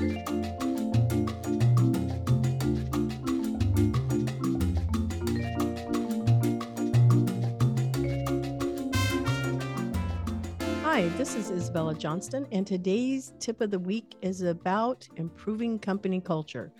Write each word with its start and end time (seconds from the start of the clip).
Hi, 0.00 0.06
this 11.18 11.34
is 11.34 11.50
Isabella 11.50 11.94
Johnston, 11.94 12.46
and 12.50 12.66
today's 12.66 13.34
tip 13.40 13.60
of 13.60 13.70
the 13.70 13.78
week 13.78 14.16
is 14.22 14.40
about 14.40 15.06
improving 15.16 15.78
company 15.78 16.18
culture. 16.18 16.72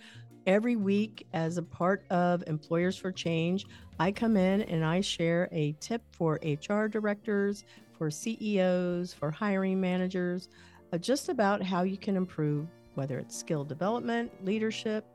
Every 0.47 0.75
week, 0.75 1.27
as 1.33 1.57
a 1.57 1.61
part 1.61 2.03
of 2.09 2.43
Employers 2.47 2.97
for 2.97 3.11
Change, 3.11 3.67
I 3.99 4.11
come 4.11 4.35
in 4.35 4.63
and 4.63 4.83
I 4.83 5.01
share 5.01 5.47
a 5.51 5.73
tip 5.73 6.01
for 6.11 6.39
HR 6.43 6.87
directors, 6.87 7.65
for 7.99 8.09
CEOs, 8.09 9.13
for 9.13 9.29
hiring 9.29 9.79
managers, 9.79 10.49
uh, 10.91 10.97
just 10.97 11.29
about 11.29 11.61
how 11.61 11.83
you 11.83 11.97
can 11.97 12.15
improve, 12.15 12.67
whether 12.95 13.17
it's 13.19 13.37
skill 13.37 13.63
development, 13.63 14.31
leadership, 14.45 15.05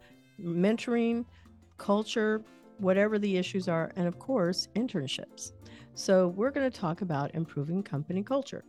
mentoring, 0.41 1.25
culture, 1.79 2.43
whatever 2.79 3.19
the 3.19 3.37
issues 3.37 3.69
are, 3.69 3.93
and 3.97 4.07
of 4.07 4.19
course, 4.19 4.69
internships. 4.77 5.53
So, 5.95 6.29
we're 6.29 6.51
going 6.51 6.71
to 6.71 6.79
talk 6.79 7.01
about 7.01 7.35
improving 7.35 7.83
company 7.83 8.23
culture. 8.23 8.65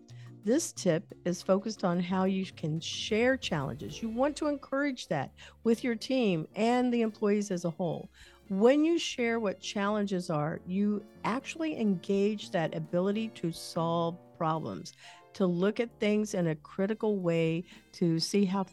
This 0.45 0.71
tip 0.71 1.13
is 1.25 1.41
focused 1.41 1.83
on 1.83 1.99
how 1.99 2.23
you 2.23 2.45
can 2.55 2.79
share 2.79 3.35
challenges. 3.35 4.01
You 4.01 4.07
want 4.07 4.37
to 4.37 4.47
encourage 4.47 5.09
that 5.09 5.33
with 5.65 5.83
your 5.83 5.95
team 5.95 6.47
and 6.55 6.93
the 6.93 7.01
employees 7.01 7.51
as 7.51 7.65
a 7.65 7.69
whole. 7.69 8.09
When 8.47 8.85
you 8.85 8.97
share 8.97 9.41
what 9.41 9.59
challenges 9.59 10.29
are, 10.29 10.61
you 10.65 11.03
actually 11.25 11.77
engage 11.77 12.51
that 12.51 12.73
ability 12.73 13.27
to 13.35 13.51
solve 13.51 14.17
problems, 14.37 14.93
to 15.33 15.45
look 15.45 15.81
at 15.81 15.89
things 15.99 16.33
in 16.33 16.47
a 16.47 16.55
critical 16.55 17.19
way 17.19 17.65
to 17.93 18.17
see 18.17 18.45
how 18.45 18.65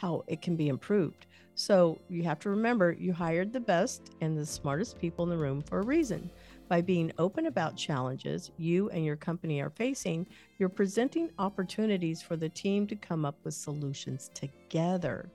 how 0.00 0.24
it 0.26 0.40
can 0.40 0.56
be 0.56 0.68
improved. 0.68 1.26
So, 1.54 1.98
you 2.08 2.22
have 2.22 2.38
to 2.40 2.50
remember 2.50 2.92
you 2.92 3.12
hired 3.12 3.52
the 3.52 3.60
best 3.60 4.14
and 4.22 4.36
the 4.36 4.46
smartest 4.46 4.98
people 4.98 5.24
in 5.24 5.30
the 5.30 5.36
room 5.36 5.60
for 5.60 5.80
a 5.80 5.84
reason. 5.84 6.30
By 6.68 6.80
being 6.80 7.12
open 7.18 7.46
about 7.46 7.76
challenges 7.76 8.50
you 8.56 8.88
and 8.90 9.04
your 9.04 9.16
company 9.16 9.60
are 9.60 9.70
facing, 9.70 10.26
you're 10.58 10.70
presenting 10.70 11.30
opportunities 11.38 12.22
for 12.22 12.36
the 12.36 12.48
team 12.48 12.86
to 12.86 12.96
come 12.96 13.26
up 13.26 13.36
with 13.44 13.54
solutions 13.54 14.30
together. 14.32 15.28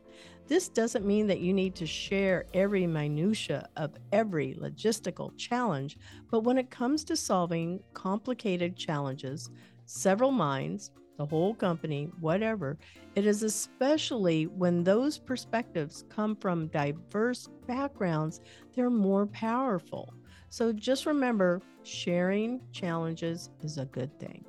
This 0.47 0.67
doesn't 0.67 1.05
mean 1.05 1.27
that 1.27 1.41
you 1.41 1.53
need 1.53 1.75
to 1.75 1.85
share 1.85 2.45
every 2.53 2.87
minutia 2.87 3.67
of 3.75 3.91
every 4.11 4.55
logistical 4.55 5.37
challenge, 5.37 5.97
but 6.31 6.39
when 6.43 6.57
it 6.57 6.71
comes 6.71 7.03
to 7.03 7.15
solving 7.15 7.83
complicated 7.93 8.75
challenges, 8.75 9.49
several 9.85 10.31
minds, 10.31 10.91
the 11.17 11.25
whole 11.25 11.55
company, 11.55 12.09
whatever, 12.19 12.77
it 13.15 13.25
is 13.25 13.41
especially 13.41 14.47
when 14.47 14.83
those 14.83 15.17
perspectives 15.17 16.03
come 16.09 16.35
from 16.35 16.67
diverse 16.67 17.47
backgrounds, 17.67 18.41
they're 18.73 18.89
more 18.89 19.25
powerful. 19.27 20.13
So 20.49 20.73
just 20.73 21.05
remember 21.05 21.61
sharing 21.83 22.59
challenges 22.73 23.49
is 23.61 23.77
a 23.77 23.85
good 23.85 24.19
thing. 24.19 24.43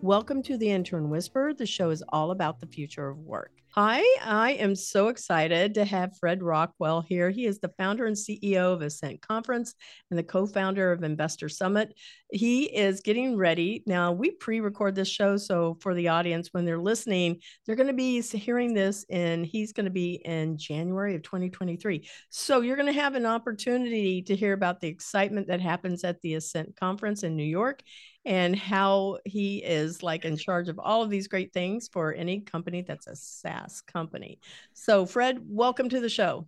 Welcome 0.00 0.42
to 0.44 0.56
the 0.56 0.70
Intern 0.70 1.10
Whisperer. 1.10 1.52
The 1.52 1.66
show 1.66 1.90
is 1.90 2.02
all 2.08 2.30
about 2.30 2.60
the 2.60 2.66
future 2.66 3.08
of 3.08 3.18
work. 3.18 3.57
Hi, 3.72 4.02
I 4.22 4.52
am 4.52 4.74
so 4.74 5.08
excited 5.08 5.74
to 5.74 5.84
have 5.84 6.16
Fred 6.16 6.42
Rockwell 6.42 7.02
here. 7.02 7.28
He 7.28 7.44
is 7.44 7.60
the 7.60 7.72
founder 7.76 8.06
and 8.06 8.16
CEO 8.16 8.72
of 8.72 8.80
Ascent 8.80 9.20
Conference 9.20 9.74
and 10.10 10.18
the 10.18 10.22
co 10.22 10.46
founder 10.46 10.90
of 10.90 11.02
Investor 11.02 11.50
Summit. 11.50 11.94
He 12.32 12.64
is 12.64 13.02
getting 13.02 13.36
ready. 13.36 13.82
Now, 13.86 14.12
we 14.12 14.30
pre 14.30 14.60
record 14.60 14.94
this 14.94 15.08
show. 15.08 15.36
So, 15.36 15.76
for 15.80 15.94
the 15.94 16.08
audience, 16.08 16.48
when 16.52 16.64
they're 16.64 16.78
listening, 16.78 17.40
they're 17.66 17.76
going 17.76 17.88
to 17.88 17.92
be 17.92 18.22
hearing 18.22 18.72
this, 18.72 19.04
and 19.10 19.44
he's 19.44 19.74
going 19.74 19.84
to 19.84 19.92
be 19.92 20.14
in 20.24 20.56
January 20.56 21.14
of 21.14 21.22
2023. 21.22 22.08
So, 22.30 22.62
you're 22.62 22.76
going 22.76 22.92
to 22.92 23.00
have 23.00 23.16
an 23.16 23.26
opportunity 23.26 24.22
to 24.22 24.34
hear 24.34 24.54
about 24.54 24.80
the 24.80 24.88
excitement 24.88 25.46
that 25.48 25.60
happens 25.60 26.04
at 26.04 26.20
the 26.22 26.34
Ascent 26.34 26.74
Conference 26.74 27.22
in 27.22 27.36
New 27.36 27.44
York 27.44 27.82
and 28.28 28.54
how 28.54 29.16
he 29.24 29.56
is 29.56 30.02
like 30.02 30.26
in 30.26 30.36
charge 30.36 30.68
of 30.68 30.78
all 30.78 31.02
of 31.02 31.08
these 31.08 31.28
great 31.28 31.50
things 31.54 31.88
for 31.90 32.12
any 32.12 32.40
company 32.40 32.82
that's 32.82 33.06
a 33.06 33.16
SaaS 33.16 33.80
company. 33.80 34.38
So, 34.74 35.06
Fred, 35.06 35.38
welcome 35.42 35.88
to 35.88 35.98
the 35.98 36.10
show. 36.10 36.46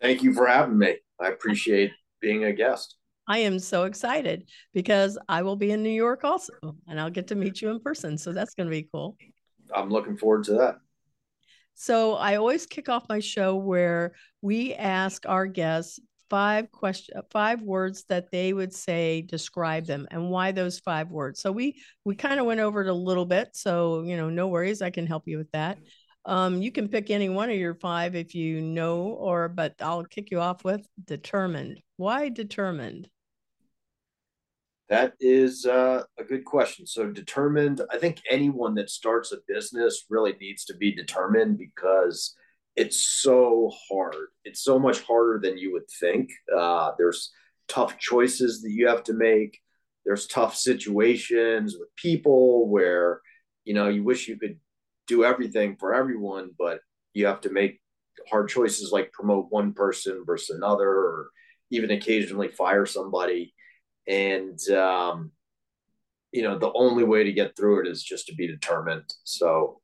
Thank 0.00 0.22
you 0.22 0.32
for 0.32 0.46
having 0.46 0.78
me. 0.78 0.98
I 1.20 1.28
appreciate 1.30 1.90
being 2.20 2.44
a 2.44 2.52
guest. 2.52 2.94
I 3.26 3.38
am 3.38 3.58
so 3.58 3.84
excited 3.84 4.48
because 4.72 5.18
I 5.28 5.42
will 5.42 5.56
be 5.56 5.72
in 5.72 5.82
New 5.82 5.90
York 5.90 6.22
also, 6.22 6.52
and 6.88 7.00
I'll 7.00 7.10
get 7.10 7.26
to 7.28 7.34
meet 7.34 7.60
you 7.60 7.70
in 7.70 7.80
person. 7.80 8.16
So 8.16 8.32
that's 8.32 8.54
going 8.54 8.68
to 8.68 8.70
be 8.70 8.88
cool. 8.92 9.16
I'm 9.74 9.90
looking 9.90 10.16
forward 10.16 10.44
to 10.44 10.52
that. 10.54 10.76
So 11.74 12.14
I 12.14 12.36
always 12.36 12.66
kick 12.66 12.88
off 12.88 13.08
my 13.08 13.18
show 13.18 13.56
where 13.56 14.12
we 14.42 14.74
ask 14.74 15.26
our 15.26 15.46
guests 15.46 15.98
five 16.30 16.70
question 16.70 17.18
uh, 17.18 17.22
five 17.30 17.60
words 17.60 18.04
that 18.04 18.30
they 18.30 18.52
would 18.52 18.72
say 18.72 19.20
describe 19.22 19.84
them 19.84 20.06
and 20.10 20.30
why 20.30 20.52
those 20.52 20.78
five 20.78 21.10
words. 21.10 21.40
So 21.40 21.52
we 21.52 21.82
we 22.04 22.14
kind 22.14 22.40
of 22.40 22.46
went 22.46 22.60
over 22.60 22.80
it 22.80 22.88
a 22.88 22.94
little 22.94 23.26
bit 23.26 23.50
so 23.52 24.02
you 24.02 24.16
know 24.16 24.30
no 24.30 24.48
worries 24.48 24.80
i 24.80 24.90
can 24.90 25.06
help 25.06 25.26
you 25.26 25.36
with 25.36 25.50
that. 25.50 25.78
Um, 26.24 26.62
you 26.62 26.70
can 26.70 26.88
pick 26.88 27.10
any 27.10 27.28
one 27.28 27.50
of 27.50 27.56
your 27.56 27.74
five 27.74 28.14
if 28.14 28.34
you 28.34 28.60
know 28.60 29.02
or 29.02 29.48
but 29.48 29.74
i'll 29.80 30.04
kick 30.04 30.30
you 30.30 30.40
off 30.40 30.64
with 30.64 30.86
determined. 31.04 31.82
Why 31.96 32.28
determined? 32.28 33.08
That 34.88 35.14
is 35.20 35.66
uh, 35.66 36.02
a 36.18 36.24
good 36.24 36.44
question. 36.44 36.86
So 36.86 37.10
determined 37.10 37.80
i 37.90 37.98
think 37.98 38.22
anyone 38.30 38.74
that 38.76 38.90
starts 38.90 39.32
a 39.32 39.38
business 39.48 40.06
really 40.08 40.34
needs 40.40 40.64
to 40.66 40.76
be 40.76 40.94
determined 40.94 41.58
because 41.58 42.36
it's 42.76 43.02
so 43.02 43.70
hard. 43.88 44.28
It's 44.44 44.62
so 44.62 44.78
much 44.78 45.00
harder 45.02 45.40
than 45.42 45.58
you 45.58 45.72
would 45.72 45.88
think. 46.00 46.30
Uh, 46.56 46.92
there's 46.98 47.30
tough 47.68 47.98
choices 47.98 48.62
that 48.62 48.70
you 48.70 48.88
have 48.88 49.02
to 49.04 49.12
make. 49.12 49.58
There's 50.04 50.26
tough 50.26 50.56
situations 50.56 51.76
with 51.78 51.94
people 51.96 52.68
where, 52.68 53.20
you 53.64 53.74
know, 53.74 53.88
you 53.88 54.02
wish 54.02 54.28
you 54.28 54.38
could 54.38 54.58
do 55.06 55.24
everything 55.24 55.76
for 55.78 55.94
everyone, 55.94 56.50
but 56.58 56.80
you 57.12 57.26
have 57.26 57.40
to 57.42 57.50
make 57.50 57.80
hard 58.30 58.48
choices 58.48 58.92
like 58.92 59.12
promote 59.12 59.46
one 59.50 59.72
person 59.72 60.24
versus 60.24 60.56
another, 60.56 60.88
or 60.88 61.30
even 61.70 61.90
occasionally 61.90 62.48
fire 62.48 62.86
somebody. 62.86 63.54
And, 64.06 64.58
um, 64.70 65.32
you 66.32 66.42
know, 66.42 66.58
the 66.58 66.72
only 66.74 67.04
way 67.04 67.24
to 67.24 67.32
get 67.32 67.56
through 67.56 67.80
it 67.80 67.88
is 67.88 68.02
just 68.02 68.26
to 68.28 68.34
be 68.34 68.46
determined. 68.46 69.12
So 69.24 69.79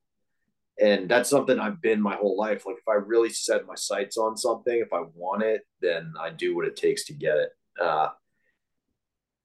and 0.81 1.09
that's 1.09 1.31
something 1.31 1.59
I've 1.59 1.81
been 1.81 2.03
my 2.03 2.17
whole 2.17 2.37
life. 2.37 2.67
Like 2.67 2.77
if 2.77 2.89
I 2.89 2.95
really 2.95 3.31
set 3.31 3.67
my 3.67 3.75
sights 3.75 4.17
on 4.17 4.37
something, 4.37 4.79
if 4.79 4.93
I 4.93 5.03
want 5.15 5.43
it, 5.43 5.63
then 5.81 6.13
I 6.21 6.31
do 6.31 6.55
what 6.55 6.67
it 6.67 6.77
takes 6.77 7.05
to 7.07 7.15
get 7.15 7.37
it. 7.39 7.51
Uh, 7.81 8.09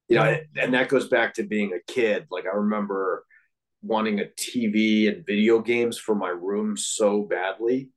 you 0.08 0.18
know, 0.18 0.38
and 0.58 0.74
that 0.74 0.90
goes 0.90 1.08
back 1.08 1.34
to 1.36 1.44
being 1.44 1.72
a 1.74 1.92
kid. 1.92 2.28
Like 2.30 2.46
I 2.46 2.56
remember 2.56 3.24
wanting 3.82 4.20
a 4.20 4.26
TV 4.38 5.08
and 5.08 5.26
video 5.26 5.60
games 5.60 5.98
for 5.98 6.16
my 6.16 6.30
room 6.30 6.76
so 6.76 7.24
badly, 7.24 7.90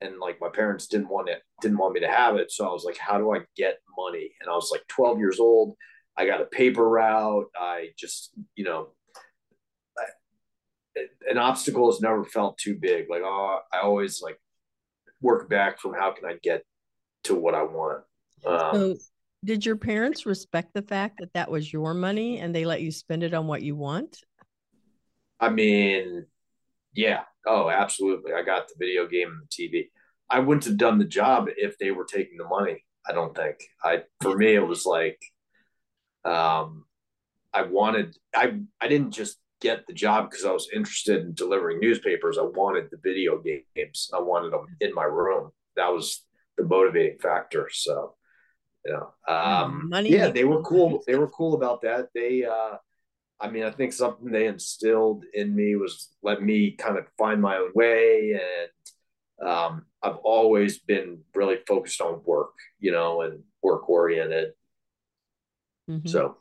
and 0.00 0.18
like 0.18 0.40
my 0.40 0.48
parents 0.48 0.88
didn't 0.88 1.08
want 1.08 1.28
it, 1.28 1.42
didn't 1.62 1.78
want 1.78 1.94
me 1.94 2.00
to 2.00 2.08
have 2.08 2.36
it. 2.36 2.50
So 2.50 2.68
I 2.68 2.72
was 2.72 2.84
like, 2.84 2.98
how 2.98 3.18
do 3.18 3.32
I 3.32 3.40
get 3.56 3.78
money? 3.96 4.32
And 4.40 4.50
I 4.50 4.54
was 4.54 4.70
like 4.72 4.82
12 4.88 5.18
years 5.20 5.38
old. 5.38 5.76
I 6.16 6.26
got 6.26 6.40
a 6.40 6.46
paper 6.46 6.86
route. 6.88 7.46
I 7.54 7.90
just, 7.96 8.30
you 8.56 8.64
know, 8.64 8.88
an 11.28 11.38
obstacle 11.38 11.90
has 11.90 12.00
never 12.00 12.24
felt 12.24 12.58
too 12.58 12.76
big. 12.80 13.06
Like, 13.08 13.22
oh, 13.24 13.60
I 13.72 13.80
always 13.80 14.20
like 14.22 14.38
work 15.20 15.48
back 15.48 15.80
from 15.80 15.94
how 15.94 16.12
can 16.12 16.24
I 16.24 16.36
get 16.42 16.62
to 17.24 17.34
what 17.34 17.54
I 17.54 17.62
want. 17.62 18.02
Um, 18.46 18.74
so, 18.74 18.96
did 19.44 19.64
your 19.64 19.76
parents 19.76 20.26
respect 20.26 20.74
the 20.74 20.82
fact 20.82 21.18
that 21.20 21.32
that 21.34 21.50
was 21.50 21.72
your 21.72 21.94
money 21.94 22.38
and 22.40 22.54
they 22.54 22.64
let 22.64 22.82
you 22.82 22.90
spend 22.90 23.22
it 23.22 23.34
on 23.34 23.46
what 23.46 23.62
you 23.62 23.76
want? 23.76 24.18
I 25.38 25.48
mean, 25.48 26.26
yeah. 26.94 27.22
Oh, 27.46 27.70
absolutely. 27.70 28.34
I 28.34 28.42
got 28.42 28.68
the 28.68 28.74
video 28.78 29.06
game 29.06 29.28
and 29.28 29.42
the 29.48 29.68
TV. 29.68 29.88
I 30.28 30.40
wouldn't 30.40 30.66
have 30.66 30.76
done 30.76 30.98
the 30.98 31.04
job 31.04 31.48
if 31.56 31.78
they 31.78 31.90
were 31.90 32.04
taking 32.04 32.36
the 32.36 32.44
money. 32.44 32.84
I 33.08 33.12
don't 33.12 33.34
think. 33.34 33.56
I 33.82 34.02
for 34.20 34.36
me 34.36 34.54
it 34.54 34.66
was 34.66 34.84
like 34.84 35.20
um 36.24 36.84
I 37.52 37.62
wanted 37.62 38.16
I 38.34 38.60
I 38.80 38.88
didn't 38.88 39.12
just 39.12 39.39
get 39.60 39.86
the 39.86 39.92
job 39.92 40.30
because 40.30 40.44
I 40.44 40.52
was 40.52 40.68
interested 40.74 41.20
in 41.24 41.34
delivering 41.34 41.80
newspapers. 41.80 42.38
I 42.38 42.42
wanted 42.42 42.88
the 42.90 42.98
video 43.02 43.38
games. 43.38 44.10
I 44.14 44.20
wanted 44.20 44.52
them 44.52 44.66
in 44.80 44.94
my 44.94 45.04
room. 45.04 45.50
That 45.76 45.88
was 45.88 46.24
the 46.56 46.64
motivating 46.64 47.18
factor. 47.18 47.68
So, 47.72 48.14
you 48.84 48.92
know, 48.92 49.12
um, 49.28 49.88
Money 49.90 50.10
yeah, 50.10 50.28
they 50.28 50.44
were 50.44 50.62
cool. 50.62 51.02
They 51.06 51.16
were 51.16 51.28
cool 51.28 51.54
about 51.54 51.82
that. 51.82 52.08
They, 52.14 52.44
uh, 52.44 52.76
I 53.40 53.50
mean, 53.50 53.64
I 53.64 53.70
think 53.70 53.92
something 53.92 54.30
they 54.30 54.46
instilled 54.46 55.24
in 55.32 55.54
me 55.54 55.76
was 55.76 56.08
let 56.22 56.42
me 56.42 56.72
kind 56.72 56.98
of 56.98 57.06
find 57.16 57.40
my 57.40 57.56
own 57.56 57.70
way. 57.74 58.38
And 59.40 59.48
um, 59.48 59.86
I've 60.02 60.16
always 60.16 60.78
been 60.78 61.20
really 61.34 61.58
focused 61.66 62.00
on 62.00 62.22
work, 62.24 62.52
you 62.78 62.92
know, 62.92 63.22
and 63.22 63.42
work 63.62 63.88
oriented. 63.88 64.52
Mm-hmm. 65.88 66.08
So 66.08 66.36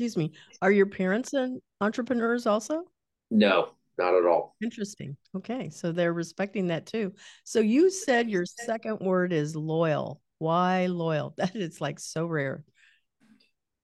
excuse 0.00 0.16
me, 0.16 0.32
are 0.62 0.72
your 0.72 0.86
parents 0.86 1.34
and 1.34 1.60
entrepreneurs 1.82 2.46
also? 2.46 2.84
No, 3.30 3.72
not 3.98 4.14
at 4.14 4.24
all. 4.24 4.56
Interesting. 4.62 5.14
Okay. 5.36 5.68
So 5.68 5.92
they're 5.92 6.14
respecting 6.14 6.68
that 6.68 6.86
too. 6.86 7.12
So 7.44 7.60
you 7.60 7.90
said 7.90 8.30
your 8.30 8.46
second 8.46 9.00
word 9.00 9.34
is 9.34 9.54
loyal. 9.54 10.22
Why 10.38 10.86
loyal? 10.86 11.34
That 11.36 11.54
is 11.54 11.82
like 11.82 12.00
so 12.00 12.24
rare. 12.24 12.64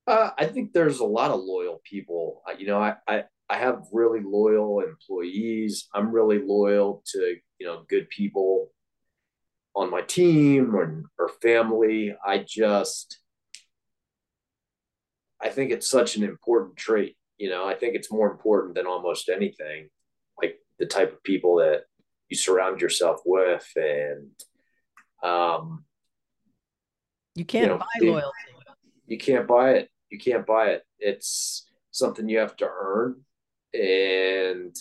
Uh, 0.06 0.30
I 0.38 0.46
think 0.46 0.72
there's 0.72 1.00
a 1.00 1.04
lot 1.04 1.32
of 1.32 1.40
loyal 1.40 1.82
people. 1.84 2.40
You 2.56 2.68
know, 2.68 2.80
I, 2.80 2.94
I, 3.06 3.24
I 3.50 3.58
have 3.58 3.82
really 3.92 4.20
loyal 4.24 4.80
employees. 4.80 5.86
I'm 5.92 6.12
really 6.12 6.38
loyal 6.38 7.02
to, 7.08 7.36
you 7.58 7.66
know, 7.66 7.84
good 7.90 8.08
people 8.08 8.70
on 9.74 9.90
my 9.90 10.00
team 10.00 10.74
or, 10.74 11.02
or 11.18 11.28
family. 11.42 12.16
I 12.24 12.38
just, 12.38 13.18
I 15.42 15.50
think 15.50 15.70
it's 15.70 15.88
such 15.88 16.16
an 16.16 16.24
important 16.24 16.76
trait. 16.76 17.16
You 17.38 17.50
know, 17.50 17.66
I 17.66 17.74
think 17.74 17.94
it's 17.94 18.10
more 18.10 18.30
important 18.30 18.74
than 18.74 18.86
almost 18.86 19.28
anything, 19.28 19.88
like 20.40 20.58
the 20.78 20.86
type 20.86 21.12
of 21.12 21.22
people 21.22 21.56
that 21.56 21.82
you 22.28 22.36
surround 22.36 22.80
yourself 22.80 23.20
with. 23.24 23.68
And, 23.76 24.30
um, 25.22 25.84
you 27.34 27.44
can't 27.44 27.64
you 27.64 27.70
know, 27.70 27.78
buy 27.78 27.86
loyalty. 28.02 28.36
You 29.06 29.18
can't 29.18 29.46
buy 29.46 29.72
it. 29.74 29.90
You 30.10 30.18
can't 30.18 30.46
buy 30.46 30.68
it. 30.68 30.82
It's 30.98 31.68
something 31.90 32.28
you 32.28 32.38
have 32.38 32.56
to 32.56 32.68
earn. 32.68 33.22
And 33.74 34.74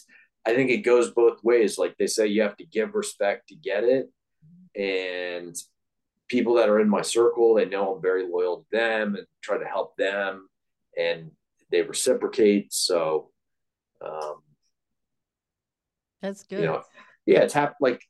I 0.45 0.55
think 0.55 0.69
it 0.69 0.77
goes 0.77 1.11
both 1.11 1.43
ways. 1.43 1.77
Like 1.77 1.95
they 1.97 2.07
say, 2.07 2.27
you 2.27 2.43
have 2.43 2.55
to 2.57 2.65
give 2.65 2.95
respect 2.95 3.49
to 3.49 3.55
get 3.55 3.83
it. 3.83 4.09
And 4.75 5.55
people 6.27 6.55
that 6.55 6.69
are 6.69 6.79
in 6.79 6.89
my 6.89 7.01
circle, 7.01 7.53
they 7.53 7.65
know 7.65 7.95
I'm 7.95 8.01
very 8.01 8.27
loyal 8.27 8.59
to 8.59 8.65
them 8.71 9.15
and 9.15 9.25
try 9.41 9.57
to 9.57 9.65
help 9.65 9.95
them. 9.97 10.47
And 10.97 11.31
they 11.71 11.81
reciprocate. 11.81 12.73
So, 12.73 13.31
um, 14.05 14.41
that's 16.21 16.43
good. 16.43 16.61
You 16.61 16.65
know, 16.65 16.81
yeah, 17.25 17.41
it's 17.41 17.53
happened. 17.53 17.77
Like 17.81 18.01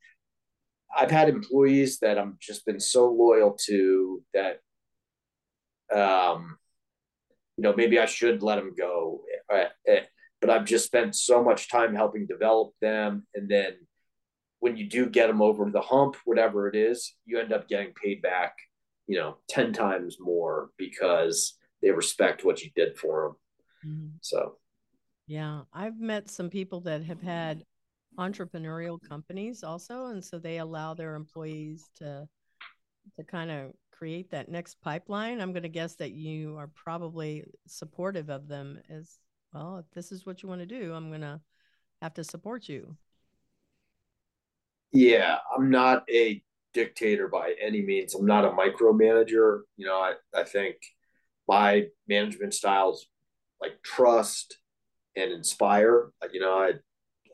I've 0.95 1.11
had 1.11 1.29
employees 1.29 1.99
that 1.99 2.17
I'm 2.17 2.37
just 2.39 2.65
been 2.65 2.79
so 2.79 3.11
loyal 3.11 3.57
to 3.65 4.23
that, 4.33 4.59
um, 5.93 6.57
you 7.57 7.63
know, 7.63 7.73
maybe 7.75 7.99
I 7.99 8.05
should 8.05 8.43
let 8.43 8.55
them 8.55 8.73
go, 8.77 9.21
uh, 9.53 9.65
uh, 9.89 10.01
but 10.41 10.49
I've 10.49 10.65
just 10.65 10.85
spent 10.85 11.15
so 11.15 11.43
much 11.43 11.69
time 11.69 11.95
helping 11.95 12.27
develop 12.27 12.73
them, 12.81 13.25
and 13.33 13.49
then 13.49 13.73
when 14.65 14.75
you 14.75 14.89
do 14.89 15.07
get 15.07 15.27
them 15.27 15.43
over 15.43 15.69
the 15.69 15.79
hump, 15.79 16.15
whatever 16.25 16.67
it 16.67 16.75
is, 16.75 17.13
you 17.23 17.39
end 17.39 17.53
up 17.53 17.69
getting 17.69 17.93
paid 17.93 18.19
back, 18.23 18.55
you 19.05 19.15
know, 19.15 19.37
ten 19.47 19.71
times 19.71 20.17
more 20.19 20.71
because 20.75 21.59
they 21.83 21.91
respect 21.91 22.43
what 22.43 22.63
you 22.63 22.71
did 22.75 22.97
for 22.97 23.35
them. 23.83 23.91
Mm-hmm. 23.91 24.07
So, 24.21 24.55
yeah, 25.27 25.61
I've 25.71 25.99
met 25.99 26.31
some 26.31 26.49
people 26.49 26.81
that 26.81 27.03
have 27.03 27.21
had 27.21 27.63
entrepreneurial 28.17 28.97
companies 29.07 29.61
also 29.61 30.07
and 30.07 30.23
so 30.23 30.39
they 30.39 30.57
allow 30.59 30.93
their 30.93 31.15
employees 31.15 31.89
to 31.97 32.25
to 33.17 33.23
kind 33.25 33.51
of 33.51 33.71
create 33.91 34.31
that 34.31 34.47
next 34.47 34.75
pipeline 34.81 35.41
i'm 35.41 35.51
going 35.51 35.63
to 35.63 35.67
guess 35.67 35.95
that 35.95 36.13
you 36.13 36.55
are 36.55 36.69
probably 36.75 37.43
supportive 37.67 38.29
of 38.29 38.47
them 38.47 38.79
as 38.89 39.17
well 39.51 39.79
if 39.79 39.85
this 39.93 40.13
is 40.13 40.25
what 40.25 40.41
you 40.41 40.47
want 40.47 40.61
to 40.61 40.65
do 40.65 40.93
i'm 40.93 41.09
going 41.09 41.19
to 41.19 41.41
have 42.01 42.13
to 42.13 42.23
support 42.23 42.69
you 42.69 42.95
yeah 44.95 45.37
i'm 45.55 45.69
not 45.69 46.03
a 46.09 46.41
dictator 46.73 47.27
by 47.27 47.53
any 47.61 47.81
means 47.81 48.15
i'm 48.15 48.25
not 48.25 48.45
a 48.45 48.49
micromanager 48.49 49.61
you 49.77 49.85
know 49.85 49.95
i, 49.95 50.13
I 50.33 50.43
think 50.43 50.75
my 51.47 51.85
management 52.07 52.53
styles 52.53 53.07
like 53.61 53.81
trust 53.83 54.57
and 55.15 55.31
inspire 55.31 56.09
you 56.31 56.39
know 56.39 56.57
i 56.57 56.73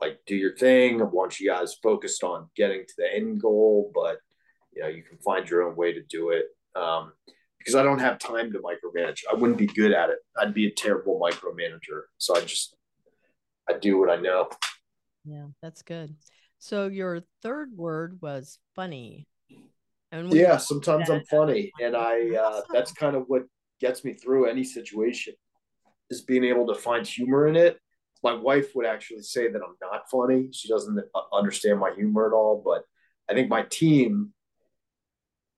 like 0.02 0.20
do 0.26 0.36
your 0.36 0.56
thing. 0.56 1.00
I 1.00 1.06
want 1.06 1.40
you 1.40 1.50
guys 1.50 1.76
focused 1.76 2.24
on 2.24 2.50
getting 2.56 2.82
to 2.82 2.94
the 2.98 3.14
end 3.14 3.40
goal, 3.40 3.92
but 3.94 4.18
you 4.74 4.82
know 4.82 4.90
you 4.90 5.04
can 5.04 5.20
find 5.20 5.48
your 5.48 5.64
own 5.64 5.76
way 5.76 5.94
to 5.94 6.02
do 6.02 6.32
it. 6.32 6.46
Um, 6.76 7.14
because 7.60 7.76
I 7.76 7.84
don't 7.84 8.00
have 8.00 8.18
time 8.18 8.52
to 8.54 8.60
micromanage. 8.60 9.20
I 9.32 9.36
wouldn't 9.36 9.60
be 9.60 9.68
good 9.68 9.92
at 9.92 10.10
it. 10.10 10.18
I'd 10.36 10.56
be 10.56 10.66
a 10.66 10.72
terrible 10.72 11.20
micromanager. 11.20 12.06
So 12.18 12.36
I 12.36 12.42
just 12.42 12.76
I 13.70 13.78
do 13.78 14.00
what 14.00 14.10
I 14.10 14.16
know. 14.16 14.50
Yeah, 15.24 15.46
that's 15.62 15.84
good. 15.84 16.16
So 16.62 16.88
your 16.88 17.22
third 17.42 17.76
word 17.76 18.20
was 18.22 18.60
funny. 18.76 19.28
And 20.12 20.32
yeah, 20.34 20.58
sometimes 20.58 21.10
I'm 21.10 21.24
funny, 21.26 21.72
and 21.82 21.96
I 21.96 22.36
uh, 22.36 22.62
that's 22.72 22.92
kind 22.92 23.16
of 23.16 23.24
what 23.28 23.44
gets 23.80 24.04
me 24.04 24.14
through 24.14 24.50
any 24.50 24.64
situation 24.64 25.34
is 26.10 26.22
being 26.22 26.44
able 26.44 26.68
to 26.68 26.76
find 26.76 27.08
humor 27.08 27.48
in 27.48 27.56
it 27.56 27.80
my 28.24 28.34
wife 28.34 28.76
would 28.76 28.86
actually 28.86 29.24
say 29.24 29.52
that 29.52 29.62
I'm 29.62 29.76
not 29.82 30.10
funny. 30.10 30.50
She 30.52 30.68
doesn't 30.68 31.00
understand 31.34 31.80
my 31.80 31.92
humor 31.94 32.28
at 32.28 32.34
all. 32.34 32.62
But 32.64 32.84
I 33.30 33.34
think 33.34 33.50
my 33.50 33.64
team, 33.64 34.34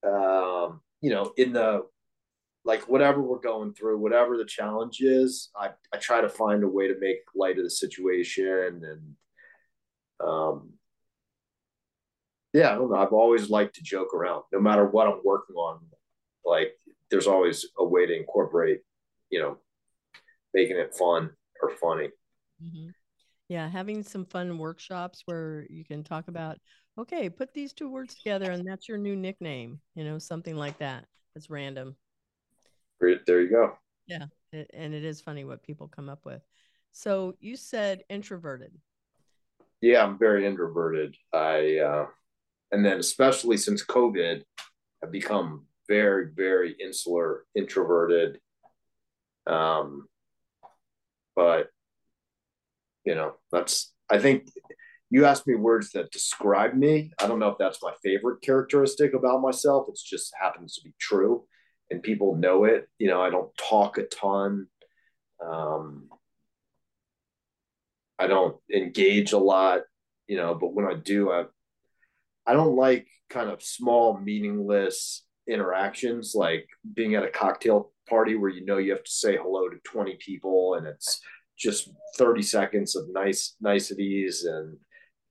um, 0.05 0.81
you 1.01 1.09
know, 1.09 1.33
in 1.37 1.53
the 1.53 1.81
like 2.65 2.83
whatever 2.83 3.21
we're 3.21 3.39
going 3.39 3.73
through, 3.73 3.97
whatever 3.97 4.37
the 4.37 4.45
challenge 4.45 5.01
is, 5.01 5.49
I, 5.55 5.71
I 5.93 5.97
try 5.97 6.21
to 6.21 6.29
find 6.29 6.63
a 6.63 6.67
way 6.67 6.87
to 6.87 6.97
make 6.97 7.17
light 7.35 7.57
of 7.57 7.65
the 7.65 7.69
situation. 7.69 8.81
And 8.85 9.15
um, 10.25 10.69
yeah, 12.53 12.71
I 12.71 12.75
don't 12.75 12.91
know. 12.91 12.97
I've 12.97 13.13
always 13.13 13.49
liked 13.49 13.75
to 13.75 13.83
joke 13.83 14.13
around, 14.13 14.43
no 14.51 14.59
matter 14.59 14.85
what 14.85 15.07
I'm 15.07 15.21
working 15.23 15.55
on. 15.55 15.79
Like, 16.45 16.73
there's 17.09 17.27
always 17.27 17.65
a 17.77 17.85
way 17.85 18.05
to 18.05 18.15
incorporate, 18.15 18.81
you 19.29 19.39
know, 19.39 19.57
making 20.53 20.77
it 20.77 20.95
fun 20.95 21.31
or 21.61 21.71
funny. 21.71 22.09
Mm-hmm. 22.63 22.89
Yeah, 23.49 23.69
having 23.69 24.03
some 24.03 24.25
fun 24.25 24.57
workshops 24.57 25.23
where 25.25 25.65
you 25.69 25.83
can 25.83 26.03
talk 26.03 26.27
about, 26.27 26.57
okay, 26.97 27.29
put 27.29 27.53
these 27.53 27.73
two 27.73 27.89
words 27.89 28.15
together 28.15 28.51
and 28.51 28.65
that's 28.65 28.87
your 28.87 28.97
new 28.97 29.15
nickname, 29.15 29.79
you 29.95 30.03
know, 30.03 30.17
something 30.17 30.55
like 30.55 30.77
that. 30.79 31.05
It's 31.35 31.49
random. 31.49 31.95
There 32.99 33.41
you 33.41 33.49
go. 33.49 33.77
Yeah. 34.07 34.25
And 34.51 34.93
it 34.93 35.03
is 35.03 35.21
funny 35.21 35.43
what 35.43 35.63
people 35.63 35.87
come 35.87 36.09
up 36.09 36.25
with. 36.25 36.41
So 36.91 37.35
you 37.39 37.55
said 37.57 38.03
introverted. 38.09 38.71
Yeah, 39.81 40.03
I'm 40.03 40.17
very 40.17 40.45
introverted. 40.45 41.15
I, 41.33 41.79
uh, 41.79 42.05
and 42.73 42.83
then 42.83 42.99
especially 42.99 43.55
since 43.55 43.85
COVID, 43.85 44.41
I've 45.03 45.11
become 45.11 45.67
very, 45.87 46.29
very 46.35 46.75
insular, 46.83 47.45
introverted. 47.55 48.39
Um, 49.45 50.07
but 51.35 51.69
you 53.05 53.13
know, 53.13 53.33
that's 53.51 53.93
I 54.09 54.17
think 54.17 54.47
you 55.11 55.25
asked 55.25 55.45
me 55.45 55.53
words 55.53 55.91
that 55.91 56.11
describe 56.11 56.73
me. 56.73 57.11
I 57.21 57.27
don't 57.27 57.37
know 57.37 57.49
if 57.49 57.59
that's 57.59 57.83
my 57.83 57.93
favorite 58.01 58.41
characteristic 58.41 59.13
about 59.13 59.41
myself. 59.41 59.87
It 59.87 59.99
just 60.03 60.33
happens 60.39 60.75
to 60.75 60.81
be 60.83 60.95
true, 60.99 61.45
and 61.91 62.01
people 62.01 62.35
know 62.35 62.63
it. 62.63 62.87
You 62.97 63.07
know, 63.07 63.21
I 63.21 63.29
don't 63.29 63.55
talk 63.55 63.99
a 63.99 64.03
ton. 64.03 64.65
Um, 65.45 66.09
I 68.17 68.25
don't 68.25 68.57
engage 68.73 69.31
a 69.33 69.37
lot. 69.37 69.81
You 70.27 70.37
know, 70.37 70.55
but 70.55 70.73
when 70.73 70.85
I 70.85 70.95
do, 70.95 71.31
I 71.31 71.43
I 72.45 72.53
don't 72.53 72.75
like 72.75 73.07
kind 73.29 73.49
of 73.49 73.63
small, 73.63 74.17
meaningless 74.17 75.23
interactions 75.47 76.33
like 76.35 76.67
being 76.93 77.15
at 77.15 77.23
a 77.23 77.29
cocktail 77.29 77.91
party 78.07 78.35
where 78.35 78.49
you 78.49 78.65
know 78.65 78.77
you 78.77 78.91
have 78.91 79.03
to 79.03 79.11
say 79.11 79.35
hello 79.35 79.69
to 79.69 79.77
20 79.83 80.17
people 80.19 80.75
and 80.75 80.87
it's 80.87 81.21
just 81.57 81.89
30 82.17 82.41
seconds 82.41 82.95
of 82.95 83.09
nice 83.09 83.55
niceties 83.61 84.45
and 84.45 84.77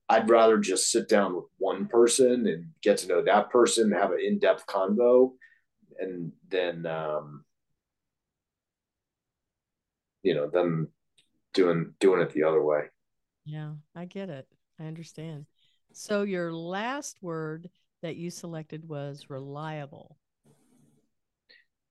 I'd 0.09 0.29
rather 0.29 0.57
just 0.57 0.91
sit 0.91 1.07
down 1.07 1.35
with 1.35 1.45
one 1.57 1.87
person 1.87 2.45
and 2.47 2.67
get 2.81 2.97
to 2.99 3.07
know 3.07 3.23
that 3.23 3.49
person, 3.49 3.91
have 3.91 4.11
an 4.11 4.19
in-depth 4.19 4.67
convo, 4.67 5.31
and 5.99 6.31
then 6.49 6.85
um, 6.85 7.45
you 10.23 10.35
know, 10.35 10.49
them 10.49 10.89
doing 11.53 11.93
doing 11.99 12.21
it 12.21 12.31
the 12.31 12.43
other 12.43 12.61
way. 12.61 12.83
Yeah, 13.45 13.73
I 13.95 14.05
get 14.05 14.29
it. 14.29 14.47
I 14.79 14.85
understand. 14.85 15.45
So 15.93 16.23
your 16.23 16.51
last 16.51 17.17
word 17.21 17.69
that 18.01 18.15
you 18.15 18.31
selected 18.31 18.87
was 18.89 19.29
reliable. 19.29 20.17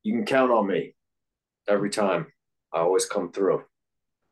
You 0.03 0.15
can 0.15 0.27
count 0.27 0.51
on 0.51 0.67
me 0.67 0.95
every 1.69 1.89
time. 1.89 2.27
I 2.73 2.81
always 2.81 3.07
come 3.07 3.31
through. 3.31 3.63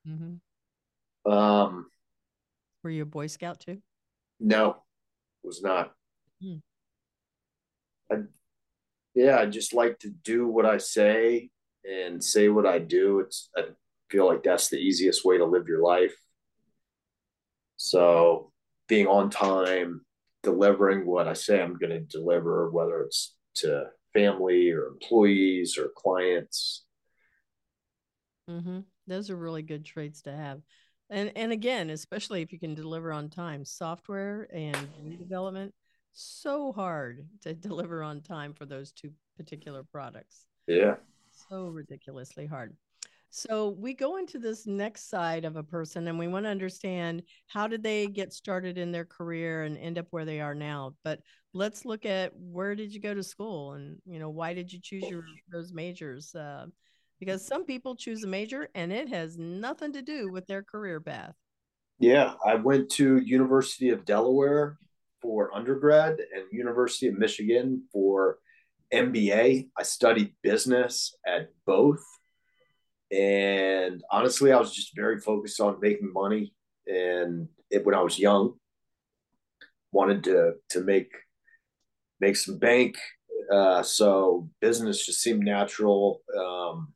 Mm-hmm. 0.07 1.33
Um, 1.33 1.87
Were 2.83 2.91
you 2.91 3.03
a 3.03 3.07
Boy 3.07 3.29
Scout 3.29 3.61
too? 3.61 3.81
No, 4.41 4.83
was 5.45 5.63
not. 5.63 5.93
Hmm. 6.43 6.57
I, 8.11 8.17
yeah, 9.15 9.39
I 9.39 9.47
just 9.47 9.73
like 9.73 10.01
to 10.01 10.11
do 10.11 10.49
what 10.49 10.67
I 10.67 10.79
say 10.79 11.51
and 11.85 12.23
say 12.23 12.49
what 12.49 12.67
I 12.67 12.81
do. 12.81 13.21
It's 13.21 13.51
I 13.57 13.67
feel 14.11 14.27
like 14.27 14.43
that's 14.43 14.69
the 14.69 14.79
easiest 14.79 15.25
way 15.25 15.39
to 15.39 15.45
live 15.45 15.69
your 15.69 15.83
life. 15.83 16.17
So 17.77 18.50
being 18.91 19.07
on 19.07 19.31
time, 19.31 20.05
delivering 20.43 21.07
what 21.07 21.29
I 21.29 21.33
say 21.33 21.63
I'm 21.63 21.79
going 21.79 21.91
to 21.91 22.01
deliver, 22.01 22.71
whether 22.71 23.03
it's 23.03 23.37
to 23.55 23.85
family 24.13 24.71
or 24.71 24.89
employees 24.89 25.79
or 25.79 25.93
clients. 25.97 26.85
Mm-hmm. 28.51 28.81
Those 29.07 29.31
are 29.31 29.37
really 29.37 29.63
good 29.63 29.85
traits 29.85 30.23
to 30.23 30.33
have. 30.33 30.61
And 31.09 31.33
and 31.37 31.53
again, 31.53 31.91
especially 31.91 32.43
if 32.43 32.53
you 32.53 32.59
can 32.59 32.75
deliver 32.75 33.13
on 33.13 33.31
time, 33.31 33.65
software 33.65 34.49
and 34.53 34.77
development 35.19 35.73
so 36.13 36.73
hard 36.73 37.27
to 37.43 37.55
deliver 37.69 38.03
on 38.03 38.21
time 38.21 38.55
for 38.55 38.67
those 38.67 38.93
two 38.93 39.13
particular 39.37 39.85
products. 39.85 40.47
Yeah. 40.67 40.97
So 41.49 41.69
ridiculously 41.69 42.47
hard. 42.47 42.77
So 43.31 43.77
we 43.79 43.95
go 43.95 44.17
into 44.17 44.41
this 44.41 44.67
next 44.67 45.09
side 45.09 45.45
of 45.45 45.57
a 45.57 45.63
person 45.63 46.09
and 46.09 46.19
we 46.19 46.27
want 46.27 46.47
to 46.47 46.51
understand 46.51 47.23
how 47.47 47.69
did 47.69 47.83
they 47.83 48.09
get 48.09 48.33
started 48.33 48.77
in 48.77 48.91
their 48.91 49.05
career 49.05 49.63
and 49.63 49.79
end 49.79 49.99
up 49.99 50.07
where 50.11 50.25
they 50.25 50.41
are 50.41 50.55
now. 50.55 50.95
But 51.05 51.21
let's 51.55 51.85
look 51.85 52.05
at 52.05 52.33
where 52.37 52.75
did 52.75 52.93
you 52.93 53.01
go 53.01 53.15
to 53.15 53.23
school 53.23 53.75
and 53.75 53.99
you 54.05 54.19
know 54.19 54.31
why 54.31 54.53
did 54.53 54.73
you 54.73 54.81
choose 54.83 55.09
your 55.09 55.23
those 55.51 55.73
majors? 55.73 56.35
Uh, 56.35 56.67
because 57.21 57.47
some 57.47 57.65
people 57.65 57.95
choose 57.95 58.25
a 58.25 58.27
major 58.27 58.69
and 58.75 58.93
it 58.93 59.09
has 59.09 59.39
nothing 59.39 59.93
to 59.93 60.03
do 60.03 60.31
with 60.33 60.47
their 60.47 60.65
career 60.65 61.01
path. 61.01 61.35
Yeah, 62.01 62.35
I 62.45 62.57
went 62.57 62.91
to 62.93 63.19
University 63.19 63.91
of 63.91 64.05
Delaware 64.05 64.79
for 65.23 65.55
undergrad 65.55 66.13
and 66.13 66.45
University 66.51 67.09
of 67.09 67.19
Michigan 67.19 67.85
for 67.93 68.39
MBA. 68.93 69.69
I 69.79 69.83
studied 69.83 70.35
business 70.43 71.15
at 71.27 71.51
both 71.67 72.03
and 73.11 74.03
honestly, 74.11 74.53
I 74.53 74.59
was 74.59 74.75
just 74.75 74.95
very 74.95 75.21
focused 75.21 75.61
on 75.61 75.81
making 75.81 76.13
money. 76.13 76.55
And 76.87 77.49
it, 77.71 77.85
when 77.85 77.95
I 77.95 78.03
was 78.03 78.19
young, 78.19 78.55
wanted 79.93 80.25
to 80.25 80.55
to 80.71 80.81
make 80.81 81.13
make 82.21 82.37
some 82.37 82.59
bank. 82.59 82.97
Uh, 83.53 83.83
so 83.83 84.49
business 84.61 85.05
just 85.05 85.21
seemed 85.21 85.45
natural. 85.45 86.21
Um, 86.39 86.93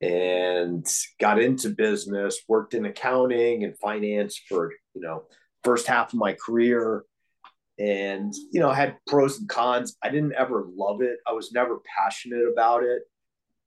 and 0.00 0.84
got 1.20 1.40
into 1.40 1.70
business, 1.70 2.42
worked 2.48 2.74
in 2.74 2.84
accounting 2.86 3.62
and 3.62 3.78
finance 3.78 4.40
for, 4.48 4.72
you 4.94 5.00
know, 5.00 5.22
first 5.62 5.86
half 5.86 6.12
of 6.12 6.18
my 6.18 6.32
career 6.44 7.04
and 7.78 8.34
you 8.52 8.60
know 8.60 8.70
had 8.70 8.96
pros 9.06 9.38
and 9.38 9.48
cons 9.48 9.96
i 10.02 10.10
didn't 10.10 10.34
ever 10.34 10.66
love 10.76 11.00
it 11.00 11.18
i 11.26 11.32
was 11.32 11.52
never 11.52 11.80
passionate 11.98 12.46
about 12.52 12.82
it 12.82 13.02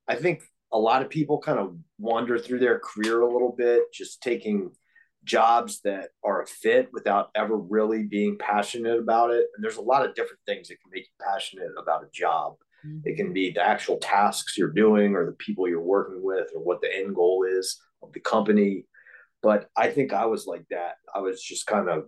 i 0.07 0.15
think 0.15 0.43
a 0.71 0.79
lot 0.79 1.01
of 1.01 1.09
people 1.09 1.39
kind 1.39 1.59
of 1.59 1.77
wander 1.97 2.37
through 2.37 2.59
their 2.59 2.79
career 2.79 3.21
a 3.21 3.31
little 3.31 3.53
bit, 3.57 3.93
just 3.93 4.21
taking 4.21 4.71
jobs 5.23 5.81
that 5.81 6.09
are 6.23 6.41
a 6.41 6.47
fit 6.47 6.89
without 6.93 7.29
ever 7.35 7.57
really 7.57 8.03
being 8.03 8.37
passionate 8.37 8.99
about 8.99 9.31
it. 9.31 9.47
And 9.55 9.63
there's 9.63 9.77
a 9.77 9.81
lot 9.81 10.05
of 10.05 10.15
different 10.15 10.41
things 10.45 10.67
that 10.67 10.81
can 10.81 10.91
make 10.93 11.05
you 11.05 11.25
passionate 11.25 11.71
about 11.77 12.03
a 12.03 12.09
job. 12.13 12.55
It 13.03 13.15
can 13.15 13.33
be 13.33 13.51
the 13.51 13.65
actual 13.65 13.97
tasks 13.97 14.57
you're 14.57 14.69
doing 14.69 15.15
or 15.15 15.25
the 15.25 15.31
people 15.31 15.67
you're 15.67 15.81
working 15.81 16.21
with 16.23 16.51
or 16.55 16.63
what 16.63 16.81
the 16.81 16.95
end 16.95 17.15
goal 17.15 17.43
is 17.49 17.81
of 18.03 18.13
the 18.13 18.19
company. 18.19 18.85
But 19.41 19.69
I 19.75 19.89
think 19.89 20.13
I 20.13 20.27
was 20.27 20.45
like 20.45 20.65
that. 20.69 20.95
I 21.13 21.19
was 21.19 21.41
just 21.41 21.65
kind 21.65 21.89
of, 21.89 22.03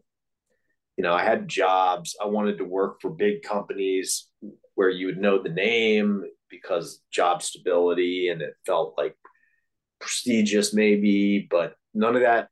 you 0.96 1.04
know, 1.04 1.14
I 1.14 1.24
had 1.24 1.48
jobs. 1.48 2.16
I 2.22 2.28
wanted 2.28 2.60
to 2.60 2.64
work 2.64 3.02
for 3.02 3.10
big 3.10 3.42
companies 3.42 4.28
where 4.76 4.90
you 4.90 5.08
would 5.08 5.18
know 5.18 5.42
the 5.42 5.50
name, 5.50 6.24
because 6.50 7.02
job 7.12 7.42
stability 7.42 8.30
and 8.30 8.42
it 8.42 8.54
felt 8.66 8.96
like 8.98 9.16
prestigious 10.00 10.74
maybe, 10.74 11.48
but 11.50 11.76
none 11.94 12.16
of 12.16 12.22
that. 12.22 12.50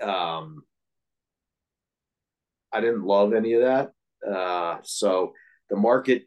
Um, 0.00 0.62
I 2.72 2.80
didn't 2.80 3.04
love 3.04 3.34
any 3.34 3.52
of 3.54 3.62
that. 3.62 3.92
Uh, 4.28 4.78
so 4.82 5.32
the 5.70 5.76
market 5.76 6.24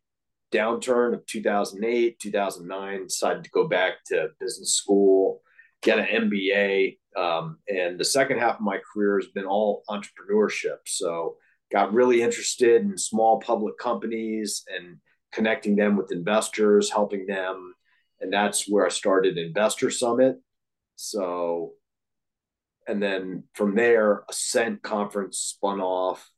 downturn 0.53 1.13
of 1.13 1.25
2008, 1.25 2.19
2009, 2.19 3.03
decided 3.03 3.43
to 3.43 3.49
go 3.49 3.67
back 3.67 4.03
to 4.07 4.29
business 4.39 4.75
school, 4.75 5.41
get 5.81 5.99
an 5.99 6.29
MBA. 6.29 6.97
Um, 7.17 7.57
and 7.67 7.99
the 7.99 8.05
second 8.05 8.39
half 8.39 8.55
of 8.55 8.61
my 8.61 8.79
career 8.93 9.19
has 9.19 9.29
been 9.31 9.45
all 9.45 9.83
entrepreneurship. 9.89 10.77
So 10.85 11.37
got 11.71 11.93
really 11.93 12.21
interested 12.21 12.81
in 12.81 12.97
small 12.97 13.39
public 13.39 13.77
companies 13.77 14.63
and 14.73 14.97
connecting 15.35 15.75
them 15.75 15.97
with 15.97 16.13
investors, 16.13 16.89
helping 16.89 17.27
them. 17.27 17.73
And 18.21 18.31
that's 18.31 18.69
where 18.69 18.85
I 18.85 18.89
started 18.89 19.37
Investor 19.37 19.91
Summit. 19.91 20.37
So, 20.95 21.73
and 22.87 23.03
then 23.03 23.43
from 23.53 23.75
there, 23.75 24.23
Ascent 24.29 24.81
Conference 24.81 25.37
spun 25.37 25.81
off. 25.81 26.31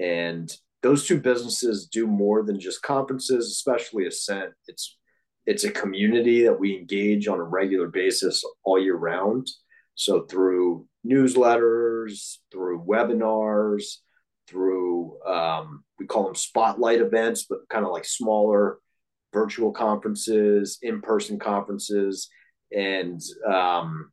And 0.00 0.50
those 0.82 1.06
two 1.06 1.20
businesses 1.20 1.86
do 1.86 2.06
more 2.06 2.42
than 2.42 2.58
just 2.58 2.82
conferences, 2.82 3.48
especially 3.48 4.06
Ascent. 4.06 4.52
It's 4.66 4.96
it's 5.46 5.64
a 5.64 5.70
community 5.70 6.44
that 6.44 6.58
we 6.58 6.74
engage 6.74 7.28
on 7.28 7.38
a 7.38 7.44
regular 7.44 7.88
basis 7.88 8.42
all 8.62 8.80
year 8.80 8.96
round. 8.96 9.46
So 9.94 10.22
through 10.22 10.86
newsletters, 11.06 12.38
through 12.50 12.82
webinars, 12.82 13.98
through 14.46 15.18
um, 15.24 15.84
we 15.98 16.06
call 16.06 16.24
them 16.24 16.34
spotlight 16.34 17.00
events, 17.00 17.46
but 17.48 17.68
kind 17.68 17.84
of 17.84 17.92
like 17.92 18.04
smaller 18.04 18.78
virtual 19.32 19.72
conferences, 19.72 20.78
in-person 20.82 21.38
conferences, 21.38 22.28
and 22.72 23.20
um, 23.46 24.10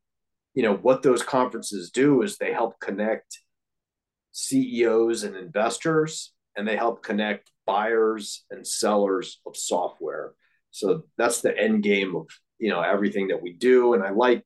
you 0.54 0.64
know 0.64 0.76
what 0.76 1.04
those 1.04 1.24
conferences 1.24 1.92
do 1.92 2.22
is 2.22 2.38
they 2.38 2.54
help 2.54 2.80
connect 2.80 3.40
CEOs 4.32 5.24
and 5.24 5.36
investors, 5.36 6.34
and 6.56 6.68
they 6.68 6.76
help 6.76 7.04
connect 7.04 7.52
buyers 7.66 8.46
and 8.52 8.66
sellers 8.66 9.40
of 9.46 9.56
software. 9.56 10.34
So 10.72 11.04
that's 11.18 11.42
the 11.42 11.58
end 11.58 11.84
game 11.84 12.16
of 12.16 12.28
you 12.60 12.70
know 12.70 12.82
everything 12.82 13.30
that 13.30 13.42
we 13.42 13.54
do, 13.54 13.94
and 13.94 14.04
I 14.04 14.12
like 14.12 14.46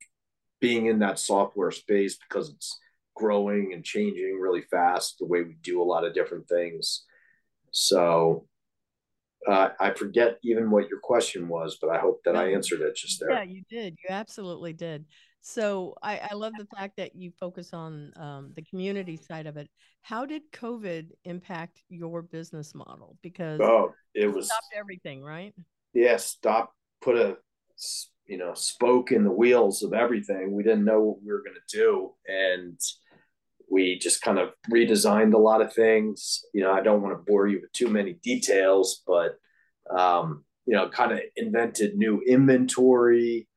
being 0.60 0.86
in 0.86 1.00
that 1.00 1.18
software 1.18 1.70
space 1.70 2.16
because 2.16 2.50
it's 2.50 2.78
growing 3.16 3.72
and 3.72 3.84
changing 3.84 4.38
really 4.40 4.62
fast 4.70 5.16
the 5.18 5.26
way 5.26 5.42
we 5.42 5.56
do 5.62 5.82
a 5.82 5.84
lot 5.84 6.04
of 6.04 6.14
different 6.14 6.48
things. 6.48 7.04
So 7.72 8.46
uh, 9.48 9.70
I 9.80 9.92
forget 9.92 10.38
even 10.42 10.70
what 10.70 10.88
your 10.88 11.00
question 11.00 11.48
was, 11.48 11.78
but 11.80 11.90
I 11.90 11.98
hope 11.98 12.20
that 12.24 12.36
I 12.36 12.52
answered 12.52 12.80
it 12.80 12.96
just 12.96 13.20
there. 13.20 13.32
Yeah, 13.32 13.42
you 13.42 13.62
did. 13.68 13.96
You 14.02 14.14
absolutely 14.14 14.72
did. 14.72 15.04
So 15.40 15.94
I, 16.02 16.20
I 16.30 16.34
love 16.34 16.52
the 16.58 16.66
fact 16.76 16.96
that 16.96 17.14
you 17.14 17.30
focus 17.38 17.72
on 17.72 18.12
um, 18.16 18.52
the 18.56 18.62
community 18.62 19.16
side 19.16 19.46
of 19.46 19.56
it. 19.56 19.70
How 20.02 20.26
did 20.26 20.42
COVID 20.52 21.10
impact 21.24 21.82
your 21.88 22.22
business 22.22 22.74
model? 22.74 23.16
Because 23.22 23.60
oh, 23.60 23.94
it 24.14 24.26
was 24.26 24.46
stopped 24.46 24.74
everything, 24.76 25.22
right? 25.22 25.54
Yeah, 25.94 26.16
stop. 26.16 26.72
Put 27.00 27.16
a 27.16 27.36
you 28.26 28.38
know 28.38 28.54
spoke 28.54 29.12
in 29.12 29.22
the 29.22 29.30
wheels 29.30 29.84
of 29.84 29.92
everything. 29.92 30.52
We 30.52 30.64
didn't 30.64 30.84
know 30.84 31.00
what 31.00 31.22
we 31.22 31.30
were 31.30 31.44
going 31.44 31.54
to 31.54 31.76
do, 31.76 32.12
and 32.26 32.80
we 33.68 33.98
just 33.98 34.22
kind 34.22 34.38
of 34.38 34.50
redesigned 34.70 35.34
a 35.34 35.38
lot 35.38 35.60
of 35.60 35.72
things. 35.72 36.44
You 36.54 36.62
know, 36.62 36.72
I 36.72 36.80
don't 36.80 37.02
want 37.02 37.16
to 37.16 37.30
bore 37.30 37.46
you 37.46 37.60
with 37.60 37.72
too 37.72 37.88
many 37.88 38.14
details, 38.14 39.02
but 39.06 39.38
um, 39.90 40.44
you 40.66 40.74
know, 40.74 40.88
kind 40.88 41.12
of 41.12 41.20
invented 41.36 41.96
new 41.96 42.20
inventory, 42.26 43.48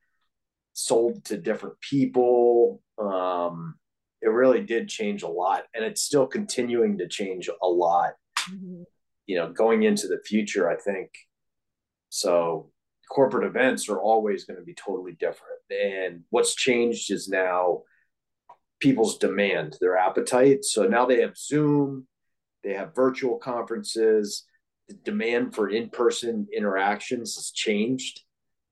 sold 0.72 1.24
to 1.26 1.36
different 1.36 1.80
people. 1.80 2.82
Um, 2.98 3.74
it 4.22 4.28
really 4.28 4.62
did 4.62 4.88
change 4.88 5.22
a 5.22 5.28
lot, 5.28 5.64
and 5.74 5.84
it's 5.84 6.02
still 6.02 6.26
continuing 6.26 6.98
to 6.98 7.08
change 7.08 7.48
a 7.48 7.66
lot. 7.66 8.12
Mm-hmm. 8.50 8.82
You 9.26 9.36
know, 9.36 9.52
going 9.52 9.84
into 9.84 10.08
the 10.08 10.20
future, 10.24 10.68
I 10.68 10.76
think. 10.76 11.10
So 12.08 12.70
corporate 13.08 13.46
events 13.46 13.88
are 13.88 14.00
always 14.00 14.44
going 14.44 14.58
to 14.58 14.64
be 14.64 14.74
totally 14.74 15.12
different, 15.12 15.60
and 15.70 16.24
what's 16.30 16.54
changed 16.54 17.10
is 17.10 17.28
now 17.28 17.82
people's 18.80 19.18
demand, 19.18 19.76
their 19.80 19.96
appetite. 19.96 20.64
So 20.64 20.84
now 20.84 21.06
they 21.06 21.20
have 21.20 21.36
Zoom, 21.36 22.06
they 22.64 22.74
have 22.74 22.94
virtual 22.94 23.38
conferences. 23.38 24.44
The 24.88 24.94
demand 24.94 25.54
for 25.54 25.70
in-person 25.70 26.48
interactions 26.54 27.36
has 27.36 27.50
changed. 27.52 28.20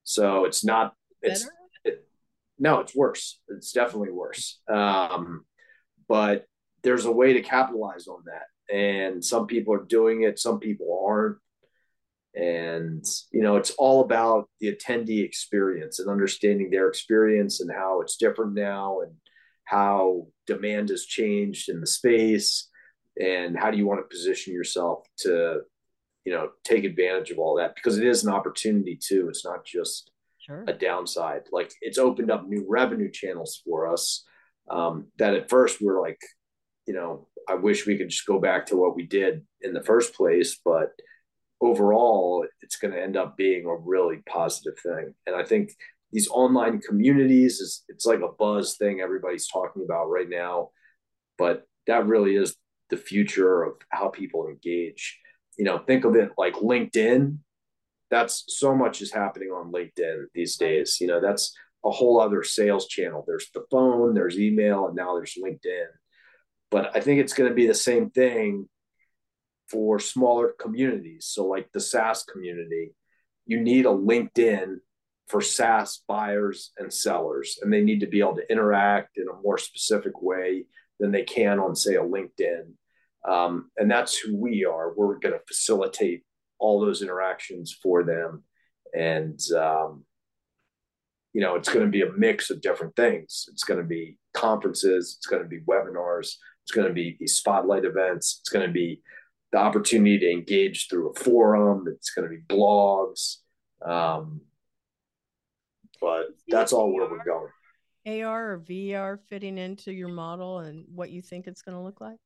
So 0.02 0.44
it's 0.46 0.64
not 0.64 0.94
it's 1.22 1.48
it, 1.84 2.06
no, 2.58 2.80
it's 2.80 2.94
worse. 2.94 3.40
It's 3.48 3.72
definitely 3.72 4.10
worse. 4.10 4.60
Um, 4.68 5.44
but 6.08 6.46
there's 6.82 7.04
a 7.04 7.12
way 7.12 7.34
to 7.34 7.42
capitalize 7.42 8.08
on 8.08 8.24
that. 8.26 8.74
And 8.74 9.24
some 9.24 9.46
people 9.46 9.74
are 9.74 9.84
doing 9.84 10.22
it, 10.22 10.38
some 10.38 10.58
people 10.58 11.04
aren't. 11.06 11.38
And 12.34 13.04
you 13.32 13.42
know, 13.42 13.56
it's 13.56 13.70
all 13.78 14.02
about 14.02 14.48
the 14.60 14.74
attendee 14.74 15.24
experience 15.24 15.98
and 15.98 16.10
understanding 16.10 16.70
their 16.70 16.88
experience 16.88 17.60
and 17.60 17.70
how 17.70 18.00
it's 18.00 18.16
different 18.16 18.54
now 18.54 19.00
and 19.00 19.12
how 19.68 20.26
demand 20.46 20.88
has 20.88 21.04
changed 21.04 21.68
in 21.68 21.80
the 21.80 21.86
space 21.86 22.68
and 23.20 23.58
how 23.58 23.70
do 23.70 23.76
you 23.76 23.86
want 23.86 24.00
to 24.00 24.14
position 24.16 24.54
yourself 24.54 25.04
to 25.18 25.60
you 26.24 26.32
know 26.32 26.50
take 26.64 26.84
advantage 26.84 27.30
of 27.30 27.38
all 27.38 27.56
that? 27.56 27.74
Because 27.74 27.98
it 27.98 28.06
is 28.06 28.24
an 28.24 28.32
opportunity 28.32 28.98
too. 29.00 29.28
It's 29.28 29.44
not 29.44 29.64
just 29.64 30.10
sure. 30.38 30.64
a 30.66 30.72
downside. 30.72 31.42
Like 31.52 31.72
it's 31.80 31.98
opened 31.98 32.30
up 32.30 32.46
new 32.46 32.64
revenue 32.68 33.10
channels 33.10 33.60
for 33.64 33.92
us 33.92 34.24
um, 34.70 35.06
that 35.18 35.34
at 35.34 35.48
first 35.48 35.80
we 35.80 35.88
are 35.88 36.00
like 36.00 36.20
you 36.86 36.94
know 36.94 37.28
i 37.48 37.54
wish 37.54 37.86
we 37.86 37.96
could 37.96 38.08
just 38.08 38.26
go 38.26 38.38
back 38.38 38.66
to 38.66 38.76
what 38.76 38.96
we 38.96 39.04
did 39.04 39.44
in 39.60 39.72
the 39.72 39.82
first 39.82 40.14
place 40.14 40.58
but 40.64 40.90
overall 41.60 42.46
it's 42.62 42.76
going 42.76 42.92
to 42.92 43.02
end 43.02 43.16
up 43.16 43.36
being 43.36 43.66
a 43.66 43.74
really 43.74 44.18
positive 44.28 44.78
thing. 44.78 45.14
And 45.26 45.36
i 45.36 45.44
think 45.44 45.70
these 46.12 46.28
online 46.28 46.80
communities 46.80 47.60
is 47.60 47.84
it's 47.88 48.06
like 48.06 48.20
a 48.20 48.32
buzz 48.38 48.76
thing 48.76 49.00
everybody's 49.00 49.48
talking 49.48 49.82
about 49.84 50.06
right 50.06 50.28
now, 50.28 50.70
but 51.36 51.64
that 51.86 52.06
really 52.06 52.36
is 52.36 52.56
the 52.90 52.96
future 52.96 53.62
of 53.62 53.74
how 53.90 54.08
people 54.08 54.48
engage. 54.48 55.18
You 55.58 55.64
know, 55.64 55.78
think 55.78 56.04
of 56.04 56.14
it 56.16 56.32
like 56.38 56.54
LinkedIn. 56.54 57.38
That's 58.10 58.44
so 58.48 58.74
much 58.74 59.02
is 59.02 59.12
happening 59.12 59.48
on 59.50 59.72
LinkedIn 59.72 60.26
these 60.34 60.56
days. 60.56 60.98
You 61.00 61.08
know, 61.08 61.20
that's 61.20 61.54
a 61.84 61.90
whole 61.90 62.20
other 62.20 62.42
sales 62.42 62.86
channel. 62.86 63.24
There's 63.26 63.50
the 63.52 63.64
phone, 63.70 64.14
there's 64.14 64.38
email, 64.38 64.86
and 64.86 64.96
now 64.96 65.14
there's 65.14 65.36
LinkedIn. 65.42 65.86
But 66.70 66.96
I 66.96 67.00
think 67.00 67.20
it's 67.20 67.32
going 67.34 67.48
to 67.50 67.54
be 67.54 67.66
the 67.66 67.74
same 67.74 68.10
thing 68.10 68.68
for 69.68 69.98
smaller 69.98 70.54
communities. 70.58 71.26
So, 71.28 71.46
like 71.46 71.68
the 71.72 71.80
SaaS 71.80 72.24
community, 72.24 72.94
you 73.46 73.60
need 73.60 73.84
a 73.84 73.90
LinkedIn 73.90 74.76
for 75.28 75.40
SaaS 75.40 76.02
buyers 76.08 76.72
and 76.78 76.92
sellers, 76.92 77.58
and 77.62 77.72
they 77.72 77.82
need 77.82 78.00
to 78.00 78.06
be 78.06 78.20
able 78.20 78.36
to 78.36 78.50
interact 78.50 79.18
in 79.18 79.26
a 79.28 79.42
more 79.42 79.58
specific 79.58 80.22
way 80.22 80.64
than 80.98 81.12
they 81.12 81.22
can 81.22 81.58
on, 81.58 81.76
say, 81.76 81.94
a 81.96 82.02
LinkedIn. 82.02 82.72
Um, 83.28 83.70
and 83.76 83.90
that's 83.90 84.16
who 84.16 84.34
we 84.34 84.64
are. 84.64 84.94
We're 84.94 85.18
going 85.18 85.34
to 85.34 85.44
facilitate 85.46 86.24
all 86.58 86.80
those 86.80 87.02
interactions 87.02 87.76
for 87.82 88.04
them. 88.04 88.42
And, 88.94 89.38
um, 89.56 90.04
you 91.34 91.42
know, 91.42 91.56
it's 91.56 91.68
going 91.68 91.84
to 91.84 91.90
be 91.90 92.02
a 92.02 92.12
mix 92.12 92.50
of 92.50 92.62
different 92.62 92.96
things. 92.96 93.46
It's 93.52 93.64
going 93.64 93.80
to 93.80 93.86
be 93.86 94.16
conferences, 94.34 95.16
it's 95.18 95.26
going 95.26 95.42
to 95.42 95.48
be 95.48 95.60
webinars, 95.60 96.32
it's 96.64 96.72
going 96.74 96.88
to 96.88 96.94
be 96.94 97.16
these 97.20 97.36
spotlight 97.36 97.84
events, 97.84 98.38
it's 98.40 98.48
going 98.48 98.66
to 98.66 98.72
be 98.72 99.02
the 99.52 99.58
opportunity 99.58 100.18
to 100.18 100.30
engage 100.30 100.88
through 100.88 101.10
a 101.10 101.14
forum, 101.14 101.84
it's 101.86 102.10
going 102.10 102.28
to 102.28 102.34
be 102.34 102.42
blogs. 102.48 103.36
Um, 103.84 104.40
but 106.00 106.26
that's 106.48 106.72
all 106.72 106.92
where 106.92 107.08
we're 107.08 107.24
going. 107.24 107.48
AR 108.06 108.52
or 108.52 108.60
VR 108.60 109.18
fitting 109.28 109.58
into 109.58 109.92
your 109.92 110.08
model 110.08 110.60
and 110.60 110.84
what 110.94 111.10
you 111.10 111.20
think 111.20 111.46
it's 111.46 111.62
going 111.62 111.76
to 111.76 111.82
look 111.82 112.00
like? 112.00 112.18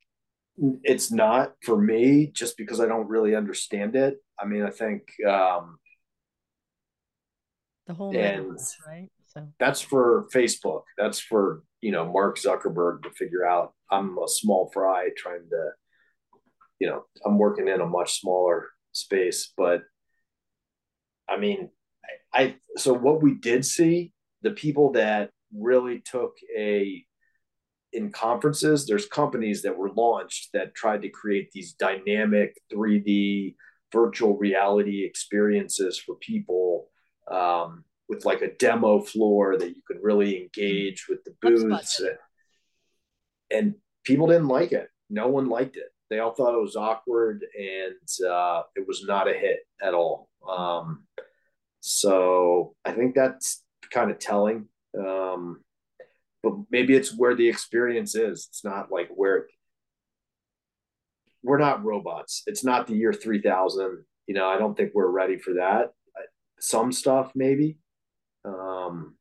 It's 0.83 1.11
not 1.11 1.53
for 1.63 1.77
me 1.77 2.27
just 2.33 2.57
because 2.57 2.79
I 2.79 2.85
don't 2.85 3.09
really 3.09 3.35
understand 3.35 3.95
it. 3.95 4.17
I 4.39 4.45
mean, 4.45 4.63
I 4.63 4.69
think 4.69 5.01
um, 5.27 5.77
the 7.87 7.93
whole 7.93 8.15
and 8.15 8.59
right? 8.87 9.09
So 9.27 9.47
that's 9.59 9.81
for 9.81 10.27
Facebook. 10.33 10.83
That's 10.97 11.19
for 11.19 11.63
you 11.81 11.91
know 11.91 12.05
Mark 12.05 12.37
Zuckerberg 12.37 13.03
to 13.03 13.09
figure 13.11 13.45
out. 13.45 13.73
I'm 13.89 14.17
a 14.19 14.27
small 14.27 14.69
fry 14.71 15.09
trying 15.17 15.49
to, 15.49 15.69
you 16.79 16.87
know, 16.87 17.03
I'm 17.25 17.37
working 17.39 17.67
in 17.67 17.81
a 17.81 17.85
much 17.85 18.19
smaller 18.19 18.69
space, 18.91 19.51
but 19.57 19.81
I 21.27 21.37
mean, 21.37 21.69
I, 22.33 22.55
so 22.77 22.93
what 22.93 23.21
we 23.21 23.35
did 23.35 23.65
see 23.65 24.11
the 24.41 24.51
people 24.51 24.93
that 24.93 25.29
really 25.55 25.99
took 25.99 26.35
a 26.57 27.05
in 27.91 28.11
conferences 28.11 28.87
there's 28.87 29.05
companies 29.05 29.61
that 29.61 29.77
were 29.77 29.91
launched 29.91 30.49
that 30.53 30.73
tried 30.73 31.03
to 31.03 31.09
create 31.09 31.51
these 31.51 31.73
dynamic 31.73 32.57
3d 32.73 33.55
virtual 33.91 34.35
reality 34.35 35.05
experiences 35.05 35.99
for 35.99 36.15
people 36.15 36.87
um, 37.31 37.85
with 38.09 38.25
like 38.25 38.41
a 38.41 38.53
demo 38.55 38.99
floor 38.99 39.57
that 39.57 39.69
you 39.69 39.81
could 39.87 39.99
really 40.01 40.41
engage 40.41 41.05
with 41.07 41.23
the 41.23 41.33
booths 41.41 41.99
and, 41.99 42.17
and, 43.51 43.75
people 44.03 44.27
didn't 44.27 44.49
like 44.49 44.73
it. 44.73 44.89
No 45.09 45.29
one 45.29 45.47
liked 45.47 45.77
it. 45.77 45.87
They 46.09 46.19
all 46.19 46.33
thought 46.33 46.53
it 46.53 46.61
was 46.61 46.75
awkward 46.75 47.45
and 47.57 48.29
uh, 48.29 48.63
it 48.75 48.85
was 48.85 49.05
not 49.07 49.29
a 49.29 49.33
hit 49.33 49.59
at 49.81 49.93
all. 49.93 50.27
Um, 50.45 51.05
so 51.85 52.75
i 52.85 52.91
think 52.91 53.13
that's 53.13 53.61
kind 53.91 54.09
of 54.09 54.17
telling 54.17 54.67
um, 54.97 55.59
but 56.43 56.53
maybe 56.69 56.93
it's 56.93 57.17
where 57.17 57.35
the 57.35 57.47
experience 57.47 58.15
is. 58.15 58.47
It's 58.49 58.63
not 58.63 58.91
like 58.91 59.09
where 59.15 59.47
we're 61.41 61.57
not 61.57 61.83
robots. 61.83 62.43
It's 62.45 62.63
not 62.63 62.85
the 62.85 62.95
year 62.95 63.13
3000. 63.13 64.03
You 64.27 64.35
know, 64.35 64.47
I 64.47 64.57
don't 64.57 64.75
think 64.75 64.91
we're 64.93 65.07
ready 65.07 65.37
for 65.37 65.55
that. 65.55 65.93
Some 66.59 66.91
stuff, 66.91 67.31
maybe. 67.33 67.77
Um, 68.45 69.15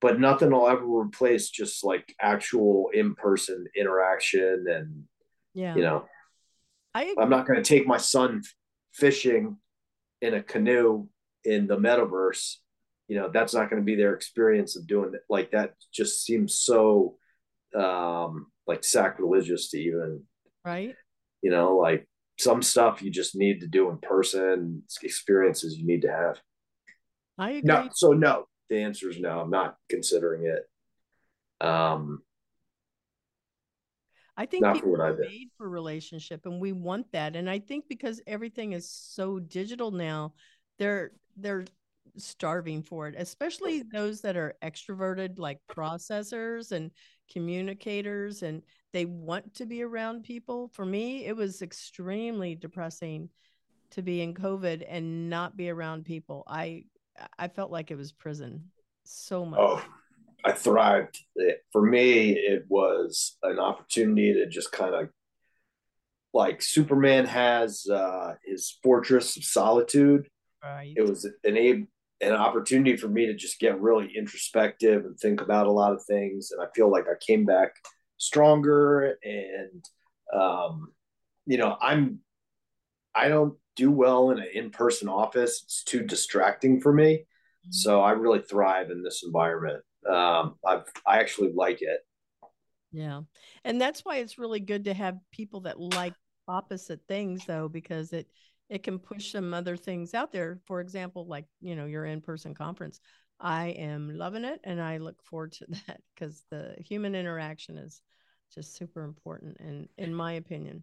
but 0.00 0.20
nothing 0.20 0.52
will 0.52 0.68
ever 0.68 0.84
replace 0.84 1.50
just 1.50 1.84
like 1.84 2.14
actual 2.20 2.90
in-person 2.94 3.66
interaction 3.76 4.66
and 4.68 5.04
yeah 5.54 5.74
you 5.74 5.82
know 5.82 6.04
I 6.94 7.14
i'm 7.18 7.30
not 7.30 7.46
going 7.46 7.60
to 7.60 7.68
take 7.68 7.84
my 7.84 7.96
son 7.96 8.42
fishing 8.92 9.56
in 10.20 10.34
a 10.34 10.42
canoe 10.42 11.06
in 11.44 11.66
the 11.66 11.76
metaverse 11.76 12.56
you 13.08 13.16
know 13.16 13.30
that's 13.32 13.54
not 13.54 13.70
going 13.70 13.82
to 13.82 13.86
be 13.86 13.96
their 13.96 14.14
experience 14.14 14.76
of 14.76 14.86
doing 14.86 15.12
it. 15.14 15.22
Like 15.28 15.50
that 15.50 15.74
just 15.92 16.24
seems 16.24 16.60
so 16.60 17.16
um 17.74 18.46
like 18.66 18.84
sacrilegious 18.84 19.70
to 19.70 19.78
even 19.78 20.22
right. 20.64 20.94
you 21.42 21.50
know 21.50 21.76
like 21.76 22.06
some 22.38 22.62
stuff 22.62 23.02
you 23.02 23.10
just 23.10 23.34
need 23.34 23.60
to 23.60 23.66
do 23.66 23.90
in 23.90 23.98
person 23.98 24.82
experiences 25.02 25.76
you 25.76 25.86
need 25.86 26.02
to 26.02 26.12
have. 26.12 26.38
I 27.38 27.50
agree. 27.52 27.62
No 27.62 27.88
so 27.92 28.12
no 28.12 28.44
the 28.68 28.82
answer 28.82 29.08
is 29.08 29.18
no 29.18 29.40
i'm 29.40 29.50
not 29.50 29.76
considering 29.88 30.46
it. 30.46 31.66
Um 31.66 32.22
I 34.38 34.46
think 34.46 34.62
Not 34.62 34.74
people 34.76 35.02
are 35.02 35.16
made 35.16 35.48
for 35.58 35.68
relationship 35.68 36.46
and 36.46 36.60
we 36.60 36.72
want 36.72 37.10
that. 37.12 37.34
And 37.34 37.50
I 37.50 37.58
think 37.58 37.86
because 37.88 38.22
everything 38.26 38.72
is 38.72 38.88
so 38.88 39.40
digital 39.40 39.90
now, 39.90 40.34
they're 40.78 41.10
they're 41.36 41.64
starving 42.16 42.82
for 42.84 43.08
it, 43.08 43.16
especially 43.18 43.82
those 43.82 44.20
that 44.20 44.36
are 44.36 44.54
extroverted, 44.62 45.38
like 45.40 45.58
processors 45.68 46.70
and 46.70 46.92
communicators, 47.32 48.44
and 48.44 48.62
they 48.92 49.06
want 49.06 49.54
to 49.54 49.66
be 49.66 49.82
around 49.82 50.22
people. 50.22 50.68
For 50.72 50.86
me, 50.86 51.26
it 51.26 51.36
was 51.36 51.60
extremely 51.60 52.54
depressing 52.54 53.30
to 53.90 54.02
be 54.02 54.20
in 54.22 54.34
COVID 54.34 54.84
and 54.88 55.28
not 55.28 55.56
be 55.56 55.68
around 55.68 56.04
people. 56.04 56.44
I 56.46 56.84
I 57.38 57.48
felt 57.48 57.72
like 57.72 57.90
it 57.90 57.96
was 57.96 58.12
prison 58.12 58.70
so 59.04 59.44
much. 59.44 59.60
Oh, 59.60 59.84
I 60.44 60.52
thrived. 60.52 61.18
For 61.72 61.82
me, 61.82 62.32
it 62.32 62.64
was 62.68 63.36
an 63.42 63.58
opportunity 63.58 64.34
to 64.34 64.48
just 64.48 64.72
kind 64.72 64.94
of 64.94 65.08
like 66.32 66.62
Superman 66.62 67.24
has 67.26 67.86
uh, 67.86 68.34
his 68.44 68.78
fortress 68.82 69.36
of 69.36 69.44
solitude. 69.44 70.28
Right. 70.62 70.94
It 70.96 71.02
was 71.02 71.28
an 71.44 71.88
an 72.20 72.32
opportunity 72.32 72.96
for 72.96 73.08
me 73.08 73.26
to 73.26 73.34
just 73.34 73.60
get 73.60 73.80
really 73.80 74.12
introspective 74.16 75.04
and 75.04 75.18
think 75.18 75.40
about 75.40 75.66
a 75.66 75.72
lot 75.72 75.92
of 75.92 76.02
things. 76.04 76.50
And 76.50 76.60
I 76.60 76.66
feel 76.74 76.90
like 76.90 77.04
I 77.04 77.14
came 77.24 77.44
back 77.44 77.74
stronger. 78.16 79.16
And, 79.22 79.84
um, 80.34 80.92
you 81.46 81.58
know, 81.58 81.76
I'm, 81.80 82.18
I 83.14 83.28
don't 83.28 83.54
do 83.76 83.90
well 83.90 84.30
in 84.30 84.38
an 84.38 84.48
in 84.52 84.70
person 84.70 85.08
office. 85.08 85.62
It's 85.64 85.84
too 85.84 86.02
distracting 86.02 86.80
for 86.80 86.92
me. 86.92 87.18
Mm-hmm. 87.18 87.70
So 87.70 88.00
I 88.00 88.12
really 88.12 88.40
thrive 88.40 88.90
in 88.90 89.02
this 89.02 89.22
environment. 89.24 89.82
Um, 90.06 90.56
I've, 90.66 90.84
I 91.06 91.18
actually 91.18 91.52
like 91.54 91.82
it. 91.82 92.00
Yeah. 92.92 93.22
And 93.64 93.80
that's 93.80 94.04
why 94.04 94.16
it's 94.16 94.38
really 94.38 94.60
good 94.60 94.84
to 94.84 94.94
have 94.94 95.18
people 95.30 95.60
that 95.62 95.78
like 95.78 96.14
opposite 96.46 97.00
things, 97.06 97.44
though, 97.44 97.68
because 97.68 98.12
it, 98.12 98.28
it 98.68 98.82
can 98.82 98.98
push 98.98 99.32
some 99.32 99.52
other 99.52 99.76
things 99.76 100.14
out 100.14 100.32
there. 100.32 100.60
For 100.66 100.80
example, 100.80 101.26
like, 101.26 101.46
you 101.60 101.76
know, 101.76 101.86
your 101.86 102.04
in 102.04 102.20
person 102.20 102.54
conference. 102.54 103.00
I 103.40 103.68
am 103.68 104.16
loving 104.16 104.44
it 104.44 104.60
and 104.64 104.80
I 104.80 104.98
look 104.98 105.22
forward 105.22 105.52
to 105.52 105.66
that 105.86 106.00
because 106.14 106.42
the 106.50 106.74
human 106.78 107.14
interaction 107.14 107.78
is 107.78 108.02
just 108.54 108.76
super 108.76 109.04
important 109.04 109.58
and 109.60 109.88
in, 109.98 110.06
in 110.06 110.14
my 110.14 110.32
opinion. 110.32 110.82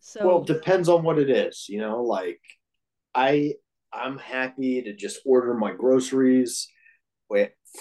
So 0.00 0.24
Well, 0.24 0.42
depends 0.42 0.88
on 0.88 1.02
what 1.02 1.18
it 1.18 1.28
is, 1.28 1.66
you 1.68 1.78
know, 1.78 2.02
like 2.02 2.40
I 3.14 3.54
I'm 3.92 4.18
happy 4.18 4.82
to 4.82 4.94
just 4.94 5.18
order 5.26 5.52
my 5.54 5.72
groceries 5.72 6.68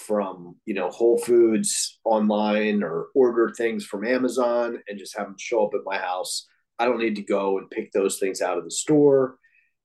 from, 0.05 0.55
you 0.65 0.73
know, 0.73 0.89
Whole 0.89 1.17
Foods 1.17 1.99
online 2.05 2.83
or 2.83 3.07
order 3.15 3.51
things 3.55 3.85
from 3.85 4.05
Amazon 4.05 4.79
and 4.87 4.99
just 4.99 5.17
have 5.17 5.27
them 5.27 5.35
show 5.37 5.65
up 5.65 5.73
at 5.73 5.81
my 5.85 5.97
house 5.97 6.47
I 6.79 6.85
don't 6.85 6.99
need 6.99 7.17
to 7.17 7.21
go 7.21 7.57
and 7.57 7.69
pick 7.69 7.91
those 7.91 8.17
things 8.17 8.41
out 8.41 8.57
of 8.57 8.63
the 8.63 8.71
store. 8.71 9.37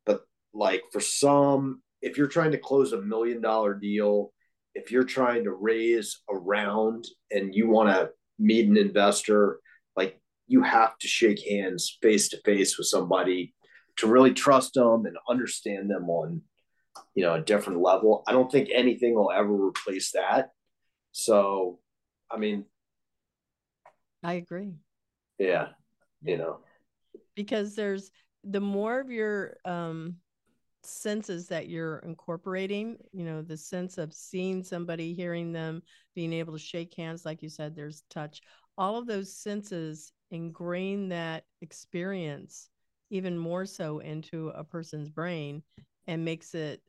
But 0.07 0.21
like 0.55 0.83
for 0.93 1.01
some, 1.01 1.83
if 2.01 2.17
you're 2.17 2.29
trying 2.29 2.53
to 2.53 2.59
close 2.59 2.93
a 2.93 3.03
million 3.03 3.41
dollar 3.41 3.75
deal, 3.75 4.33
if 4.75 4.93
you're 4.93 5.05
trying 5.05 5.45
to 5.45 5.53
raise 5.53 6.23
a 6.31 6.37
round 6.37 7.07
and 7.33 7.55
you 7.55 7.69
want 7.69 7.91
to 7.91 8.11
meet 8.39 8.69
an 8.69 8.77
investor, 8.77 9.59
like 9.97 10.21
you 10.47 10.63
have 10.63 10.97
to 10.99 11.09
shake 11.09 11.47
hands 11.47 11.99
face 12.01 12.29
to 12.29 12.41
face 12.45 12.79
with 12.79 12.87
somebody 12.87 13.55
to 13.97 14.07
really 14.07 14.33
trust 14.33 14.75
them 14.75 15.07
and 15.07 15.17
understand 15.29 15.91
them 15.91 16.09
on 16.09 16.43
you 17.15 17.25
know 17.25 17.35
a 17.35 17.41
different 17.41 17.81
level. 17.81 18.23
I 18.27 18.33
don't 18.33 18.51
think 18.51 18.69
anything 18.73 19.15
will 19.15 19.31
ever 19.31 19.53
replace 19.53 20.13
that. 20.13 20.51
So, 21.13 21.79
I 22.31 22.39
mean, 22.39 22.65
I 24.23 24.35
agree. 24.35 24.75
Yeah, 25.39 25.69
you 26.23 26.37
know 26.37 26.61
because 27.35 27.75
there's 27.75 28.11
the 28.45 28.61
more 28.61 29.01
of 29.01 29.11
your 29.11 29.57
um 29.65 30.17
senses 30.83 31.49
that 31.49 31.69
you're 31.69 31.99
incorporating 32.01 32.99
you 33.13 33.25
know 33.25 33.41
the 33.41 33.57
sense 33.57 33.97
of 33.97 34.13
seeing 34.13 34.63
somebody 34.63 35.15
hearing 35.15 35.51
them 35.51 35.83
being 36.15 36.33
able 36.33 36.53
to 36.53 36.59
shake 36.59 36.95
hands 36.95 37.25
like 37.25 37.43
you 37.43 37.49
said 37.49 37.75
there's 37.75 38.03
touch 38.11 38.43
all 38.77 38.99
of 38.99 39.07
those 39.07 39.35
senses 39.35 40.13
ingrain 40.31 41.09
that 41.09 41.45
experience 41.63 42.69
even 43.09 43.39
more 43.39 43.65
so 43.65 44.01
into 44.01 44.49
a 44.51 44.63
person's 44.63 45.09
brain 45.09 45.63
and 46.07 46.25
makes 46.25 46.55
it 46.55 46.81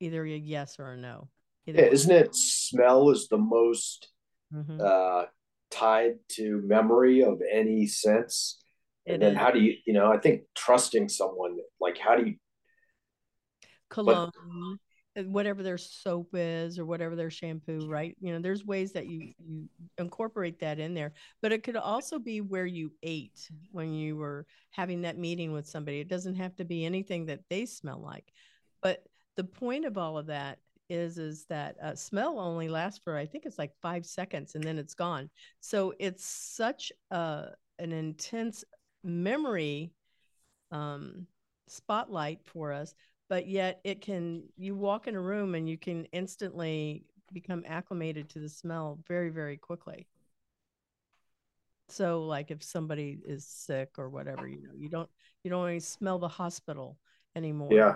either 0.00 0.24
a 0.24 0.28
yes 0.28 0.76
or 0.78 0.92
a 0.92 0.96
no 0.96 1.28
yeah, 1.66 1.82
isn't 1.82 2.10
it 2.10 2.34
smell 2.34 3.10
is 3.10 3.28
the 3.28 3.38
most 3.38 4.08
mm-hmm. 4.52 4.80
uh, 4.82 5.24
tied 5.70 6.14
to 6.28 6.62
memory 6.64 7.22
of 7.22 7.40
any 7.50 7.86
sense 7.86 8.62
and 9.06 9.22
then 9.22 9.32
is. 9.32 9.38
how 9.38 9.50
do 9.50 9.60
you 9.60 9.74
you 9.86 9.92
know 9.92 10.10
i 10.10 10.18
think 10.18 10.42
trusting 10.54 11.08
someone 11.08 11.58
like 11.80 11.98
how 11.98 12.16
do 12.16 12.26
you 12.26 12.34
cologne, 13.88 14.30
whatever 15.16 15.62
their 15.62 15.78
soap 15.78 16.30
is 16.34 16.78
or 16.78 16.86
whatever 16.86 17.16
their 17.16 17.30
shampoo, 17.30 17.88
right? 17.88 18.16
You 18.20 18.32
know, 18.32 18.38
there's 18.38 18.64
ways 18.64 18.92
that 18.92 19.06
you 19.06 19.32
you 19.38 19.68
incorporate 19.98 20.60
that 20.60 20.78
in 20.78 20.94
there. 20.94 21.12
But 21.42 21.52
it 21.52 21.62
could 21.62 21.76
also 21.76 22.18
be 22.18 22.40
where 22.40 22.66
you 22.66 22.92
ate 23.02 23.50
when 23.72 23.92
you 23.92 24.16
were 24.16 24.46
having 24.70 25.02
that 25.02 25.18
meeting 25.18 25.52
with 25.52 25.66
somebody. 25.68 26.00
It 26.00 26.08
doesn't 26.08 26.36
have 26.36 26.54
to 26.56 26.64
be 26.64 26.84
anything 26.84 27.26
that 27.26 27.40
they 27.50 27.66
smell 27.66 28.00
like. 28.00 28.32
But 28.82 29.04
the 29.36 29.44
point 29.44 29.84
of 29.84 29.98
all 29.98 30.16
of 30.16 30.26
that 30.26 30.58
is 30.88 31.18
is 31.18 31.44
that 31.46 31.76
uh, 31.82 31.94
smell 31.94 32.38
only 32.38 32.68
lasts 32.68 33.00
for 33.02 33.16
I 33.16 33.26
think 33.26 33.46
it's 33.46 33.58
like 33.58 33.72
five 33.80 34.04
seconds 34.06 34.54
and 34.54 34.62
then 34.62 34.78
it's 34.78 34.94
gone. 34.94 35.30
So 35.60 35.92
it's 35.98 36.24
such 36.24 36.92
a 37.10 37.48
an 37.78 37.92
intense 37.92 38.64
memory 39.02 39.92
um, 40.70 41.26
spotlight 41.68 42.40
for 42.44 42.72
us 42.72 42.94
but 43.30 43.46
yet 43.46 43.80
it 43.84 44.00
can 44.02 44.42
you 44.58 44.74
walk 44.74 45.06
in 45.06 45.14
a 45.14 45.20
room 45.20 45.54
and 45.54 45.68
you 45.68 45.78
can 45.78 46.04
instantly 46.06 47.04
become 47.32 47.62
acclimated 47.64 48.28
to 48.28 48.40
the 48.40 48.48
smell 48.48 48.98
very 49.06 49.30
very 49.30 49.56
quickly. 49.56 50.08
So 51.88 52.24
like 52.24 52.50
if 52.50 52.62
somebody 52.62 53.18
is 53.24 53.46
sick 53.46 53.90
or 53.98 54.10
whatever 54.10 54.46
you 54.48 54.60
know 54.60 54.72
you 54.76 54.88
don't 54.90 55.08
you 55.44 55.50
don't 55.50 55.68
even 55.68 55.80
smell 55.80 56.18
the 56.18 56.28
hospital 56.28 56.98
anymore. 57.36 57.72
Yeah. 57.72 57.94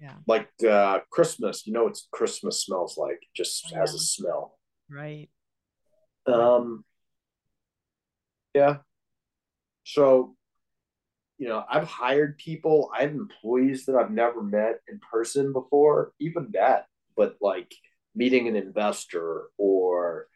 Yeah. 0.00 0.14
Like 0.26 0.50
uh 0.62 1.00
christmas 1.10 1.66
you 1.66 1.72
know 1.72 1.84
what 1.84 1.98
christmas 2.12 2.62
smells 2.62 2.96
like 2.96 3.20
just 3.34 3.70
yeah. 3.72 3.80
has 3.80 3.92
a 3.92 3.98
smell. 3.98 4.56
Right. 4.88 5.28
Um 6.26 6.84
yeah. 8.54 8.78
So 9.82 10.36
you 11.38 11.48
know, 11.48 11.64
I've 11.68 11.86
hired 11.86 12.38
people, 12.38 12.90
I 12.96 13.02
have 13.02 13.12
employees 13.12 13.86
that 13.86 13.96
I've 13.96 14.10
never 14.10 14.42
met 14.42 14.80
in 14.88 15.00
person 15.00 15.52
before, 15.52 16.12
even 16.18 16.48
that, 16.52 16.86
but 17.16 17.36
like 17.40 17.74
meeting 18.14 18.48
an 18.48 18.56
investor 18.56 19.44
or 19.58 20.28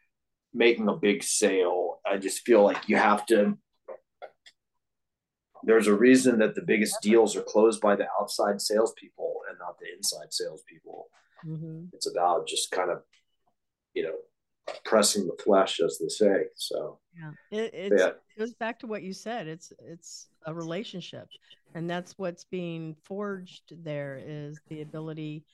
making 0.53 0.87
a 0.87 0.95
big 0.95 1.23
sale, 1.23 1.99
I 2.05 2.17
just 2.17 2.45
feel 2.45 2.63
like 2.63 2.87
you 2.87 2.97
have 2.97 3.25
to. 3.27 3.57
There's 5.63 5.87
a 5.87 5.93
reason 5.93 6.39
that 6.39 6.55
the 6.55 6.63
biggest 6.63 7.01
deals 7.01 7.35
are 7.35 7.43
closed 7.43 7.81
by 7.81 7.95
the 7.95 8.07
outside 8.19 8.61
salespeople 8.61 9.41
and 9.49 9.57
not 9.59 9.77
the 9.79 9.85
inside 9.95 10.31
salespeople. 10.33 11.07
Mm-hmm. 11.45 11.85
It's 11.93 12.09
about 12.09 12.47
just 12.47 12.71
kind 12.71 12.89
of, 12.89 13.03
you 13.93 14.03
know, 14.03 14.15
pressing 14.85 15.27
the 15.27 15.41
flesh, 15.43 15.79
as 15.79 15.97
they 15.99 16.07
say. 16.07 16.45
So 16.55 16.99
yeah, 17.17 17.31
it, 17.51 17.93
yeah. 17.95 18.07
it 18.07 18.21
goes 18.37 18.53
back 18.53 18.79
to 18.79 18.87
what 18.87 19.03
you 19.03 19.13
said. 19.13 19.47
It's 19.47 19.73
it's 19.79 20.27
a 20.45 20.53
relationship, 20.53 21.27
and 21.75 21.89
that's 21.89 22.17
what's 22.17 22.43
being 22.45 22.95
forged. 23.03 23.73
There 23.83 24.21
is 24.23 24.59
the 24.69 24.81
ability 24.81 25.45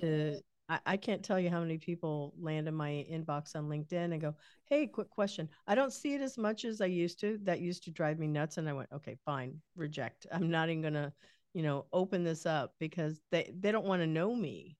to. 0.00 0.40
I, 0.68 0.80
I 0.84 0.96
can't 0.96 1.22
tell 1.22 1.38
you 1.38 1.48
how 1.48 1.60
many 1.60 1.78
people 1.78 2.34
land 2.40 2.66
in 2.66 2.74
my 2.74 3.06
inbox 3.10 3.54
on 3.54 3.68
LinkedIn 3.68 4.12
and 4.12 4.20
go, 4.20 4.34
"Hey, 4.66 4.86
quick 4.86 5.10
question. 5.10 5.48
I 5.66 5.74
don't 5.74 5.92
see 5.92 6.14
it 6.14 6.20
as 6.20 6.36
much 6.36 6.64
as 6.64 6.80
I 6.80 6.86
used 6.86 7.20
to. 7.20 7.38
That 7.44 7.60
used 7.60 7.84
to 7.84 7.90
drive 7.90 8.18
me 8.18 8.26
nuts." 8.26 8.58
And 8.58 8.68
I 8.68 8.72
went, 8.72 8.90
"Okay, 8.92 9.16
fine, 9.24 9.60
reject. 9.76 10.26
I'm 10.32 10.50
not 10.50 10.68
even 10.68 10.82
gonna." 10.82 11.12
you 11.54 11.62
know 11.62 11.86
open 11.90 12.22
this 12.22 12.44
up 12.44 12.74
because 12.78 13.18
they 13.30 13.50
they 13.58 13.72
don't 13.72 13.86
want 13.86 14.02
to 14.02 14.06
know 14.06 14.34
me 14.34 14.76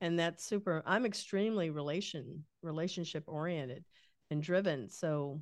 and 0.00 0.18
that's 0.18 0.44
super 0.44 0.82
i'm 0.86 1.04
extremely 1.04 1.70
relation 1.70 2.44
relationship 2.62 3.24
oriented 3.26 3.84
and 4.30 4.42
driven 4.42 4.88
so 4.88 5.40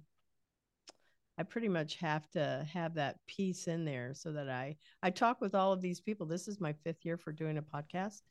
i 1.39 1.43
pretty 1.43 1.69
much 1.69 1.97
have 1.97 2.29
to 2.31 2.67
have 2.73 2.95
that 2.95 3.17
piece 3.27 3.69
in 3.69 3.85
there 3.85 4.13
so 4.15 4.33
that 4.33 4.49
i 4.49 4.77
i 5.03 5.11
talk 5.11 5.41
with 5.41 5.55
all 5.55 5.73
of 5.73 5.81
these 5.81 6.01
people. 6.01 6.27
This 6.27 6.49
is 6.49 6.61
my 6.61 6.73
fifth 6.85 7.05
year 7.05 7.17
for 7.17 7.33
doing 7.33 7.59
a 7.59 7.63
podcast 7.63 8.23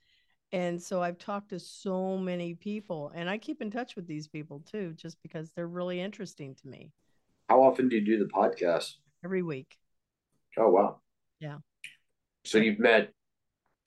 and 0.52 0.82
so 0.82 1.02
i've 1.02 1.18
talked 1.18 1.50
to 1.50 1.60
so 1.60 2.18
many 2.18 2.54
people 2.54 3.12
and 3.16 3.30
i 3.30 3.38
keep 3.38 3.62
in 3.62 3.70
touch 3.70 3.96
with 3.96 4.08
these 4.08 4.28
people 4.28 4.62
too 4.70 4.94
just 4.96 5.22
because 5.22 5.52
they're 5.52 5.68
really 5.68 6.00
interesting 6.00 6.56
to 6.56 6.68
me. 6.68 6.92
How 7.50 7.64
often 7.64 7.88
do 7.88 7.96
you 7.96 8.06
do 8.06 8.20
the 8.20 8.30
podcast? 8.30 8.96
Every 9.24 9.42
week. 9.42 9.78
Oh 10.58 10.70
wow. 10.70 11.00
Yeah. 11.40 11.58
So 12.46 12.58
you've 12.58 12.80
met 12.80 13.12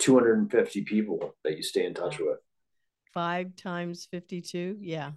250 0.01 0.83
people 0.83 1.35
that 1.45 1.57
you 1.57 1.63
stay 1.63 1.85
in 1.85 1.95
touch 1.95 2.19
with. 2.19 2.39
Five 3.13 3.55
times 3.57 4.07
52. 4.11 4.79
Yeah. 4.81 5.13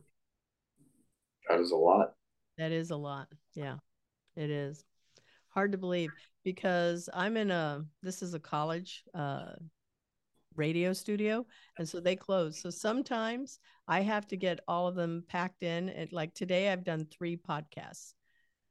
That 1.49 1.59
is 1.59 1.71
a 1.71 1.75
lot. 1.75 2.13
That 2.57 2.71
is 2.71 2.91
a 2.91 2.95
lot. 2.95 3.27
Yeah, 3.55 3.77
it 4.35 4.49
is. 4.49 4.83
Hard 5.49 5.71
to 5.71 5.77
believe 5.77 6.11
because 6.43 7.09
I'm 7.13 7.37
in 7.37 7.51
a, 7.51 7.83
this 8.01 8.21
is 8.21 8.33
a 8.33 8.39
college 8.39 9.03
uh, 9.13 9.53
radio 10.55 10.93
studio. 10.93 11.45
And 11.77 11.87
so 11.87 11.99
they 11.99 12.15
close. 12.15 12.59
So 12.59 12.69
sometimes 12.69 13.59
I 13.87 14.01
have 14.01 14.27
to 14.27 14.37
get 14.37 14.59
all 14.67 14.87
of 14.87 14.95
them 14.95 15.23
packed 15.27 15.63
in. 15.63 15.89
And 15.89 16.11
like 16.11 16.33
today, 16.33 16.69
I've 16.69 16.83
done 16.83 17.05
three 17.05 17.37
podcasts 17.37 18.13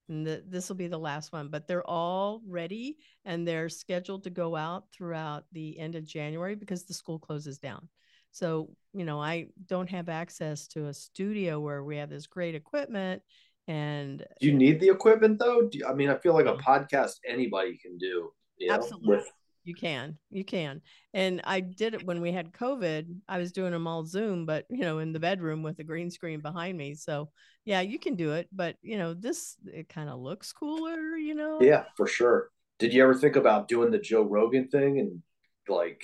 and 0.09 0.27
the, 0.27 0.43
this 0.47 0.69
will 0.69 0.77
be 0.77 0.89
the 0.89 0.99
last 0.99 1.33
one 1.33 1.49
but 1.49 1.67
they're 1.67 1.89
all 1.89 2.41
ready 2.47 2.97
and 3.25 3.47
they're 3.47 3.69
scheduled 3.69 4.25
to 4.25 4.31
go 4.31 4.57
out 4.57 4.85
throughout 4.93 5.45
the 5.53 5.79
end 5.79 5.95
of 5.95 6.05
january 6.05 6.55
because 6.55 6.85
the 6.85 6.95
school 6.95 7.19
closes 7.19 7.59
down 7.59 7.89
so 8.31 8.71
you 8.93 9.05
know 9.05 9.21
i 9.21 9.47
don't 9.67 9.91
have 9.91 10.09
access 10.09 10.67
to 10.67 10.87
a 10.87 10.95
studio 10.95 11.61
where 11.61 11.85
we 11.85 11.97
have 11.97 12.11
this 12.11 12.27
great 12.27 12.55
equipment 12.55 13.23
and 13.69 14.25
do 14.41 14.47
you 14.49 14.55
need 14.55 14.81
the 14.81 14.89
equipment 14.89 15.39
though 15.39 15.69
you, 15.73 15.87
i 15.87 15.95
mean 15.95 16.09
i 16.09 16.17
feel 16.17 16.35
like 16.35 16.47
a 16.47 16.55
mm. 16.55 16.61
podcast 16.61 17.15
anybody 17.27 17.79
can 17.79 17.97
do 17.99 18.31
you 18.59 18.69
know, 18.69 18.75
absolutely 18.75 19.17
with 19.17 19.27
you 19.65 19.75
can, 19.75 20.19
you 20.31 20.45
can. 20.45 20.81
And 21.15 21.41
I 21.45 21.61
did 21.61 21.95
it 21.95 22.05
when 22.05 22.21
we 22.21 22.33
had 22.33 22.53
COVID. 22.53 23.15
I 23.29 23.39
was 23.39 23.53
doing 23.53 23.73
them 23.73 23.87
all 23.87 24.05
Zoom, 24.05 24.45
but 24.45 24.67
you 24.69 24.81
know, 24.81 24.99
in 24.99 25.13
the 25.13 25.21
bedroom 25.21 25.63
with 25.63 25.79
a 25.79 25.85
green 25.85 26.11
screen 26.11 26.41
behind 26.41 26.77
me. 26.77 26.95
So 26.95 27.31
yeah, 27.65 27.81
you 27.81 27.99
can 27.99 28.17
do 28.17 28.33
it. 28.33 28.49
But 28.53 28.77
you 28.83 28.99
know, 28.99 29.15
this 29.15 29.57
it 29.67 29.89
kind 29.89 30.09
of 30.09 30.21
looks 30.21 30.53
cooler, 30.53 31.17
you 31.17 31.35
know. 31.35 31.59
Yeah, 31.61 31.85
for 31.97 32.07
sure. 32.07 32.51
Did 32.79 32.93
you 32.93 33.03
ever 33.03 33.15
think 33.15 33.37
about 33.37 33.69
doing 33.69 33.91
the 33.91 33.99
Joe 33.99 34.23
Rogan 34.23 34.69
thing 34.69 34.99
and 34.99 35.23
like 35.69 36.03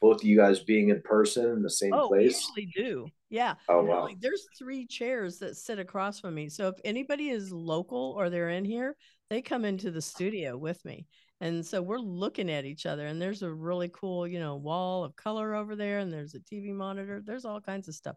both 0.00 0.22
of 0.22 0.24
you 0.24 0.36
guys 0.36 0.60
being 0.60 0.90
in 0.90 1.02
person 1.02 1.50
in 1.50 1.62
the 1.62 1.70
same 1.70 1.92
oh, 1.92 2.08
place? 2.08 2.50
We 2.56 2.62
usually 2.62 2.72
do. 2.74 3.06
Yeah. 3.28 3.54
Oh 3.68 3.82
wow. 3.82 4.08
there's 4.20 4.46
three 4.58 4.86
chairs 4.86 5.38
that 5.38 5.56
sit 5.56 5.78
across 5.78 6.20
from 6.20 6.34
me. 6.34 6.48
So 6.48 6.68
if 6.68 6.76
anybody 6.84 7.30
is 7.30 7.52
local 7.52 8.14
or 8.16 8.30
they're 8.30 8.50
in 8.50 8.64
here, 8.64 8.96
they 9.28 9.42
come 9.42 9.64
into 9.64 9.90
the 9.90 10.02
studio 10.02 10.56
with 10.56 10.84
me. 10.84 11.06
And 11.40 11.64
so 11.64 11.80
we're 11.80 11.98
looking 11.98 12.50
at 12.50 12.66
each 12.66 12.84
other, 12.84 13.06
and 13.06 13.22
there's 13.22 13.42
a 13.42 13.50
really 13.50 13.88
cool, 13.88 14.26
you 14.26 14.38
know, 14.38 14.56
wall 14.56 15.04
of 15.04 15.16
color 15.16 15.54
over 15.54 15.74
there, 15.74 16.00
and 16.00 16.12
there's 16.12 16.34
a 16.34 16.40
TV 16.40 16.74
monitor. 16.74 17.22
There's 17.24 17.46
all 17.46 17.62
kinds 17.62 17.88
of 17.88 17.94
stuff. 17.94 18.16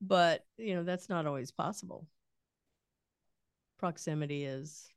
But, 0.00 0.40
you 0.56 0.74
know, 0.74 0.82
that's 0.82 1.10
not 1.10 1.26
always 1.26 1.50
possible. 1.50 2.06
Proximity 3.82 4.44
is, 4.44 4.88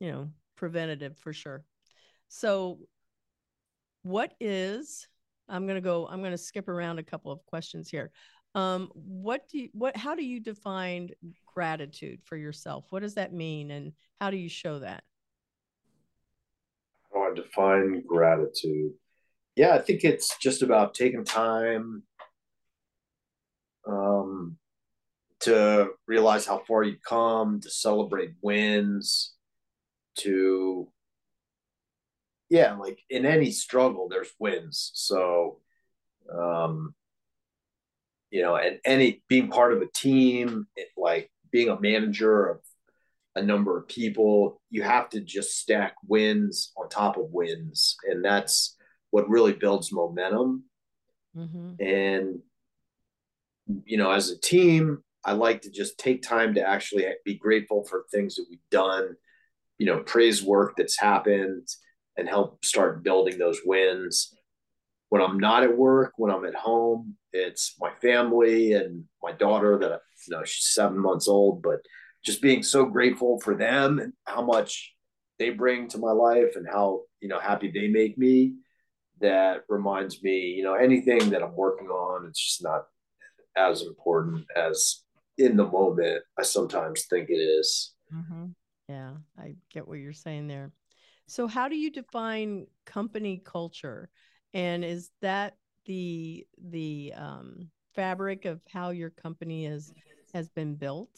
you 0.00 0.10
know, 0.10 0.28
preventative 0.56 1.16
for 1.16 1.32
sure. 1.32 1.64
So, 2.26 2.80
what 4.02 4.34
is, 4.40 5.06
I'm 5.48 5.64
going 5.64 5.76
to 5.76 5.80
go, 5.80 6.08
I'm 6.08 6.18
going 6.18 6.32
to 6.32 6.38
skip 6.38 6.66
around 6.66 6.98
a 6.98 7.04
couple 7.04 7.30
of 7.30 7.46
questions 7.46 7.88
here. 7.88 8.10
Um, 8.56 8.90
what 8.94 9.48
do 9.48 9.60
you, 9.60 9.68
what, 9.74 9.96
how 9.96 10.16
do 10.16 10.24
you 10.24 10.40
define 10.40 11.10
gratitude 11.46 12.20
for 12.24 12.36
yourself? 12.36 12.86
What 12.90 13.02
does 13.02 13.14
that 13.14 13.32
mean? 13.32 13.70
And 13.70 13.92
how 14.20 14.32
do 14.32 14.36
you 14.36 14.48
show 14.48 14.80
that? 14.80 15.04
how 17.14 17.30
I 17.30 17.34
define 17.36 18.02
gratitude. 18.08 18.94
Yeah, 19.54 19.76
I 19.76 19.78
think 19.78 20.02
it's 20.02 20.36
just 20.38 20.62
about 20.62 20.94
taking 20.94 21.24
time 21.24 22.02
um, 23.86 24.58
to 25.40 25.90
realize 26.06 26.46
how 26.46 26.58
far 26.58 26.82
you've 26.82 27.02
come, 27.02 27.60
to 27.60 27.70
celebrate 27.70 28.32
wins, 28.42 29.34
to 30.18 30.90
yeah, 32.50 32.74
like 32.74 32.98
in 33.10 33.26
any 33.26 33.50
struggle, 33.50 34.08
there's 34.08 34.30
wins. 34.38 34.90
So, 34.94 35.60
um, 36.32 36.94
you 38.30 38.42
know, 38.42 38.56
and 38.56 38.78
any 38.84 39.22
being 39.28 39.48
part 39.48 39.72
of 39.72 39.82
a 39.82 39.86
team, 39.86 40.66
it, 40.76 40.88
like 40.96 41.30
being 41.50 41.68
a 41.68 41.80
manager 41.80 42.46
of 42.46 42.60
a 43.34 43.42
number 43.42 43.78
of 43.78 43.88
people. 43.88 44.60
You 44.70 44.82
have 44.82 45.08
to 45.10 45.20
just 45.20 45.58
stack 45.58 45.94
wins 46.06 46.72
on 46.76 46.88
top 46.88 47.16
of 47.16 47.30
wins, 47.30 47.96
and 48.08 48.24
that's 48.24 48.76
what 49.10 49.28
really 49.28 49.52
builds 49.52 49.92
momentum. 49.92 50.64
Mm-hmm. 51.36 51.82
And, 51.82 52.38
you 53.84 53.96
know, 53.96 54.10
as 54.10 54.30
a 54.30 54.38
team, 54.38 55.02
I 55.28 55.32
like 55.32 55.60
to 55.62 55.70
just 55.70 55.98
take 55.98 56.22
time 56.22 56.54
to 56.54 56.66
actually 56.66 57.04
be 57.22 57.34
grateful 57.34 57.84
for 57.84 58.06
things 58.10 58.36
that 58.36 58.46
we've 58.48 58.58
done, 58.70 59.14
you 59.76 59.84
know, 59.84 60.02
praise 60.02 60.42
work 60.42 60.72
that's 60.74 60.98
happened 60.98 61.68
and 62.16 62.26
help 62.26 62.64
start 62.64 63.04
building 63.04 63.36
those 63.36 63.60
wins. 63.62 64.34
When 65.10 65.20
I'm 65.20 65.38
not 65.38 65.64
at 65.64 65.76
work, 65.76 66.14
when 66.16 66.32
I'm 66.32 66.46
at 66.46 66.54
home, 66.54 67.18
it's 67.34 67.74
my 67.78 67.90
family 68.00 68.72
and 68.72 69.04
my 69.22 69.32
daughter 69.32 69.76
that, 69.80 70.00
you 70.26 70.34
know, 70.34 70.44
she's 70.44 70.72
seven 70.72 70.98
months 70.98 71.28
old, 71.28 71.60
but 71.60 71.80
just 72.24 72.40
being 72.40 72.62
so 72.62 72.86
grateful 72.86 73.38
for 73.40 73.54
them 73.54 73.98
and 73.98 74.14
how 74.24 74.40
much 74.40 74.94
they 75.38 75.50
bring 75.50 75.88
to 75.88 75.98
my 75.98 76.12
life 76.12 76.56
and 76.56 76.66
how, 76.66 77.02
you 77.20 77.28
know, 77.28 77.38
happy 77.38 77.70
they 77.70 77.88
make 77.88 78.16
me 78.16 78.54
that 79.20 79.64
reminds 79.68 80.22
me, 80.22 80.54
you 80.56 80.62
know, 80.62 80.72
anything 80.72 81.28
that 81.28 81.42
I'm 81.42 81.54
working 81.54 81.88
on, 81.88 82.26
it's 82.26 82.42
just 82.42 82.62
not 82.62 82.84
as 83.58 83.82
important 83.82 84.46
as 84.56 85.02
in 85.38 85.56
the 85.56 85.66
moment 85.66 86.22
I 86.38 86.42
sometimes 86.42 87.06
think 87.06 87.30
it 87.30 87.34
is. 87.40 87.94
Mm-hmm. 88.14 88.46
Yeah, 88.88 89.14
I 89.38 89.54
get 89.72 89.86
what 89.86 89.98
you're 89.98 90.12
saying 90.12 90.48
there. 90.48 90.72
So, 91.26 91.46
how 91.46 91.68
do 91.68 91.76
you 91.76 91.90
define 91.90 92.66
company 92.86 93.42
culture, 93.44 94.08
and 94.54 94.84
is 94.84 95.10
that 95.20 95.54
the 95.86 96.46
the 96.70 97.12
um, 97.16 97.68
fabric 97.94 98.44
of 98.44 98.60
how 98.70 98.90
your 98.90 99.10
company 99.10 99.66
is 99.66 99.92
has 100.32 100.48
been 100.48 100.74
built? 100.74 101.10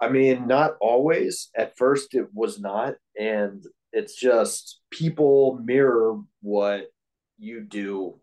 I 0.00 0.08
mean, 0.08 0.46
not 0.46 0.76
always. 0.80 1.50
At 1.56 1.76
first, 1.76 2.14
it 2.14 2.26
was 2.32 2.60
not, 2.60 2.94
and 3.18 3.64
it's 3.92 4.16
just 4.16 4.80
people 4.90 5.60
mirror 5.64 6.20
what 6.40 6.86
you 7.38 7.60
do. 7.60 8.20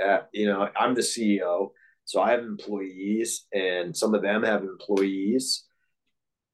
At, 0.00 0.28
you 0.32 0.46
know, 0.46 0.68
I'm 0.76 0.94
the 0.94 1.00
CEO, 1.00 1.70
so 2.04 2.20
I 2.20 2.32
have 2.32 2.40
employees, 2.40 3.46
and 3.52 3.96
some 3.96 4.14
of 4.14 4.22
them 4.22 4.42
have 4.42 4.62
employees, 4.62 5.64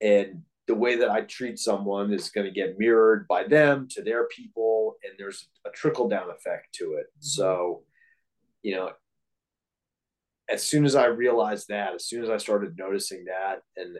and 0.00 0.42
the 0.66 0.74
way 0.74 0.96
that 0.96 1.10
I 1.10 1.22
treat 1.22 1.58
someone 1.58 2.12
is 2.12 2.28
going 2.28 2.46
to 2.46 2.52
get 2.52 2.78
mirrored 2.78 3.26
by 3.26 3.44
them 3.44 3.88
to 3.92 4.02
their 4.02 4.26
people, 4.28 4.96
and 5.02 5.14
there's 5.18 5.48
a 5.66 5.70
trickle 5.70 6.08
down 6.08 6.30
effect 6.30 6.74
to 6.74 6.94
it. 6.94 7.06
Mm-hmm. 7.06 7.22
So, 7.22 7.82
you 8.62 8.76
know, 8.76 8.90
as 10.50 10.62
soon 10.62 10.84
as 10.84 10.94
I 10.94 11.06
realized 11.06 11.68
that, 11.68 11.94
as 11.94 12.06
soon 12.06 12.22
as 12.22 12.30
I 12.30 12.36
started 12.36 12.76
noticing 12.78 13.24
that, 13.24 13.60
and 13.76 13.96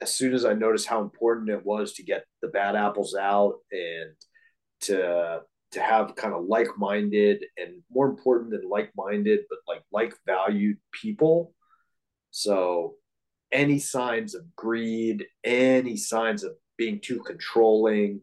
as 0.00 0.12
soon 0.12 0.34
as 0.34 0.44
I 0.44 0.52
noticed 0.52 0.86
how 0.86 1.00
important 1.02 1.50
it 1.50 1.64
was 1.64 1.94
to 1.94 2.02
get 2.02 2.24
the 2.42 2.48
bad 2.48 2.74
apples 2.74 3.14
out 3.14 3.58
and 3.70 4.10
to 4.82 5.40
to 5.72 5.80
have 5.80 6.16
kind 6.16 6.34
of 6.34 6.44
like-minded 6.44 7.44
and 7.56 7.82
more 7.90 8.08
important 8.08 8.50
than 8.50 8.68
like-minded 8.68 9.40
but 9.48 9.58
like 9.68 9.82
like 9.92 10.14
valued 10.26 10.78
people. 10.92 11.54
So 12.30 12.94
any 13.52 13.78
signs 13.78 14.34
of 14.34 14.54
greed 14.54 15.26
any 15.44 15.96
signs 15.96 16.44
of 16.44 16.52
being 16.76 17.00
too 17.00 17.20
controlling 17.20 18.20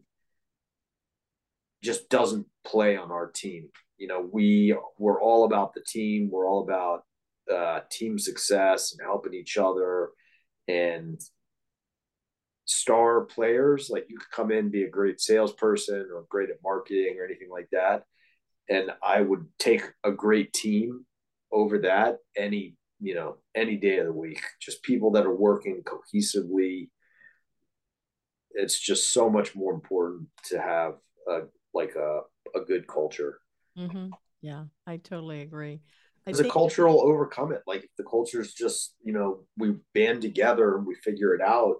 just 1.82 2.08
doesn't 2.08 2.46
play 2.64 2.96
on 2.96 3.10
our 3.10 3.30
team. 3.30 3.68
You 3.98 4.08
know 4.08 4.28
we 4.30 4.76
we're 4.98 5.22
all 5.22 5.44
about 5.44 5.74
the 5.74 5.84
team. 5.86 6.30
We're 6.30 6.48
all 6.48 6.62
about 6.62 7.04
uh, 7.52 7.80
team 7.90 8.18
success 8.18 8.92
and 8.92 9.00
helping 9.00 9.32
each 9.32 9.56
other 9.56 10.10
and 10.66 11.18
star 12.68 13.22
players. 13.22 13.90
Like 13.90 14.06
you 14.08 14.18
could 14.18 14.30
come 14.30 14.52
in, 14.52 14.70
be 14.70 14.84
a 14.84 14.90
great 14.90 15.20
salesperson 15.20 16.08
or 16.14 16.26
great 16.28 16.50
at 16.50 16.56
marketing 16.62 17.16
or 17.18 17.24
anything 17.24 17.48
like 17.50 17.68
that. 17.72 18.04
And 18.68 18.90
I 19.02 19.22
would 19.22 19.46
take 19.58 19.82
a 20.04 20.12
great 20.12 20.52
team 20.52 21.06
over 21.50 21.78
that 21.78 22.18
any, 22.36 22.76
you 23.00 23.14
know, 23.14 23.38
any 23.54 23.76
day 23.76 23.98
of 23.98 24.06
the 24.06 24.12
week. 24.12 24.42
Just 24.60 24.82
people 24.82 25.12
that 25.12 25.24
are 25.24 25.34
working 25.34 25.82
cohesively. 25.82 26.90
It's 28.50 28.78
just 28.78 29.12
so 29.12 29.30
much 29.30 29.54
more 29.54 29.72
important 29.72 30.28
to 30.46 30.60
have 30.60 30.94
a 31.26 31.42
like 31.72 31.94
a, 31.96 32.20
a 32.54 32.60
good 32.60 32.86
culture. 32.86 33.40
Mm-hmm. 33.78 34.08
Yeah, 34.42 34.64
I 34.86 34.98
totally 34.98 35.40
agree. 35.40 35.80
A 36.26 36.44
culture 36.44 36.86
will 36.86 37.00
overcome 37.00 37.52
it. 37.52 37.62
Like 37.66 37.84
if 37.84 37.90
the 37.96 38.04
culture 38.04 38.42
is 38.42 38.52
just, 38.52 38.94
you 39.02 39.14
know, 39.14 39.44
we 39.56 39.76
band 39.94 40.20
together 40.20 40.76
and 40.76 40.86
we 40.86 40.94
figure 40.96 41.34
it 41.34 41.40
out, 41.40 41.76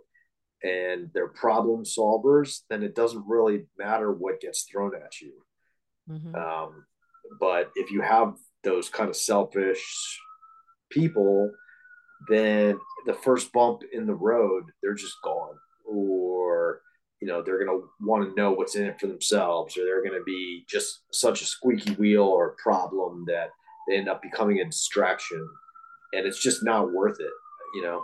and 0.63 1.11
they're 1.15 1.29
problem 1.29 1.85
solvers, 1.85 2.61
then 2.69 2.83
it 2.83 2.95
doesn't 2.95 3.27
really 3.27 3.67
matter 3.79 4.13
what 4.13 4.41
gets 4.41 4.63
thrown 4.63 4.93
at 4.95 5.21
you. 5.21 5.33
Mm-hmm. 6.11 6.35
Um, 6.35 6.85
but 7.41 7.71
if 7.75 7.91
you 7.91 8.01
have 8.01 8.35
those 8.65 8.89
kind 8.89 9.09
of 9.09 9.17
selfish 9.17 10.19
people, 10.91 11.51
then 12.29 12.79
the 13.07 13.15
first 13.15 13.53
bump 13.53 13.83
in 13.93 14.07
the 14.07 14.15
road, 14.15 14.65
they're 14.83 14.95
just 14.95 15.17
gone. 15.23 15.55
Or, 15.87 16.81
you 17.21 17.29
know, 17.29 17.43
they're 17.43 17.65
going 17.65 17.81
to 17.81 17.89
want 18.01 18.29
to 18.29 18.35
know 18.35 18.53
what's 18.53 18.75
in 18.75 18.87
it 18.87 18.99
for 18.99 19.07
themselves, 19.07 19.77
or 19.77 19.85
they're 19.85 20.03
going 20.03 20.19
to 20.19 20.25
be 20.25 20.65
just 20.69 21.01
such 21.13 21.43
a 21.43 21.47
squeaky 21.47 21.93
wheel 21.93 22.25
or 22.25 22.57
problem 22.63 23.25
that 23.29 23.51
they 23.87 23.97
end 23.97 24.09
up 24.09 24.23
becoming 24.23 24.61
a 24.61 24.65
distraction. 24.65 25.49
And 26.15 26.27
it's 26.27 26.43
just 26.43 26.65
not 26.65 26.93
worth 26.93 27.21
it, 27.21 27.33
you 27.75 27.83
know? 27.83 28.03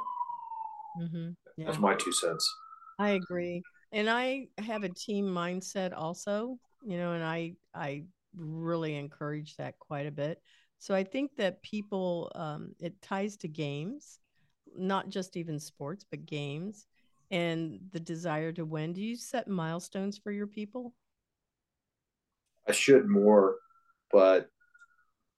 Mm-hmm. 1.01 1.31
Yeah. 1.57 1.67
That's 1.67 1.79
my 1.79 1.95
two 1.95 2.13
cents. 2.13 2.53
I 2.99 3.11
agree. 3.11 3.63
And 3.93 4.11
I 4.11 4.49
have 4.59 4.85
a 4.85 4.89
team 4.89 5.27
mindset 5.27 5.93
also, 5.97 6.59
you 6.85 6.99
know, 6.99 7.13
and 7.13 7.25
I 7.25 7.55
I 7.75 8.05
really 8.37 8.97
encourage 8.97 9.57
that 9.57 9.79
quite 9.79 10.07
a 10.07 10.11
bit. 10.13 10.43
So 10.79 10.95
I 10.95 11.05
think 11.05 11.37
that 11.37 11.63
people 11.63 12.31
um, 12.35 12.75
it 12.79 13.01
ties 13.01 13.37
to 13.39 13.49
games, 13.49 14.19
not 14.77 15.09
just 15.09 15.37
even 15.37 15.59
sports, 15.59 16.05
but 16.11 16.27
games 16.27 16.87
and 17.31 17.79
the 17.93 18.01
desire 18.01 18.53
to 18.53 18.65
win. 18.65 18.93
Do 18.93 19.01
you 19.01 19.17
set 19.17 19.49
milestones 19.49 20.19
for 20.19 20.31
your 20.31 20.47
people? 20.47 20.95
I 22.69 22.73
should 22.73 23.09
more, 23.09 23.57
but 24.13 24.49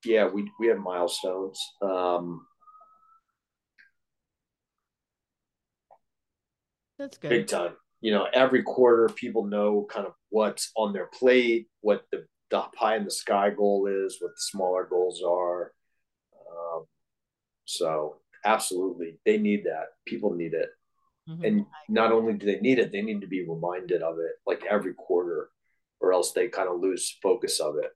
yeah, 0.05 0.27
we 0.27 0.51
we 0.59 0.69
have 0.69 0.79
milestones. 0.79 1.61
Um, 1.83 2.47
That's 6.99 7.19
good. 7.19 7.31
Big 7.31 7.47
time. 7.47 7.73
You 8.01 8.13
know, 8.13 8.27
every 8.33 8.63
quarter 8.63 9.09
people 9.09 9.45
know 9.45 9.87
kind 9.91 10.07
of 10.07 10.13
what's 10.31 10.71
on 10.77 10.93
their 10.93 11.07
plate, 11.07 11.69
what 11.81 12.05
the, 12.13 12.27
the 12.51 12.61
pie 12.75 12.97
in 12.97 13.05
the 13.05 13.11
sky 13.11 13.51
goal 13.51 13.87
is, 13.87 14.19
what 14.21 14.31
the 14.31 14.41
smaller 14.41 14.85
goals 14.85 15.23
are. 15.27 15.73
Um, 16.51 16.85
so 17.65 18.17
absolutely, 18.45 19.19
they 19.25 19.39
need 19.39 19.65
that. 19.65 19.87
People 20.07 20.35
need 20.35 20.55
it. 20.55 20.69
Mm-hmm. 21.29 21.45
And 21.45 21.67
not 21.89 22.13
only 22.13 22.35
do 22.35 22.47
they 22.47 22.61
need 22.61 22.79
it, 22.79 22.93
they 22.93 23.03
need 23.03 23.21
to 23.23 23.27
be 23.27 23.49
reminded 23.49 24.03
of 24.03 24.19
it 24.19 24.33
like 24.47 24.65
every 24.71 24.95
quarter, 24.95 25.49
or 26.01 26.13
else 26.13 26.33
they 26.33 26.49
kind 26.49 26.69
of 26.69 26.81
lose 26.81 27.19
focus 27.23 27.59
of 27.59 27.77
it. 27.77 27.91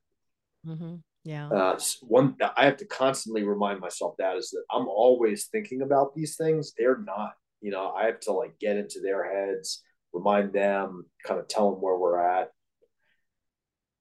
Mm-hmm. 0.67 0.95
Yeah. 1.23 1.49
Uh, 1.49 1.79
one 2.01 2.35
I 2.57 2.65
have 2.65 2.77
to 2.77 2.85
constantly 2.85 3.43
remind 3.43 3.79
myself 3.79 4.15
that 4.17 4.35
is 4.37 4.49
that 4.49 4.63
I'm 4.71 4.87
always 4.87 5.45
thinking 5.45 5.83
about 5.83 6.15
these 6.15 6.35
things. 6.35 6.73
They're 6.77 6.97
not 6.97 7.33
you 7.61 7.71
know, 7.71 7.91
I 7.91 8.05
have 8.05 8.19
to 8.21 8.33
like 8.33 8.59
get 8.59 8.77
into 8.77 8.99
their 9.01 9.23
heads, 9.23 9.83
remind 10.13 10.53
them, 10.53 11.05
kind 11.25 11.39
of 11.39 11.47
tell 11.47 11.71
them 11.71 11.81
where 11.81 11.97
we're 11.97 12.19
at, 12.19 12.49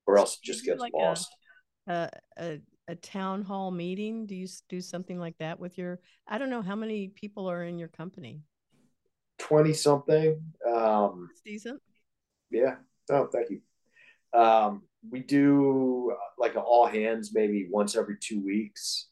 or 0.07 0.19
else 0.19 0.35
it 0.35 0.45
just 0.45 0.65
gets 0.65 0.81
like 0.81 0.93
lost. 0.95 1.29
A, 1.87 2.09
a, 2.39 2.61
a 2.89 2.95
town 2.97 3.43
hall 3.43 3.71
meeting? 3.71 4.27
Do 4.27 4.35
you 4.35 4.49
do 4.69 4.81
something 4.81 5.19
like 5.19 5.37
that 5.39 5.61
with 5.61 5.79
your? 5.79 6.01
I 6.27 6.39
don't 6.39 6.51
know 6.51 6.63
how 6.63 6.75
many 6.75 7.09
people 7.09 7.49
are 7.49 7.65
in 7.65 7.79
your 7.79 7.89
company. 7.89 8.43
Twenty 9.39 9.73
something. 9.73 10.43
Um, 10.69 11.29
That's 11.31 11.43
decent. 11.45 11.81
Yeah. 12.51 12.77
Oh, 13.11 13.29
thank 13.33 13.49
you. 13.51 13.61
Um, 14.39 14.83
we 15.09 15.21
do 15.21 16.13
uh, 16.13 16.17
like 16.39 16.55
an 16.55 16.63
all 16.63 16.87
hands 16.87 17.31
maybe 17.33 17.69
once 17.71 17.97
every 17.97 18.17
two 18.21 18.45
weeks, 18.45 19.09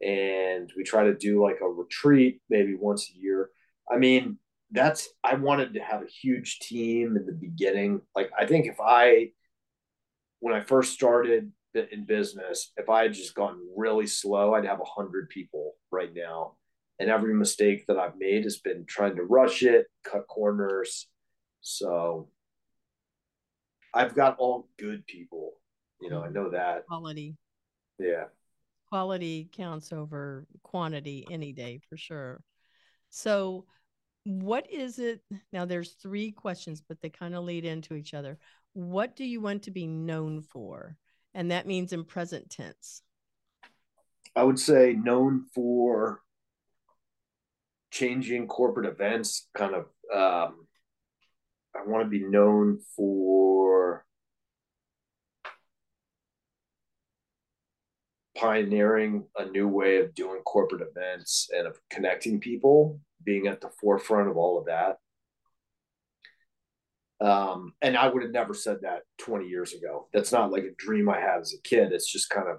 and 0.00 0.72
we 0.76 0.84
try 0.84 1.04
to 1.04 1.14
do 1.14 1.42
like 1.42 1.58
a 1.60 1.68
retreat 1.68 2.40
maybe 2.48 2.74
once 2.74 3.10
a 3.10 3.18
year. 3.18 3.50
I 3.90 3.96
mean, 3.96 4.38
that's 4.70 5.08
I 5.22 5.34
wanted 5.34 5.74
to 5.74 5.80
have 5.80 6.02
a 6.02 6.10
huge 6.22 6.58
team 6.58 7.16
in 7.16 7.26
the 7.26 7.32
beginning. 7.32 8.00
Like 8.14 8.30
I 8.38 8.46
think 8.46 8.66
if 8.66 8.76
I 8.80 9.30
when 10.40 10.54
I 10.54 10.62
first 10.62 10.92
started 10.92 11.52
in 11.74 12.04
business, 12.06 12.72
if 12.76 12.88
I 12.88 13.02
had 13.02 13.12
just 13.12 13.34
gone 13.34 13.58
really 13.76 14.06
slow, 14.06 14.54
I'd 14.54 14.64
have 14.64 14.80
a 14.80 14.84
hundred 14.84 15.28
people 15.28 15.74
right 15.90 16.10
now. 16.14 16.56
And 16.98 17.10
every 17.10 17.34
mistake 17.34 17.84
that 17.88 17.98
I've 17.98 18.16
made 18.18 18.44
has 18.44 18.58
been 18.58 18.86
trying 18.86 19.16
to 19.16 19.22
rush 19.22 19.62
it, 19.62 19.86
cut 20.02 20.26
corners. 20.28 21.08
So 21.60 22.30
I've 23.92 24.14
got 24.14 24.36
all 24.38 24.68
good 24.78 25.06
people. 25.06 25.54
You 26.00 26.10
know, 26.10 26.22
I 26.22 26.28
know 26.28 26.50
that. 26.50 26.86
Quality. 26.86 27.36
Yeah. 27.98 28.24
Quality 28.88 29.48
counts 29.52 29.92
over 29.92 30.46
quantity 30.62 31.26
any 31.30 31.52
day 31.52 31.80
for 31.88 31.96
sure. 31.96 32.40
So, 33.10 33.64
what 34.26 34.68
is 34.72 34.98
it? 34.98 35.20
Now, 35.52 35.66
there's 35.66 35.92
three 35.92 36.32
questions, 36.32 36.82
but 36.86 37.00
they 37.00 37.08
kind 37.08 37.36
of 37.36 37.44
lead 37.44 37.64
into 37.64 37.94
each 37.94 38.12
other. 38.12 38.38
What 38.72 39.14
do 39.14 39.24
you 39.24 39.40
want 39.40 39.62
to 39.62 39.70
be 39.70 39.86
known 39.86 40.42
for? 40.42 40.96
And 41.32 41.52
that 41.52 41.68
means 41.68 41.92
in 41.92 42.04
present 42.04 42.50
tense. 42.50 43.02
I 44.34 44.42
would 44.42 44.58
say 44.58 44.94
known 44.94 45.44
for 45.54 46.22
changing 47.92 48.48
corporate 48.48 48.86
events, 48.86 49.48
kind 49.56 49.76
of. 49.76 49.84
Um, 50.12 50.66
I 51.76 51.86
want 51.86 52.04
to 52.04 52.10
be 52.10 52.24
known 52.24 52.80
for 52.96 54.04
pioneering 58.36 59.24
a 59.38 59.44
new 59.44 59.68
way 59.68 59.98
of 59.98 60.14
doing 60.14 60.40
corporate 60.42 60.82
events 60.82 61.48
and 61.56 61.66
of 61.66 61.78
connecting 61.90 62.40
people, 62.40 63.00
being 63.26 63.46
at 63.48 63.60
the 63.60 63.68
forefront 63.80 64.30
of 64.30 64.38
all 64.38 64.58
of 64.58 64.66
that. 64.66 64.96
Um, 67.20 67.72
and 67.82 67.96
I 67.96 68.08
would 68.08 68.22
have 68.22 68.32
never 68.32 68.54
said 68.54 68.78
that 68.82 69.02
20 69.18 69.46
years 69.46 69.74
ago. 69.74 70.08
That's 70.12 70.32
not 70.32 70.52
like 70.52 70.64
a 70.64 70.74
dream 70.78 71.08
I 71.08 71.20
had 71.20 71.40
as 71.40 71.54
a 71.54 71.62
kid. 71.62 71.92
It's 71.92 72.10
just 72.10 72.30
kind 72.30 72.48
of 72.48 72.58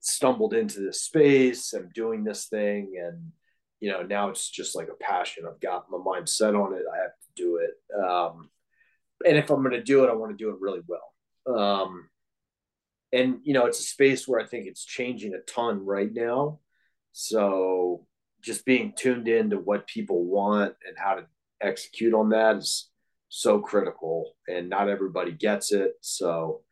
stumbled 0.00 0.54
into 0.54 0.80
this 0.80 1.02
space. 1.02 1.72
I'm 1.72 1.90
doing 1.94 2.24
this 2.24 2.46
thing, 2.46 2.94
and 3.02 3.32
you 3.80 3.90
know 3.90 4.02
now 4.02 4.28
it's 4.30 4.50
just 4.50 4.74
like 4.74 4.88
a 4.88 5.04
passion. 5.04 5.44
I've 5.46 5.60
got 5.60 5.90
my 5.90 5.98
mind 5.98 6.28
set 6.28 6.54
on 6.54 6.74
it. 6.74 6.82
I 6.92 6.96
have 6.98 7.12
to 7.12 7.42
do 7.42 7.56
it. 7.56 8.02
Um, 8.02 8.50
and 9.26 9.36
if 9.36 9.50
I'm 9.50 9.62
going 9.62 9.72
to 9.72 9.82
do 9.82 10.04
it, 10.04 10.10
I 10.10 10.14
want 10.14 10.36
to 10.36 10.42
do 10.42 10.50
it 10.50 10.60
really 10.60 10.80
well. 10.86 11.12
Um, 11.54 12.08
and 13.12 13.40
you 13.44 13.52
know 13.52 13.66
it's 13.66 13.80
a 13.80 13.84
space 13.84 14.26
where 14.26 14.40
I 14.40 14.46
think 14.46 14.66
it's 14.66 14.84
changing 14.84 15.34
a 15.34 15.40
ton 15.40 15.84
right 15.84 16.12
now. 16.12 16.60
So 17.12 18.06
just 18.42 18.64
being 18.64 18.92
tuned 18.96 19.28
in 19.28 19.50
to 19.50 19.56
what 19.56 19.86
people 19.86 20.24
want 20.24 20.74
and 20.86 20.96
how 20.98 21.14
to 21.14 21.26
execute 21.60 22.12
on 22.12 22.30
that 22.30 22.56
is 22.56 22.90
so 23.28 23.60
critical 23.60 24.34
and 24.48 24.68
not 24.68 24.88
everybody 24.88 25.32
gets 25.32 25.72
it. 25.72 25.92
So 26.00 26.62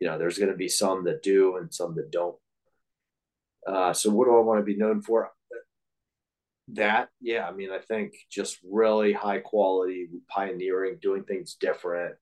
you 0.00 0.08
know 0.08 0.18
there's 0.18 0.38
going 0.38 0.50
to 0.50 0.56
be 0.56 0.68
some 0.68 1.04
that 1.04 1.22
do 1.22 1.56
and 1.56 1.72
some 1.72 1.94
that 1.96 2.10
don't. 2.10 2.36
Uh, 3.64 3.92
so 3.92 4.10
what 4.10 4.24
do 4.24 4.36
i 4.36 4.40
want 4.40 4.58
to 4.58 4.64
be 4.64 4.76
known 4.76 5.02
for? 5.02 5.30
That 6.68 7.08
yeah 7.20 7.46
i 7.46 7.52
mean 7.52 7.70
i 7.70 7.78
think 7.78 8.14
just 8.30 8.58
really 8.64 9.12
high 9.12 9.40
quality 9.40 10.08
pioneering 10.28 10.98
doing 11.02 11.24
things 11.24 11.56
different 11.60 12.14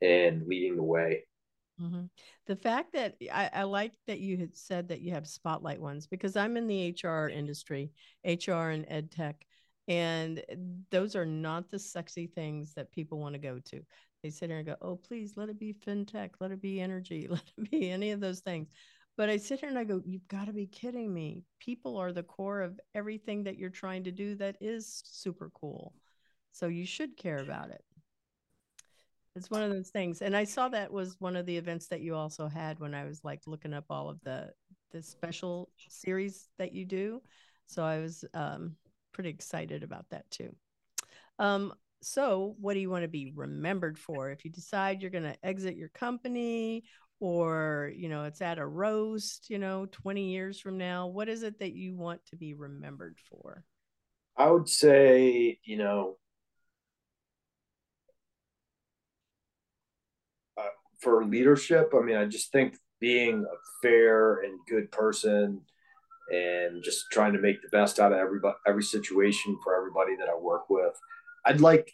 and 0.00 0.46
leading 0.46 0.76
the 0.76 0.82
way. 0.82 1.24
Mm-hmm. 1.80 2.04
The 2.50 2.56
fact 2.56 2.92
that 2.94 3.14
I, 3.32 3.48
I 3.52 3.62
like 3.62 3.92
that 4.06 4.18
you 4.20 4.36
had 4.36 4.56
said 4.56 4.88
that 4.88 5.00
you 5.00 5.12
have 5.12 5.26
spotlight 5.26 5.80
ones 5.80 6.06
because 6.06 6.36
i'm 6.36 6.56
in 6.56 6.66
the 6.66 6.96
hr 7.02 7.28
industry 7.28 7.92
hr 8.24 8.52
and 8.52 8.84
ed 8.88 9.10
tech 9.10 9.46
and 9.90 10.38
eh, 10.48 10.54
those 10.90 11.16
are 11.16 11.26
not 11.26 11.70
the 11.70 11.78
sexy 11.78 12.28
things 12.28 12.72
that 12.74 12.92
people 12.92 13.18
want 13.18 13.34
to 13.34 13.40
go 13.40 13.58
to. 13.58 13.80
They 14.22 14.30
sit 14.30 14.48
here 14.48 14.58
and 14.58 14.66
go, 14.66 14.76
oh, 14.80 14.96
please 14.96 15.32
let 15.36 15.48
it 15.48 15.58
be 15.58 15.74
fintech, 15.74 16.30
let 16.38 16.52
it 16.52 16.62
be 16.62 16.80
energy, 16.80 17.26
let 17.30 17.42
it 17.58 17.70
be 17.70 17.90
any 17.90 18.12
of 18.12 18.20
those 18.20 18.40
things. 18.40 18.68
But 19.16 19.28
I 19.28 19.36
sit 19.36 19.60
here 19.60 19.68
and 19.68 19.78
I 19.78 19.84
go, 19.84 20.00
you've 20.04 20.28
got 20.28 20.46
to 20.46 20.52
be 20.52 20.66
kidding 20.66 21.12
me. 21.12 21.42
People 21.58 21.96
are 21.96 22.12
the 22.12 22.22
core 22.22 22.60
of 22.60 22.78
everything 22.94 23.42
that 23.44 23.58
you're 23.58 23.68
trying 23.68 24.04
to 24.04 24.12
do 24.12 24.36
that 24.36 24.56
is 24.60 25.02
super 25.04 25.50
cool. 25.54 25.92
So 26.52 26.68
you 26.68 26.86
should 26.86 27.16
care 27.16 27.38
about 27.38 27.70
it. 27.70 27.82
It's 29.36 29.50
one 29.50 29.62
of 29.62 29.70
those 29.70 29.90
things. 29.90 30.22
And 30.22 30.36
I 30.36 30.44
saw 30.44 30.68
that 30.68 30.92
was 30.92 31.16
one 31.20 31.36
of 31.36 31.46
the 31.46 31.56
events 31.56 31.86
that 31.88 32.00
you 32.00 32.14
also 32.14 32.48
had 32.48 32.80
when 32.80 32.94
I 32.94 33.04
was 33.04 33.22
like 33.24 33.42
looking 33.46 33.72
up 33.74 33.84
all 33.90 34.08
of 34.08 34.20
the 34.22 34.50
the 34.90 35.02
special 35.02 35.70
series 35.88 36.48
that 36.58 36.72
you 36.72 36.84
do. 36.84 37.22
So 37.66 37.84
I 37.84 37.98
was 37.98 38.24
um 38.34 38.76
pretty 39.12 39.30
excited 39.30 39.82
about 39.82 40.06
that 40.10 40.28
too. 40.30 40.54
Um, 41.38 41.72
so, 42.02 42.56
what 42.60 42.74
do 42.74 42.80
you 42.80 42.90
want 42.90 43.02
to 43.02 43.08
be 43.08 43.32
remembered 43.34 43.98
for? 43.98 44.30
If 44.30 44.44
you 44.44 44.50
decide 44.50 45.02
you're 45.02 45.10
going 45.10 45.24
to 45.24 45.36
exit 45.42 45.76
your 45.76 45.90
company 45.90 46.84
or, 47.18 47.92
you 47.94 48.08
know, 48.08 48.24
it's 48.24 48.40
at 48.40 48.58
a 48.58 48.66
roast, 48.66 49.50
you 49.50 49.58
know, 49.58 49.86
20 49.90 50.30
years 50.30 50.58
from 50.58 50.78
now, 50.78 51.06
what 51.06 51.28
is 51.28 51.42
it 51.42 51.58
that 51.58 51.72
you 51.74 51.94
want 51.94 52.24
to 52.26 52.36
be 52.36 52.54
remembered 52.54 53.18
for? 53.30 53.64
I 54.36 54.50
would 54.50 54.68
say, 54.68 55.58
you 55.64 55.76
know, 55.76 56.16
uh, 60.56 60.62
for 61.00 61.24
leadership, 61.24 61.92
I 61.96 62.00
mean, 62.00 62.16
I 62.16 62.26
just 62.26 62.52
think 62.52 62.76
being 63.00 63.44
a 63.44 63.56
fair 63.82 64.40
and 64.40 64.58
good 64.68 64.90
person 64.92 65.60
and 66.32 66.82
just 66.82 67.06
trying 67.10 67.32
to 67.32 67.40
make 67.40 67.60
the 67.62 67.68
best 67.68 67.98
out 67.98 68.12
of 68.12 68.18
every 68.18 68.40
every 68.66 68.82
situation 68.82 69.58
for 69.64 69.76
everybody 69.76 70.16
that 70.16 70.28
I 70.28 70.38
work 70.38 70.70
with. 70.70 70.94
I'd 71.44 71.60
like 71.60 71.90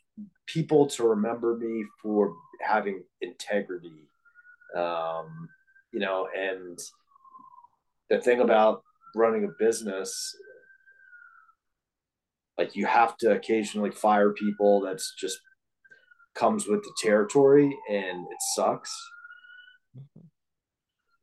people 0.47 0.87
to 0.87 1.09
remember 1.09 1.57
me 1.57 1.85
for 2.03 2.35
having 2.61 3.03
integrity, 3.21 4.09
um, 4.77 5.49
you 5.93 6.01
know, 6.01 6.29
and 6.37 6.79
the 8.11 8.21
thing 8.21 8.41
about 8.41 8.83
running 9.15 9.45
a 9.45 9.65
business, 9.65 10.37
like 12.59 12.77
you 12.77 12.87
have 12.87 13.17
to 13.19 13.33
occasionally 13.33 13.91
fire 13.91 14.31
people. 14.33 14.81
That's 14.81 15.15
just 15.19 15.39
comes 16.39 16.67
with 16.67 16.83
the 16.83 16.93
territory, 17.03 17.77
and 17.91 18.27
it 18.27 18.39
sucks. 18.55 18.95
Mm-hmm. 19.97 20.27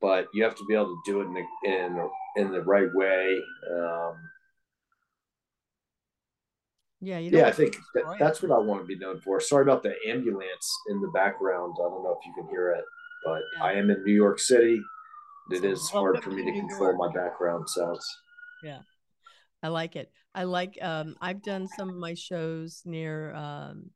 But 0.01 0.27
you 0.33 0.43
have 0.43 0.55
to 0.55 0.65
be 0.67 0.73
able 0.73 0.87
to 0.87 1.01
do 1.05 1.21
it 1.21 1.27
in, 1.27 1.37
a, 1.37 1.69
in 1.69 2.09
in 2.35 2.51
the 2.51 2.61
right 2.61 2.93
way. 2.93 3.39
Um, 3.71 4.15
yeah, 6.99 7.17
yeah, 7.17 7.47
I 7.47 7.51
think 7.51 7.75
that, 7.95 8.15
that's 8.17 8.41
what 8.41 8.51
I 8.51 8.57
want 8.57 8.81
to 8.81 8.87
be 8.87 8.97
known 8.97 9.19
for. 9.19 9.39
Sorry 9.39 9.63
about 9.63 9.83
the 9.83 9.93
ambulance 10.07 10.73
in 10.89 11.01
the 11.01 11.09
background. 11.09 11.75
I 11.79 11.89
don't 11.89 12.03
know 12.03 12.17
if 12.17 12.25
you 12.25 12.33
can 12.33 12.49
hear 12.49 12.71
it, 12.71 12.83
but 13.25 13.41
yeah. 13.57 13.63
I 13.63 13.73
am 13.73 13.89
in 13.89 14.03
New 14.03 14.13
York 14.13 14.39
City. 14.39 14.81
It 15.51 15.65
is 15.65 15.89
hard 15.89 16.23
for 16.23 16.31
me 16.31 16.45
to 16.45 16.51
control 16.51 16.95
my 16.95 17.11
background 17.11 17.69
sounds. 17.69 18.05
Yeah, 18.63 18.79
I 19.61 19.67
like 19.67 19.97
it. 19.97 20.11
I 20.33 20.45
like. 20.45 20.77
Um, 20.81 21.15
I've 21.19 21.43
done 21.43 21.67
some 21.67 21.89
of 21.89 21.95
my 21.95 22.13
shows 22.13 22.81
near, 22.85 23.33
um, 23.35 23.89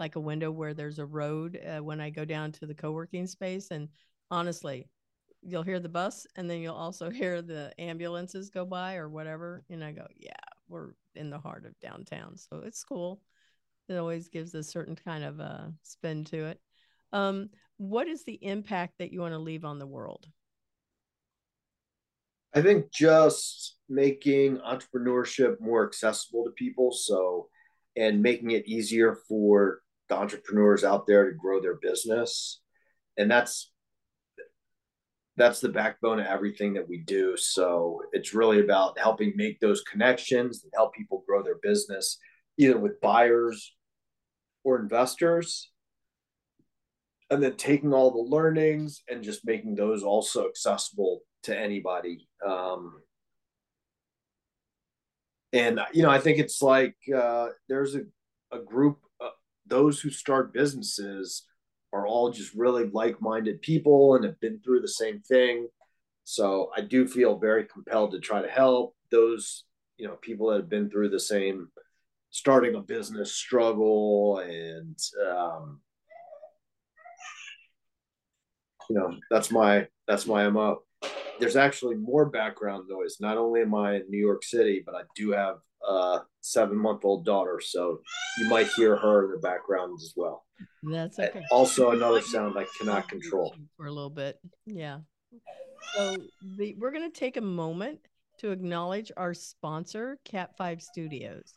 like 0.00 0.16
a 0.16 0.20
window 0.20 0.50
where 0.50 0.74
there's 0.74 0.98
a 0.98 1.06
road 1.06 1.60
uh, 1.64 1.80
when 1.80 2.00
I 2.00 2.10
go 2.10 2.24
down 2.24 2.52
to 2.52 2.66
the 2.66 2.74
co-working 2.74 3.26
space, 3.26 3.70
and 3.70 3.88
honestly, 4.30 4.88
you'll 5.42 5.62
hear 5.62 5.80
the 5.80 5.88
bus 5.88 6.26
and 6.36 6.48
then 6.48 6.60
you'll 6.60 6.74
also 6.74 7.10
hear 7.10 7.42
the 7.42 7.72
ambulances 7.78 8.50
go 8.50 8.64
by 8.64 8.96
or 8.96 9.08
whatever. 9.08 9.64
And 9.70 9.82
I 9.84 9.92
go, 9.92 10.06
yeah, 10.16 10.32
we're 10.68 10.90
in 11.14 11.30
the 11.30 11.38
heart 11.38 11.66
of 11.66 11.78
downtown. 11.80 12.36
So 12.36 12.62
it's 12.64 12.84
cool. 12.84 13.20
It 13.88 13.96
always 13.96 14.28
gives 14.28 14.54
a 14.54 14.62
certain 14.62 14.94
kind 14.94 15.24
of 15.24 15.40
a 15.40 15.42
uh, 15.42 15.68
spin 15.82 16.24
to 16.26 16.46
it. 16.46 16.60
Um, 17.12 17.50
what 17.76 18.06
is 18.06 18.24
the 18.24 18.38
impact 18.44 18.94
that 18.98 19.12
you 19.12 19.20
want 19.20 19.34
to 19.34 19.38
leave 19.38 19.64
on 19.64 19.78
the 19.78 19.86
world? 19.86 20.26
I 22.54 22.62
think 22.62 22.92
just 22.92 23.78
making 23.88 24.58
entrepreneurship 24.58 25.60
more 25.60 25.86
accessible 25.86 26.44
to 26.44 26.50
people. 26.50 26.92
So, 26.92 27.48
and 27.96 28.22
making 28.22 28.52
it 28.52 28.68
easier 28.68 29.18
for 29.28 29.80
the 30.10 30.16
entrepreneurs 30.16 30.84
out 30.84 31.06
there 31.06 31.30
to 31.30 31.36
grow 31.36 31.60
their 31.62 31.76
business. 31.76 32.60
And 33.16 33.30
that's 33.30 33.70
that's 35.36 35.60
the 35.60 35.70
backbone 35.70 36.20
of 36.20 36.26
everything 36.26 36.74
that 36.74 36.86
we 36.86 36.98
do. 36.98 37.34
So 37.36 38.02
it's 38.12 38.34
really 38.34 38.60
about 38.60 38.98
helping 38.98 39.32
make 39.36 39.58
those 39.58 39.80
connections 39.82 40.62
and 40.62 40.72
help 40.74 40.92
people 40.92 41.24
grow 41.26 41.42
their 41.42 41.58
business, 41.62 42.18
either 42.58 42.76
with 42.76 43.00
buyers 43.00 43.74
or 44.64 44.78
investors. 44.78 45.70
And 47.30 47.42
then 47.42 47.54
taking 47.54 47.94
all 47.94 48.10
the 48.10 48.28
learnings 48.28 49.02
and 49.08 49.22
just 49.22 49.46
making 49.46 49.76
those 49.76 50.02
also 50.02 50.48
accessible 50.48 51.20
to 51.44 51.56
anybody. 51.58 52.28
Um, 52.44 53.00
and 55.52 55.80
you 55.92 56.02
know, 56.02 56.10
I 56.10 56.18
think 56.18 56.38
it's 56.38 56.60
like 56.60 56.96
uh, 57.14 57.48
there's 57.68 57.94
a, 57.94 58.02
a 58.52 58.58
group, 58.58 58.98
those 59.70 60.00
who 60.00 60.10
start 60.10 60.52
businesses 60.52 61.44
are 61.92 62.06
all 62.06 62.30
just 62.30 62.54
really 62.54 62.88
like-minded 62.92 63.62
people 63.62 64.14
and 64.14 64.24
have 64.24 64.38
been 64.40 64.60
through 64.60 64.80
the 64.80 64.88
same 64.88 65.20
thing. 65.20 65.68
So 66.24 66.70
I 66.76 66.82
do 66.82 67.08
feel 67.08 67.38
very 67.38 67.64
compelled 67.64 68.12
to 68.12 68.20
try 68.20 68.42
to 68.42 68.48
help 68.48 68.94
those, 69.10 69.64
you 69.96 70.06
know, 70.06 70.14
people 70.16 70.48
that 70.48 70.56
have 70.56 70.68
been 70.68 70.90
through 70.90 71.08
the 71.08 71.18
same 71.20 71.68
starting 72.30 72.76
a 72.76 72.80
business 72.80 73.32
struggle 73.32 74.38
and 74.38 74.96
um, 75.34 75.80
you 78.88 78.96
know, 78.96 79.16
that's 79.30 79.50
my 79.50 79.86
that's 80.06 80.26
my 80.26 80.48
mo. 80.48 80.82
There's 81.38 81.56
actually 81.56 81.94
more 81.94 82.26
background 82.26 82.84
noise. 82.88 83.16
Not 83.20 83.38
only 83.38 83.62
am 83.62 83.74
I 83.74 83.96
in 83.96 84.10
New 84.10 84.18
York 84.18 84.44
City, 84.44 84.82
but 84.84 84.94
I 84.94 85.02
do 85.16 85.30
have 85.32 85.56
Uh, 85.88 85.92
a 85.92 86.26
seven 86.40 86.76
month 86.76 87.04
old 87.04 87.24
daughter. 87.24 87.60
So 87.62 88.00
you 88.38 88.48
might 88.48 88.68
hear 88.68 88.96
her 88.96 89.24
in 89.24 89.30
the 89.32 89.38
background 89.38 89.98
as 90.02 90.12
well. 90.16 90.44
That's 90.82 91.18
okay. 91.18 91.42
Also, 91.50 91.90
another 91.90 92.20
sound 92.20 92.58
I 92.58 92.66
cannot 92.78 93.08
control. 93.08 93.54
For 93.76 93.86
a 93.86 93.92
little 93.92 94.10
bit. 94.10 94.38
Yeah. 94.66 94.98
So 95.94 96.16
the, 96.58 96.74
we're 96.78 96.92
going 96.92 97.10
to 97.10 97.18
take 97.18 97.36
a 97.36 97.42
moment 97.42 98.00
to 98.38 98.50
acknowledge 98.50 99.10
our 99.16 99.34
sponsor, 99.34 100.18
Cat 100.24 100.56
5 100.56 100.82
Studios. 100.82 101.54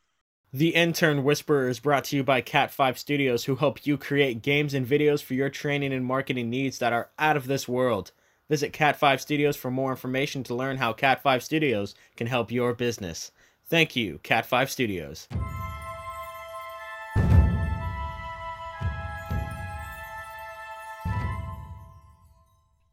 The 0.56 0.76
Intern 0.76 1.24
Whisperer 1.24 1.68
is 1.68 1.80
brought 1.80 2.04
to 2.06 2.16
you 2.16 2.24
by 2.24 2.42
Cat5 2.42 2.98
Studios, 3.00 3.46
who 3.46 3.56
help 3.56 3.88
you 3.88 3.98
create 3.98 4.44
games 4.44 4.76
and 4.76 4.86
videos 4.86 5.24
for 5.24 5.34
your 5.34 5.50
training 5.50 5.92
and 5.92 6.06
marketing 6.06 6.52
needs 6.52 6.78
that 6.78 6.94
are 6.94 7.10
out 7.18 7.36
of 7.36 7.48
this 7.48 7.68
world. 7.68 8.12
Visit 8.50 8.72
Cat5 8.72 9.20
Studios 9.20 9.56
for 9.56 9.72
more 9.72 9.90
information 9.90 10.44
to 10.44 10.54
learn 10.54 10.78
how 10.78 10.94
Cat5 10.94 11.42
Studios 11.42 11.96
can 12.16 12.28
help 12.28 12.52
your 12.52 12.76
business. 12.76 13.32
Thank 13.74 13.96
you, 13.96 14.20
Cat5 14.24 14.70
Studios. 14.70 15.28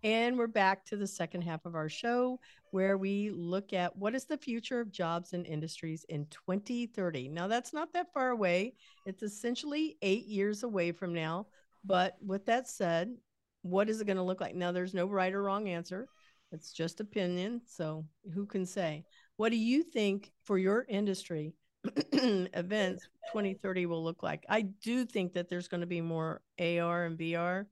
And 0.02 0.38
we're 0.38 0.46
back 0.46 0.86
to 0.86 0.96
the 0.96 1.06
second 1.06 1.42
half 1.42 1.66
of 1.66 1.74
our 1.74 1.90
show 1.90 2.40
where 2.70 2.96
we 2.96 3.28
look 3.28 3.74
at 3.74 3.94
what 3.94 4.14
is 4.14 4.24
the 4.24 4.38
future 4.38 4.80
of 4.80 4.90
jobs 4.90 5.34
and 5.34 5.44
industries 5.44 6.06
in 6.08 6.24
2030. 6.30 7.28
Now, 7.28 7.46
that's 7.46 7.74
not 7.74 7.92
that 7.92 8.10
far 8.14 8.30
away. 8.30 8.72
It's 9.04 9.22
essentially 9.22 9.98
eight 10.00 10.24
years 10.24 10.62
away 10.62 10.92
from 10.92 11.12
now. 11.12 11.48
But 11.84 12.16
with 12.24 12.46
that 12.46 12.68
said, 12.68 13.14
what 13.60 13.90
is 13.90 14.00
it 14.00 14.06
going 14.06 14.16
to 14.16 14.22
look 14.22 14.40
like? 14.40 14.54
Now, 14.54 14.72
there's 14.72 14.94
no 14.94 15.04
right 15.04 15.34
or 15.34 15.42
wrong 15.42 15.68
answer. 15.68 16.08
It's 16.52 16.72
just 16.72 17.00
opinion. 17.00 17.60
So, 17.66 18.06
who 18.32 18.46
can 18.46 18.64
say? 18.64 19.04
What 19.40 19.52
do 19.52 19.56
you 19.56 19.82
think 19.82 20.32
for 20.44 20.58
your 20.58 20.84
industry 20.86 21.54
events 22.12 23.08
2030 23.32 23.86
will 23.86 24.04
look 24.04 24.22
like? 24.22 24.44
I 24.50 24.60
do 24.60 25.06
think 25.06 25.32
that 25.32 25.48
there's 25.48 25.66
going 25.66 25.80
to 25.80 25.86
be 25.86 26.02
more 26.02 26.42
AR 26.58 27.06
and 27.06 27.18
VR 27.18 27.64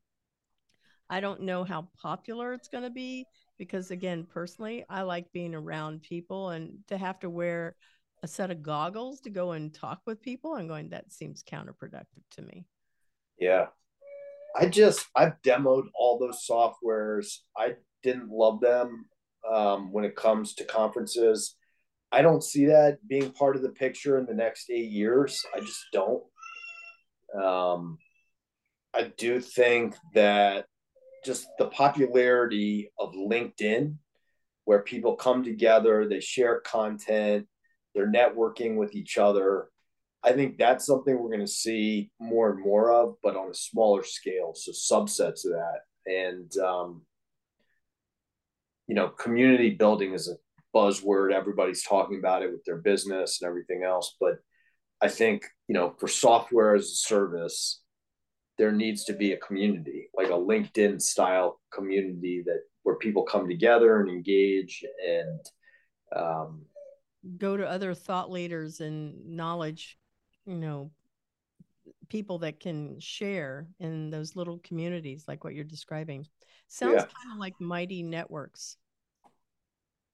I 1.11 1.21
don't 1.21 1.43
know 1.43 1.65
how 1.65 1.89
popular 2.01 2.55
it's 2.55 2.69
going 2.69 2.85
to 2.85 2.91
be 2.91 3.27
because, 3.59 3.91
again, 3.91 4.27
personally, 4.33 4.87
I 4.89 5.03
like 5.03 5.31
being 5.33 5.55
around 5.55 6.01
people 6.03 6.51
and 6.51 6.79
to 6.87 6.97
have 6.97 7.19
to 7.21 7.29
wear 7.29 7.77
a 8.23 8.27
set 8.27 8.51
of 8.51 8.63
goggles 8.63 9.21
to 9.21 9.31
go 9.31 9.53
and 9.53 9.75
talk 9.75 10.01
with 10.07 10.23
people. 10.23 10.55
I'm 10.55 10.69
going, 10.69 10.89
that 10.89 11.13
seems 11.13 11.43
counterproductive 11.43 12.25
to 12.37 12.43
me. 12.43 12.65
Yeah. 13.39 13.67
I 14.59 14.69
just, 14.69 15.07
I've 15.15 15.41
demoed 15.43 15.89
all 15.95 16.19
those 16.19 16.47
softwares. 16.49 17.41
I 17.55 17.75
didn't 18.03 18.31
love 18.31 18.63
them 18.63 19.05
um, 19.51 19.93
when 19.93 20.05
it 20.05 20.17
comes 20.17 20.55
to 20.55 20.65
conferences. 20.65 21.57
I 22.11 22.23
don't 22.23 22.43
see 22.43 22.67
that 22.67 22.99
being 23.07 23.31
part 23.33 23.57
of 23.57 23.63
the 23.63 23.69
picture 23.69 24.19
in 24.19 24.27
the 24.27 24.35
next 24.35 24.71
eight 24.71 24.91
years. 24.91 25.45
I 25.55 25.61
just 25.61 25.85
don't. 25.93 26.23
Um, 27.39 27.99
I 28.95 29.13
do 29.17 29.41
think 29.41 29.95
that 30.15 30.67
just 31.25 31.47
the 31.59 31.67
popularity 31.67 32.91
of 32.99 33.13
LinkedIn, 33.13 33.97
where 34.65 34.83
people 34.83 35.17
come 35.17 35.45
together, 35.45 36.09
they 36.09 36.21
share 36.21 36.61
content, 36.61 37.47
they're 37.95 38.11
networking 38.11 38.77
with 38.77 38.95
each 38.95 39.19
other. 39.19 39.69
I 40.23 40.33
think 40.33 40.59
that's 40.59 40.87
something 40.87 41.17
we're 41.19 41.31
going 41.31 41.41
to 41.41 41.47
see 41.47 42.11
more 42.19 42.51
and 42.51 42.61
more 42.61 42.91
of, 42.91 43.17
but 43.23 43.37
on 43.37 43.51
a 43.51 43.55
smaller 43.55 44.03
scale. 44.03 44.53
So 44.55 44.73
subsets 44.73 45.45
of 45.45 45.53
that, 45.53 45.81
and 46.07 46.57
um, 46.59 47.03
you 48.87 48.95
know, 48.95 49.09
community 49.09 49.71
building 49.71 50.15
is 50.15 50.29
a 50.29 50.37
buzzword. 50.75 51.33
Everybody's 51.33 51.83
talking 51.83 52.19
about 52.19 52.43
it 52.43 52.51
with 52.51 52.65
their 52.65 52.79
business 52.79 53.41
and 53.41 53.49
everything 53.49 53.83
else. 53.85 54.17
But 54.21 54.39
I 55.01 55.09
think 55.09 55.45
you 55.69 55.75
know, 55.75 55.95
for 55.99 56.09
software 56.09 56.75
as 56.75 56.85
a 56.85 56.97
service, 56.97 57.83
there 58.57 58.73
needs 58.73 59.05
to 59.05 59.13
be 59.13 59.33
a 59.33 59.37
community, 59.37 60.09
like 60.17 60.29
a 60.29 60.33
LinkedIn 60.33 61.01
style 61.01 61.61
community 61.73 62.43
that 62.47 62.63
where 62.83 62.97
people 62.97 63.23
come 63.23 63.49
together 63.49 64.01
and 64.01 64.09
engage 64.09 64.83
and 65.07 65.41
um, 66.17 66.63
go 67.37 67.57
to 67.57 67.69
other 67.69 67.95
thought 67.95 68.31
leaders 68.31 68.81
and 68.81 69.27
knowledge, 69.27 69.99
you 70.47 70.57
know, 70.57 70.91
people 72.09 72.39
that 72.39 72.61
can 72.61 72.99
share 72.99 73.69
in 73.79 74.09
those 74.11 74.35
little 74.35 74.59
communities, 74.65 75.25
like 75.29 75.45
what 75.45 75.55
you're 75.55 75.65
describing. 75.65 76.27
Sounds 76.69 76.95
yeah. 76.95 77.01
kind 77.01 77.33
of 77.33 77.39
like 77.39 77.55
Mighty 77.61 78.03
Networks. 78.03 78.77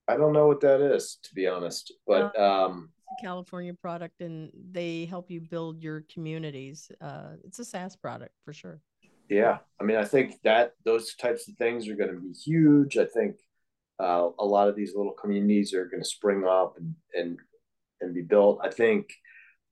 I 0.07 0.17
don't 0.17 0.33
know 0.33 0.47
what 0.47 0.61
that 0.61 0.81
is, 0.81 1.17
to 1.23 1.33
be 1.33 1.47
honest, 1.47 1.93
but 2.05 2.37
um, 2.39 2.89
California 3.21 3.73
product 3.73 4.21
and 4.21 4.51
they 4.71 5.05
help 5.05 5.31
you 5.31 5.41
build 5.41 5.81
your 5.81 6.05
communities. 6.13 6.91
Uh, 7.01 7.31
it's 7.43 7.59
a 7.59 7.65
SaaS 7.65 7.95
product 7.95 8.33
for 8.43 8.53
sure. 8.53 8.79
Yeah. 9.29 9.57
I 9.79 9.83
mean, 9.83 9.97
I 9.97 10.05
think 10.05 10.35
that 10.43 10.73
those 10.83 11.15
types 11.15 11.47
of 11.47 11.55
things 11.55 11.87
are 11.87 11.95
going 11.95 12.13
to 12.13 12.19
be 12.19 12.31
huge. 12.31 12.97
I 12.97 13.05
think 13.05 13.37
uh, 13.99 14.29
a 14.37 14.45
lot 14.45 14.67
of 14.67 14.75
these 14.75 14.93
little 14.95 15.13
communities 15.13 15.73
are 15.73 15.85
going 15.85 16.03
to 16.03 16.07
spring 16.07 16.45
up 16.47 16.75
and, 16.77 16.95
and, 17.13 17.37
and 18.01 18.13
be 18.13 18.21
built. 18.21 18.59
I 18.63 18.69
think 18.69 19.09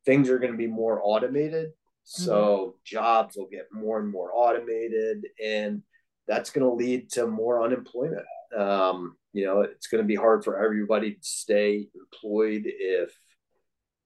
things 0.06 0.30
are 0.30 0.40
going 0.40 0.52
to 0.52 0.58
be 0.58 0.68
more 0.68 1.02
automated. 1.04 1.72
So 2.04 2.34
mm-hmm. 2.34 2.78
jobs 2.84 3.38
will 3.38 3.48
get 3.50 3.68
more 3.72 4.00
and 4.00 4.10
more 4.10 4.32
automated 4.34 5.26
and 5.44 5.84
that's 6.28 6.50
going 6.50 6.68
to 6.68 6.74
lead 6.74 7.12
to 7.12 7.28
more 7.28 7.64
unemployment. 7.64 8.26
Um, 8.58 9.16
you 9.34 9.46
know, 9.46 9.62
it's 9.62 9.88
going 9.88 10.04
to 10.04 10.08
be 10.08 10.16
hard 10.16 10.44
for 10.44 10.64
everybody 10.64 11.12
to 11.12 11.20
stay 11.22 11.88
employed 11.96 12.64
if 12.66 13.12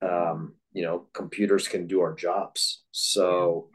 um, 0.02 0.54
you 0.74 0.84
know, 0.84 1.08
computers 1.14 1.68
can 1.68 1.88
do 1.88 2.02
our 2.02 2.14
jobs. 2.14 2.84
So 2.92 3.70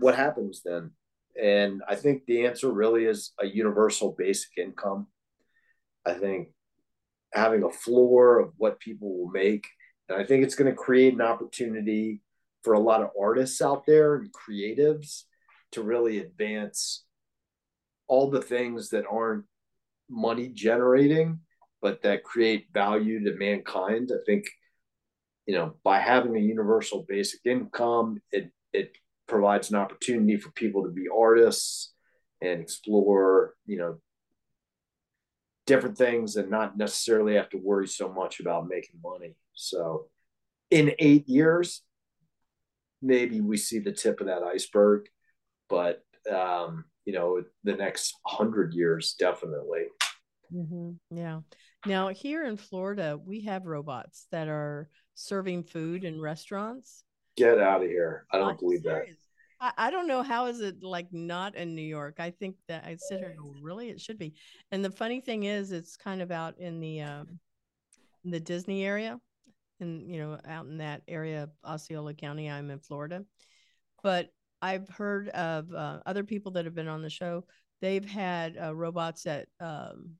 what 0.00 0.14
happens 0.14 0.62
then? 0.64 0.90
And 1.40 1.82
I 1.88 1.94
think 1.94 2.26
the 2.26 2.46
answer 2.46 2.70
really 2.70 3.04
is 3.04 3.32
a 3.40 3.46
universal 3.46 4.14
basic 4.16 4.50
income. 4.58 5.06
I 6.04 6.12
think 6.12 6.48
having 7.32 7.62
a 7.62 7.70
floor 7.70 8.38
of 8.38 8.52
what 8.58 8.80
people 8.80 9.18
will 9.18 9.30
make. 9.30 9.66
And 10.08 10.20
I 10.20 10.24
think 10.24 10.44
it's 10.44 10.54
going 10.54 10.70
to 10.70 10.76
create 10.76 11.14
an 11.14 11.22
opportunity 11.22 12.20
for 12.62 12.74
a 12.74 12.80
lot 12.80 13.02
of 13.02 13.10
artists 13.18 13.62
out 13.62 13.86
there 13.86 14.16
and 14.16 14.30
creatives 14.32 15.22
to 15.72 15.82
really 15.82 16.18
advance 16.18 17.04
all 18.08 18.30
the 18.30 18.42
things 18.42 18.90
that 18.90 19.04
aren't 19.10 19.44
money 20.12 20.48
generating, 20.48 21.40
but 21.80 22.02
that 22.02 22.22
create 22.22 22.66
value 22.72 23.24
to 23.24 23.36
mankind. 23.36 24.10
I 24.12 24.22
think 24.26 24.44
you 25.46 25.54
know, 25.54 25.74
by 25.82 25.98
having 25.98 26.36
a 26.36 26.40
universal 26.40 27.04
basic 27.08 27.40
income, 27.44 28.20
it 28.30 28.50
it 28.72 28.92
provides 29.26 29.70
an 29.70 29.76
opportunity 29.76 30.36
for 30.36 30.50
people 30.52 30.84
to 30.84 30.90
be 30.90 31.06
artists 31.14 31.92
and 32.40 32.60
explore, 32.60 33.54
you 33.66 33.78
know, 33.78 33.98
different 35.66 35.96
things 35.96 36.36
and 36.36 36.50
not 36.50 36.76
necessarily 36.76 37.34
have 37.34 37.48
to 37.50 37.56
worry 37.56 37.86
so 37.86 38.12
much 38.12 38.40
about 38.40 38.68
making 38.68 39.00
money. 39.02 39.36
So 39.54 40.06
in 40.70 40.92
eight 40.98 41.28
years, 41.28 41.82
maybe 43.00 43.40
we 43.40 43.56
see 43.56 43.78
the 43.78 43.92
tip 43.92 44.20
of 44.20 44.26
that 44.26 44.42
iceberg, 44.42 45.06
but 45.68 46.02
um, 46.30 46.84
you 47.04 47.12
know, 47.12 47.42
the 47.64 47.74
next 47.74 48.14
hundred 48.24 48.74
years, 48.74 49.14
definitely. 49.18 49.86
Mm-hmm. 50.54 51.16
Yeah. 51.16 51.40
Now 51.86 52.08
here 52.08 52.44
in 52.44 52.56
Florida, 52.56 53.18
we 53.24 53.42
have 53.44 53.66
robots 53.66 54.26
that 54.30 54.48
are 54.48 54.88
serving 55.14 55.64
food 55.64 56.04
in 56.04 56.20
restaurants. 56.20 57.04
Get 57.36 57.58
out 57.58 57.82
of 57.82 57.88
here. 57.88 58.26
I 58.32 58.38
don't 58.38 58.50
I'm 58.50 58.56
believe 58.56 58.82
serious. 58.82 59.16
that. 59.60 59.74
I, 59.78 59.86
I 59.86 59.90
don't 59.90 60.06
know 60.06 60.22
how 60.22 60.46
is 60.46 60.60
it 60.60 60.82
like 60.82 61.06
not 61.12 61.54
in 61.54 61.74
New 61.74 61.82
York. 61.82 62.16
I 62.18 62.30
think 62.30 62.56
that 62.68 62.84
I 62.84 62.96
sit 62.96 63.20
here 63.20 63.28
and 63.28 63.38
go, 63.38 63.54
really, 63.62 63.88
it 63.88 64.00
should 64.00 64.18
be. 64.18 64.34
And 64.70 64.84
the 64.84 64.90
funny 64.90 65.20
thing 65.20 65.44
is, 65.44 65.72
it's 65.72 65.96
kind 65.96 66.20
of 66.20 66.30
out 66.30 66.58
in 66.58 66.80
the 66.80 67.00
um, 67.00 67.38
in 68.24 68.30
the 68.30 68.40
Disney 68.40 68.84
area, 68.84 69.18
and 69.80 70.10
you 70.10 70.18
know, 70.18 70.38
out 70.46 70.66
in 70.66 70.78
that 70.78 71.02
area 71.08 71.44
of 71.44 71.50
Osceola 71.64 72.12
County. 72.12 72.50
I'm 72.50 72.70
in 72.70 72.80
Florida, 72.80 73.24
but 74.02 74.28
I've 74.60 74.88
heard 74.88 75.28
of 75.30 75.72
uh, 75.72 76.00
other 76.06 76.24
people 76.24 76.52
that 76.52 76.64
have 76.64 76.74
been 76.74 76.88
on 76.88 77.02
the 77.02 77.10
show. 77.10 77.44
They've 77.80 78.04
had 78.04 78.56
uh, 78.62 78.74
robots 78.74 79.26
at 79.26 79.48
um, 79.58 80.12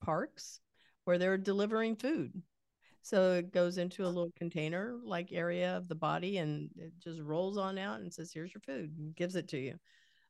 parks 0.00 0.60
where 1.04 1.18
they're 1.18 1.38
delivering 1.38 1.96
food 1.96 2.42
so 3.02 3.32
it 3.34 3.52
goes 3.52 3.78
into 3.78 4.04
a 4.04 4.08
little 4.08 4.32
container 4.36 4.98
like 5.04 5.32
area 5.32 5.76
of 5.76 5.88
the 5.88 5.94
body 5.94 6.38
and 6.38 6.70
it 6.76 6.92
just 7.02 7.20
rolls 7.20 7.56
on 7.56 7.78
out 7.78 8.00
and 8.00 8.12
says, 8.12 8.30
here's 8.32 8.52
your 8.52 8.60
food 8.60 8.92
and 8.98 9.16
gives 9.16 9.36
it 9.36 9.48
to 9.48 9.58
you. 9.58 9.74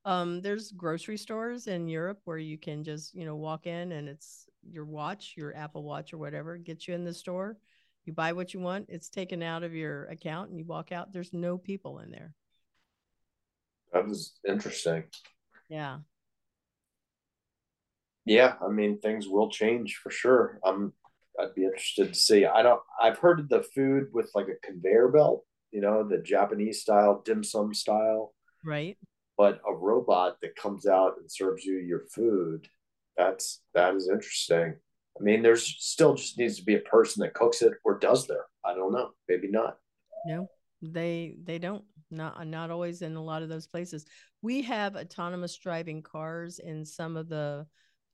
Um, 0.04 0.40
there's 0.40 0.70
grocery 0.72 1.18
stores 1.18 1.66
in 1.66 1.88
Europe 1.88 2.20
where 2.24 2.38
you 2.38 2.58
can 2.58 2.84
just, 2.84 3.14
you 3.14 3.24
know, 3.24 3.36
walk 3.36 3.66
in 3.66 3.92
and 3.92 4.08
it's 4.08 4.48
your 4.62 4.84
watch, 4.84 5.34
your 5.36 5.54
Apple 5.54 5.82
Watch 5.82 6.14
or 6.14 6.18
whatever, 6.18 6.56
gets 6.56 6.86
you 6.86 6.94
in 6.94 7.04
the 7.04 7.12
store. 7.12 7.58
You 8.04 8.12
buy 8.12 8.32
what 8.32 8.54
you 8.54 8.60
want, 8.60 8.86
it's 8.88 9.10
taken 9.10 9.42
out 9.42 9.62
of 9.62 9.74
your 9.74 10.04
account 10.06 10.50
and 10.50 10.58
you 10.58 10.64
walk 10.64 10.90
out. 10.92 11.12
There's 11.12 11.32
no 11.32 11.58
people 11.58 11.98
in 11.98 12.10
there. 12.10 12.34
That 13.92 14.06
was 14.06 14.38
interesting. 14.48 15.04
Yeah. 15.68 15.98
Yeah, 18.24 18.54
I 18.64 18.68
mean 18.68 19.00
things 19.00 19.28
will 19.28 19.50
change 19.50 19.96
for 20.02 20.10
sure. 20.10 20.60
I'm 20.64 20.92
I'd 21.38 21.54
be 21.54 21.64
interested 21.64 22.08
to 22.08 22.18
see. 22.18 22.44
I 22.44 22.62
don't. 22.62 22.80
I've 23.00 23.18
heard 23.18 23.40
of 23.40 23.48
the 23.48 23.62
food 23.62 24.08
with 24.12 24.30
like 24.34 24.48
a 24.48 24.66
conveyor 24.66 25.08
belt, 25.08 25.44
you 25.70 25.80
know, 25.80 26.06
the 26.06 26.18
Japanese 26.18 26.80
style, 26.82 27.22
dim 27.24 27.42
sum 27.42 27.72
style, 27.74 28.34
right? 28.64 28.96
But 29.36 29.60
a 29.66 29.74
robot 29.74 30.36
that 30.42 30.56
comes 30.56 30.86
out 30.86 31.14
and 31.18 31.30
serves 31.30 31.64
you 31.64 31.78
your 31.78 32.04
food. 32.14 32.68
That's 33.16 33.62
that 33.74 33.94
is 33.94 34.08
interesting. 34.08 34.74
I 35.18 35.22
mean, 35.22 35.42
there's 35.42 35.76
still 35.78 36.14
just 36.14 36.38
needs 36.38 36.56
to 36.56 36.64
be 36.64 36.76
a 36.76 36.80
person 36.80 37.22
that 37.22 37.34
cooks 37.34 37.62
it 37.62 37.72
or 37.84 37.98
does 37.98 38.26
there. 38.26 38.46
I 38.64 38.74
don't 38.74 38.92
know. 38.92 39.10
Maybe 39.28 39.48
not. 39.48 39.76
No. 40.26 40.48
they 40.82 41.36
they 41.44 41.58
don't 41.58 41.84
not 42.10 42.46
not 42.46 42.70
always 42.70 43.02
in 43.02 43.16
a 43.16 43.22
lot 43.22 43.42
of 43.42 43.48
those 43.48 43.66
places 43.66 44.04
we 44.42 44.62
have 44.62 44.96
autonomous 44.96 45.56
driving 45.56 46.02
cars 46.02 46.58
in 46.58 46.84
some 46.84 47.16
of 47.16 47.28
the 47.28 47.66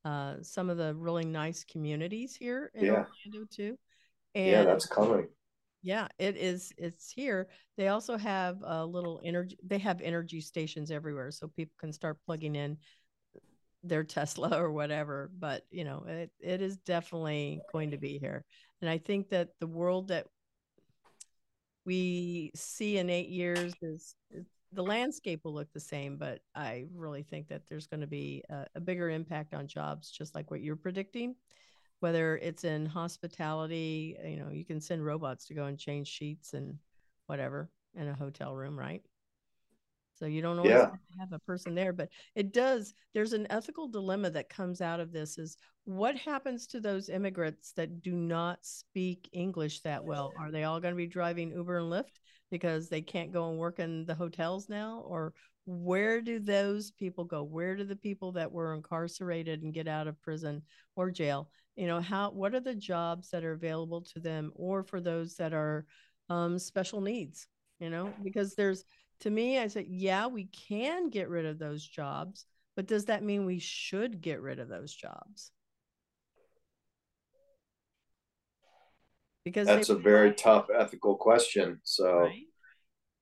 uh 0.07 0.35
some 0.41 0.71
of 0.71 0.77
the 0.77 0.95
really 0.95 1.25
nice 1.25 1.65
communities 1.65 2.37
here 2.37 2.71
in 2.75 2.87
Yeah. 2.87 2.93
orlando 2.93 3.47
too 3.51 3.77
and 4.35 4.47
yeah, 4.53 4.65
that's 4.65 4.87
coming. 4.87 5.27
yeah 5.83 6.07
it 6.19 6.37
is 6.37 6.73
it's 6.79 7.11
here 7.11 7.49
they 7.77 7.89
also 7.89 8.17
have 8.17 8.59
a 8.63 8.87
little 8.87 9.21
energy 9.25 9.59
they 9.67 9.79
have 9.79 10.01
energy 10.01 10.41
stations 10.41 10.91
everywhere 10.91 11.31
so 11.33 11.49
people 11.49 11.75
can 11.81 11.93
start 11.93 12.19
plugging 12.25 12.55
in 12.55 12.79
their 13.83 14.05
tesla 14.05 14.51
or 14.61 14.71
whatever 14.71 15.31
but 15.39 15.63
you 15.71 15.85
know 15.85 16.05
it, 16.07 16.31
it 16.41 16.63
is 16.63 16.77
definitely 16.79 17.61
going 17.73 17.91
to 17.91 17.99
be 17.99 18.19
here 18.19 18.45
and 18.81 18.89
i 18.89 18.99
think 18.99 19.29
that 19.31 19.49
the 19.61 19.67
world 19.67 20.09
that 20.09 20.27
we 21.85 22.51
see 22.55 22.99
in 22.99 23.09
eight 23.09 23.29
years 23.29 23.73
is, 23.81 24.17
is 24.33 24.45
the 24.77 24.83
landscape 24.83 25.41
will 25.45 25.55
look 25.55 25.73
the 25.73 25.81
same 25.81 26.17
but 26.17 26.41
i 26.55 26.85
really 26.95 27.23
think 27.23 27.49
that 27.49 27.63
there's 27.69 27.87
going 27.87 28.01
to 28.01 28.07
be 28.07 28.43
a, 28.51 28.67
a 28.77 28.81
bigger 28.81 29.11
impact 29.11 29.55
on 29.55 29.67
jobs 29.67 30.11
just 30.11 30.35
like 30.35 30.51
what 30.51 30.61
you're 30.61 30.77
predicting 30.77 31.35
whether 32.01 32.37
it's 32.37 32.65
in 32.65 32.87
hospitality, 32.87 34.17
you 34.25 34.37
know, 34.37 34.51
you 34.51 34.65
can 34.65 34.81
send 34.81 35.05
robots 35.05 35.47
to 35.47 35.55
go 35.55 35.65
and 35.65 35.79
change 35.79 36.09
sheets 36.09 36.53
and 36.53 36.77
whatever 37.27 37.71
in 37.95 38.09
a 38.09 38.15
hotel 38.15 38.55
room, 38.55 38.79
right? 38.79 39.03
So 40.17 40.27
you 40.27 40.43
don't 40.43 40.59
always 40.59 40.87
Yeah. 40.87 40.97
have 41.21 41.33
a 41.33 41.39
person 41.41 41.75
there, 41.75 41.93
but 41.93 42.09
it 42.35 42.53
does. 42.53 42.95
There's 43.15 43.33
an 43.33 43.47
ethical 43.51 43.89
dilemma 43.89 44.31
that 44.31 44.49
comes 44.49 44.81
out 44.81 45.01
of 45.01 45.13
this 45.13 45.39
is 45.39 45.57
what 45.85 46.17
happens 46.17 46.67
to 46.69 46.81
those 46.81 47.09
immigrants 47.09 47.73
that 47.73 48.03
do 48.03 48.13
not 48.13 48.65
speak 48.65 49.29
English 49.33 49.81
that 49.83 50.05
well? 50.05 50.35
Are 50.39 50.51
they 50.51 50.65
all 50.65 50.81
going 50.81 50.93
to 50.95 50.97
be 50.97 51.07
driving 51.07 51.53
Uber 51.53 51.79
and 51.79 51.93
Lyft 51.93 52.19
because 52.51 52.89
they 52.89 53.03
can't 53.03 53.33
go 53.33 53.51
and 53.51 53.59
work 53.59 53.79
in 53.79 54.05
the 54.07 54.15
hotels 54.15 54.69
now? 54.69 55.05
Or 55.07 55.33
where 55.67 56.21
do 56.21 56.39
those 56.39 56.91
people 56.93 57.25
go? 57.25 57.43
Where 57.43 57.77
do 57.77 57.85
the 57.85 57.97
people 57.97 58.33
that 58.33 58.51
were 58.51 58.75
incarcerated 58.75 59.63
and 59.63 59.75
get 59.75 59.89
out 59.89 60.07
of 60.07 60.21
prison 60.23 60.63
or 60.97 61.11
jail? 61.11 61.51
You 61.77 61.87
know, 61.87 62.01
how 62.01 62.31
what 62.31 62.55
are 62.55 62.61
the 62.61 62.75
jobs 62.75 63.31
that 63.31 63.45
are 63.45 63.53
available 63.53 64.01
to 64.15 64.21
them 64.21 64.53
or 64.55 64.83
for 64.83 65.01
those 65.01 65.37
that 65.37 65.53
are 65.53 65.87
um, 66.29 66.59
special 66.59 67.01
needs? 67.01 67.49
You 67.79 67.91
know, 67.91 68.15
because 68.25 68.55
there's 68.55 68.85
to 69.21 69.31
me, 69.31 69.59
I 69.59 69.69
said, 69.69 69.87
yeah, 69.89 70.27
we 70.27 70.45
can 70.47 71.09
get 71.09 71.29
rid 71.29 71.47
of 71.47 71.59
those 71.59 71.87
jobs, 71.87 72.47
but 72.75 72.87
does 72.87 73.07
that 73.07 73.23
mean 73.23 73.47
we 73.47 73.59
should 73.59 74.21
get 74.21 74.41
rid 74.41 74.59
of 74.59 74.69
those 74.69 74.95
jobs? 74.95 75.51
Because 79.45 79.67
That's 79.67 79.91
a 79.91 79.95
very 79.95 80.31
provide- 80.33 80.39
tough 80.39 80.67
ethical 80.77 81.15
question. 81.17 81.81
So, 81.85 82.19
right? 82.19 82.43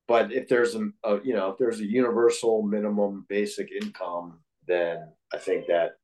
but 0.09 0.32
if 0.32 0.49
there's 0.49 0.74
a, 0.74 0.88
a 1.05 1.20
you 1.22 1.34
know 1.34 1.51
if 1.51 1.59
there's 1.59 1.80
a 1.80 1.86
universal 1.86 2.62
minimum 2.62 3.26
basic 3.28 3.70
income, 3.70 4.40
then 4.66 5.12
I 5.32 5.38
think 5.38 5.66
that 5.66 5.97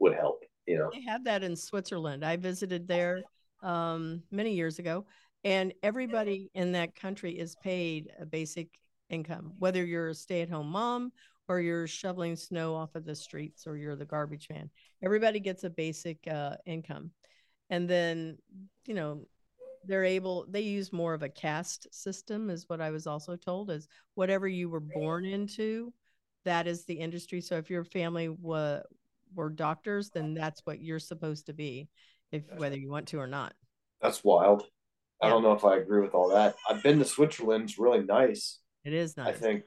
would 0.00 0.14
help. 0.14 0.42
You 0.66 0.78
know, 0.78 0.90
They 0.92 1.02
have 1.02 1.24
that 1.24 1.44
in 1.44 1.54
Switzerland. 1.54 2.24
I 2.24 2.36
visited 2.36 2.88
there 2.88 3.22
um, 3.62 4.22
many 4.32 4.54
years 4.54 4.80
ago, 4.80 5.06
and 5.44 5.72
everybody 5.84 6.50
in 6.54 6.72
that 6.72 6.96
country 6.96 7.38
is 7.38 7.54
paid 7.62 8.10
a 8.20 8.26
basic 8.26 8.68
income, 9.10 9.52
whether 9.58 9.84
you're 9.84 10.08
a 10.10 10.14
stay 10.14 10.42
at 10.42 10.50
home 10.50 10.68
mom 10.70 11.12
or 11.48 11.60
you're 11.60 11.86
shoveling 11.86 12.36
snow 12.36 12.74
off 12.74 12.94
of 12.94 13.04
the 13.04 13.14
streets 13.14 13.66
or 13.66 13.76
you're 13.76 13.96
the 13.96 14.04
garbage 14.04 14.48
man. 14.50 14.70
Everybody 15.02 15.40
gets 15.40 15.64
a 15.64 15.70
basic 15.70 16.18
uh, 16.28 16.56
income. 16.66 17.10
And 17.70 17.88
then, 17.88 18.38
you 18.86 18.94
know, 18.94 19.26
they're 19.84 20.04
able, 20.04 20.46
they 20.48 20.60
use 20.60 20.92
more 20.92 21.14
of 21.14 21.22
a 21.22 21.28
caste 21.28 21.86
system, 21.90 22.50
is 22.50 22.68
what 22.68 22.80
I 22.80 22.90
was 22.90 23.06
also 23.06 23.36
told, 23.36 23.70
is 23.70 23.88
whatever 24.14 24.46
you 24.48 24.68
were 24.68 24.80
born 24.80 25.24
into, 25.24 25.92
that 26.44 26.66
is 26.66 26.84
the 26.84 26.94
industry. 26.94 27.40
So 27.40 27.56
if 27.56 27.70
your 27.70 27.84
family 27.84 28.28
wa- 28.28 28.80
were 29.34 29.50
doctors, 29.50 30.10
then 30.10 30.34
that's 30.34 30.60
what 30.64 30.80
you're 30.80 30.98
supposed 30.98 31.46
to 31.46 31.52
be, 31.52 31.88
if 32.32 32.42
whether 32.56 32.76
you 32.76 32.90
want 32.90 33.08
to 33.08 33.18
or 33.18 33.26
not. 33.26 33.54
that's 34.02 34.22
wild. 34.22 34.64
I 35.20 35.26
Yeah. 35.26 35.32
don't 35.32 35.42
know 35.42 35.52
if 35.52 35.64
I 35.64 35.76
agree 35.78 36.00
with 36.00 36.14
all 36.14 36.28
that. 36.30 36.56
I've 36.68 36.82
been 36.82 36.98
to 37.00 37.04
Switzerland. 37.04 37.64
It's 37.64 37.78
really 37.78 38.04
nice. 38.04 38.60
It 38.88 38.94
is 38.94 39.18
nice. 39.18 39.28
I 39.28 39.32
think 39.32 39.64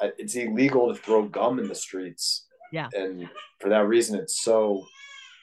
it's 0.00 0.34
illegal 0.34 0.88
to 0.88 0.98
throw 0.98 1.24
gum 1.28 1.58
in 1.58 1.68
the 1.68 1.74
streets. 1.74 2.46
Yeah. 2.72 2.88
And 2.94 3.28
for 3.60 3.68
that 3.68 3.86
reason, 3.86 4.18
it's 4.18 4.42
so, 4.42 4.86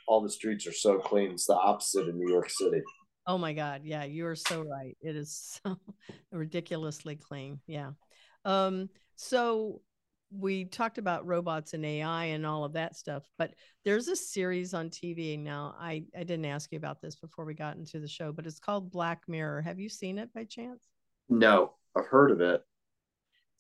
all 0.08 0.22
the 0.22 0.30
streets 0.30 0.66
are 0.66 0.74
so 0.74 0.98
clean. 0.98 1.30
It's 1.30 1.46
the 1.46 1.54
opposite 1.54 2.08
in 2.08 2.18
New 2.18 2.32
York 2.32 2.50
City. 2.50 2.82
Oh 3.28 3.38
my 3.38 3.54
God. 3.54 3.82
Yeah, 3.84 4.06
you 4.06 4.26
are 4.26 4.36
so 4.36 4.64
right. 4.64 4.98
It 5.02 5.16
is 5.16 5.60
so 5.64 5.78
ridiculously 6.32 7.16
clean. 7.16 7.60
Yeah. 7.68 7.92
Um, 8.44 8.90
so 9.18 9.82
we 10.32 10.66
talked 10.66 10.98
about 10.98 11.28
robots 11.28 11.76
and 11.76 11.86
AI 11.86 12.26
and 12.26 12.44
all 12.44 12.64
of 12.64 12.74
that 12.74 12.96
stuff, 12.96 13.24
but 13.38 13.54
there's 13.86 14.08
a 14.08 14.16
series 14.16 14.74
on 14.74 14.90
TV 14.90 15.38
now. 15.38 15.76
I, 15.80 16.06
I 16.18 16.24
didn't 16.24 16.46
ask 16.46 16.72
you 16.72 16.80
about 16.80 17.04
this 17.04 17.18
before 17.18 17.46
we 17.46 17.54
got 17.54 17.76
into 17.76 18.00
the 18.00 18.08
show, 18.08 18.32
but 18.32 18.48
it's 18.48 18.60
called 18.60 18.90
Black 18.90 19.22
Mirror. 19.28 19.62
Have 19.62 19.80
you 19.80 19.90
seen 19.90 20.18
it 20.18 20.34
by 20.34 20.46
chance? 20.46 20.88
No, 21.30 21.74
I've 21.96 22.08
heard 22.08 22.32
of 22.32 22.42
it. 22.42 22.64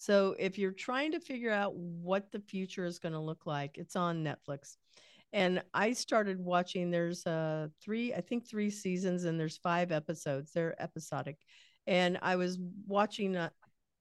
So 0.02 0.36
if 0.40 0.58
you're 0.58 0.72
trying 0.72 1.12
to 1.12 1.20
figure 1.20 1.52
out 1.52 1.76
what 1.76 2.32
the 2.32 2.40
future 2.40 2.86
is 2.86 2.98
going 2.98 3.14
to 3.14 3.20
look 3.20 3.46
like, 3.46 3.78
it's 3.78 3.96
on 3.96 4.24
Netflix. 4.24 4.78
And 5.32 5.62
I 5.76 5.94
started 5.94 6.40
watching 6.40 6.90
there's 6.90 7.24
uh 7.28 7.68
3 7.84 8.16
I 8.16 8.22
think 8.22 8.50
3 8.50 8.72
seasons 8.72 9.26
and 9.26 9.40
there's 9.40 9.58
5 9.58 9.92
episodes. 9.92 10.54
They're 10.54 10.82
episodic. 10.82 11.38
And 11.86 12.18
I 12.24 12.36
was 12.36 12.58
watching 12.88 13.36
uh, 13.36 13.52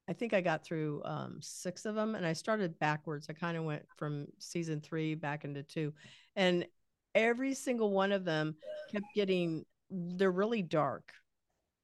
I 0.08 0.14
think 0.14 0.32
I 0.32 0.40
got 0.40 0.64
through 0.64 1.02
um 1.04 1.36
6 1.42 1.84
of 1.84 1.96
them 1.96 2.14
and 2.14 2.24
I 2.24 2.32
started 2.32 2.78
backwards. 2.78 3.26
I 3.28 3.34
kind 3.34 3.58
of 3.58 3.64
went 3.64 3.84
from 3.98 4.26
season 4.38 4.80
3 4.80 5.16
back 5.16 5.44
into 5.44 5.62
2. 5.62 5.92
And 6.34 6.66
every 7.14 7.52
single 7.52 7.90
one 7.90 8.12
of 8.12 8.24
them 8.24 8.54
kept 8.90 9.04
getting 9.14 9.66
they're 9.90 10.32
really 10.32 10.62
dark 10.62 11.12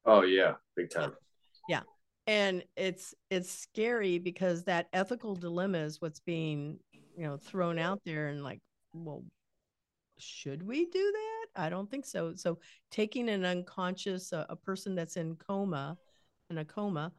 Oh 0.07 0.23
yeah, 0.23 0.55
big 0.75 0.89
time. 0.89 1.13
And 2.27 2.65
it's 2.77 3.15
it's 3.31 3.51
scary 3.51 4.19
because 4.19 4.65
that 4.65 4.89
ethical 4.93 5.35
dilemma 5.35 5.79
is 5.79 6.01
what's 6.01 6.21
being 6.21 6.79
you 6.93 7.25
know 7.25 7.37
thrown 7.37 7.79
out 7.79 8.01
there 8.05 8.29
and 8.29 8.43
like 8.43 8.61
well 8.93 9.25
should 10.19 10.63
we 10.63 10.87
do 10.87 11.13
that? 11.13 11.63
I 11.65 11.69
don't 11.69 11.91
think 11.91 12.07
so. 12.07 12.35
So 12.35 12.59
taking 12.91 13.29
an 13.29 13.45
unconscious 13.45 14.33
a, 14.33 14.47
a 14.49 14.57
person 14.57 14.95
that's 14.95 15.17
in 15.17 15.37
coma 15.37 15.97
in 16.51 16.59
a 16.59 16.65
coma 16.65 17.13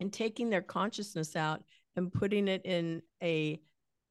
and 0.00 0.12
taking 0.12 0.50
their 0.50 0.62
consciousness 0.62 1.36
out 1.36 1.62
and 1.96 2.12
putting 2.12 2.48
it 2.48 2.62
in 2.64 3.02
a 3.22 3.60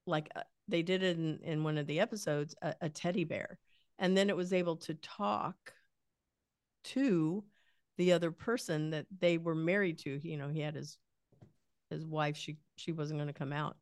like 0.05 0.29
a, 0.35 0.43
they 0.67 0.81
did 0.81 1.03
it 1.03 1.17
in, 1.17 1.39
in 1.43 1.63
one 1.63 1.77
of 1.77 1.87
the 1.87 1.99
episodes 1.99 2.55
a, 2.61 2.73
a 2.81 2.89
teddy 2.89 3.23
bear. 3.23 3.57
And 3.99 4.17
then 4.17 4.29
it 4.29 4.35
was 4.35 4.53
able 4.53 4.77
to 4.77 4.93
talk 4.95 5.73
to 6.85 7.43
the 7.97 8.13
other 8.13 8.31
person 8.31 8.91
that 8.91 9.05
they 9.19 9.37
were 9.37 9.55
married 9.55 9.99
to 9.99 10.19
you 10.27 10.37
know 10.37 10.49
he 10.49 10.59
had 10.59 10.75
his 10.75 10.97
his 11.89 12.05
wife 12.05 12.35
she 12.37 12.57
she 12.75 12.91
wasn't 12.91 13.17
going 13.19 13.27
to 13.27 13.33
come 13.33 13.53
out 13.53 13.77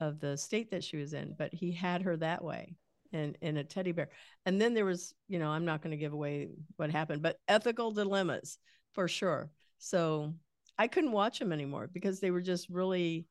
of 0.00 0.20
the 0.20 0.36
state 0.36 0.70
that 0.70 0.84
she 0.84 0.96
was 0.96 1.14
in 1.14 1.34
but 1.38 1.52
he 1.54 1.72
had 1.72 2.02
her 2.02 2.16
that 2.16 2.44
way 2.44 2.76
in 3.12 3.36
in 3.40 3.56
a 3.56 3.64
teddy 3.64 3.92
bear 3.92 4.08
and 4.44 4.60
then 4.60 4.74
there 4.74 4.84
was 4.84 5.14
you 5.28 5.38
know 5.38 5.48
i'm 5.48 5.64
not 5.64 5.80
going 5.80 5.90
to 5.92 5.96
give 5.96 6.12
away 6.12 6.48
what 6.76 6.90
happened 6.90 7.22
but 7.22 7.38
ethical 7.48 7.90
dilemmas 7.92 8.58
for 8.92 9.08
sure 9.08 9.50
so 9.78 10.34
i 10.76 10.86
couldn't 10.86 11.12
watch 11.12 11.38
them 11.38 11.52
anymore 11.52 11.88
because 11.92 12.20
they 12.20 12.30
were 12.30 12.40
just 12.42 12.68
really 12.68 13.26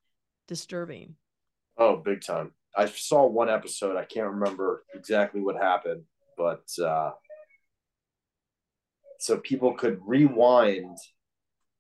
disturbing 0.48 1.16
Oh, 1.78 1.98
big 1.98 2.22
time. 2.22 2.52
I 2.78 2.86
saw 2.88 3.26
one 3.26 3.50
episode. 3.50 3.98
I 3.98 4.06
can't 4.06 4.28
remember 4.32 4.84
exactly 4.94 5.42
what 5.42 5.56
happened, 5.58 6.04
but 6.38 6.64
uh, 6.82 7.12
so 9.20 9.38
people 9.38 9.74
could 9.74 10.00
rewind 10.06 10.98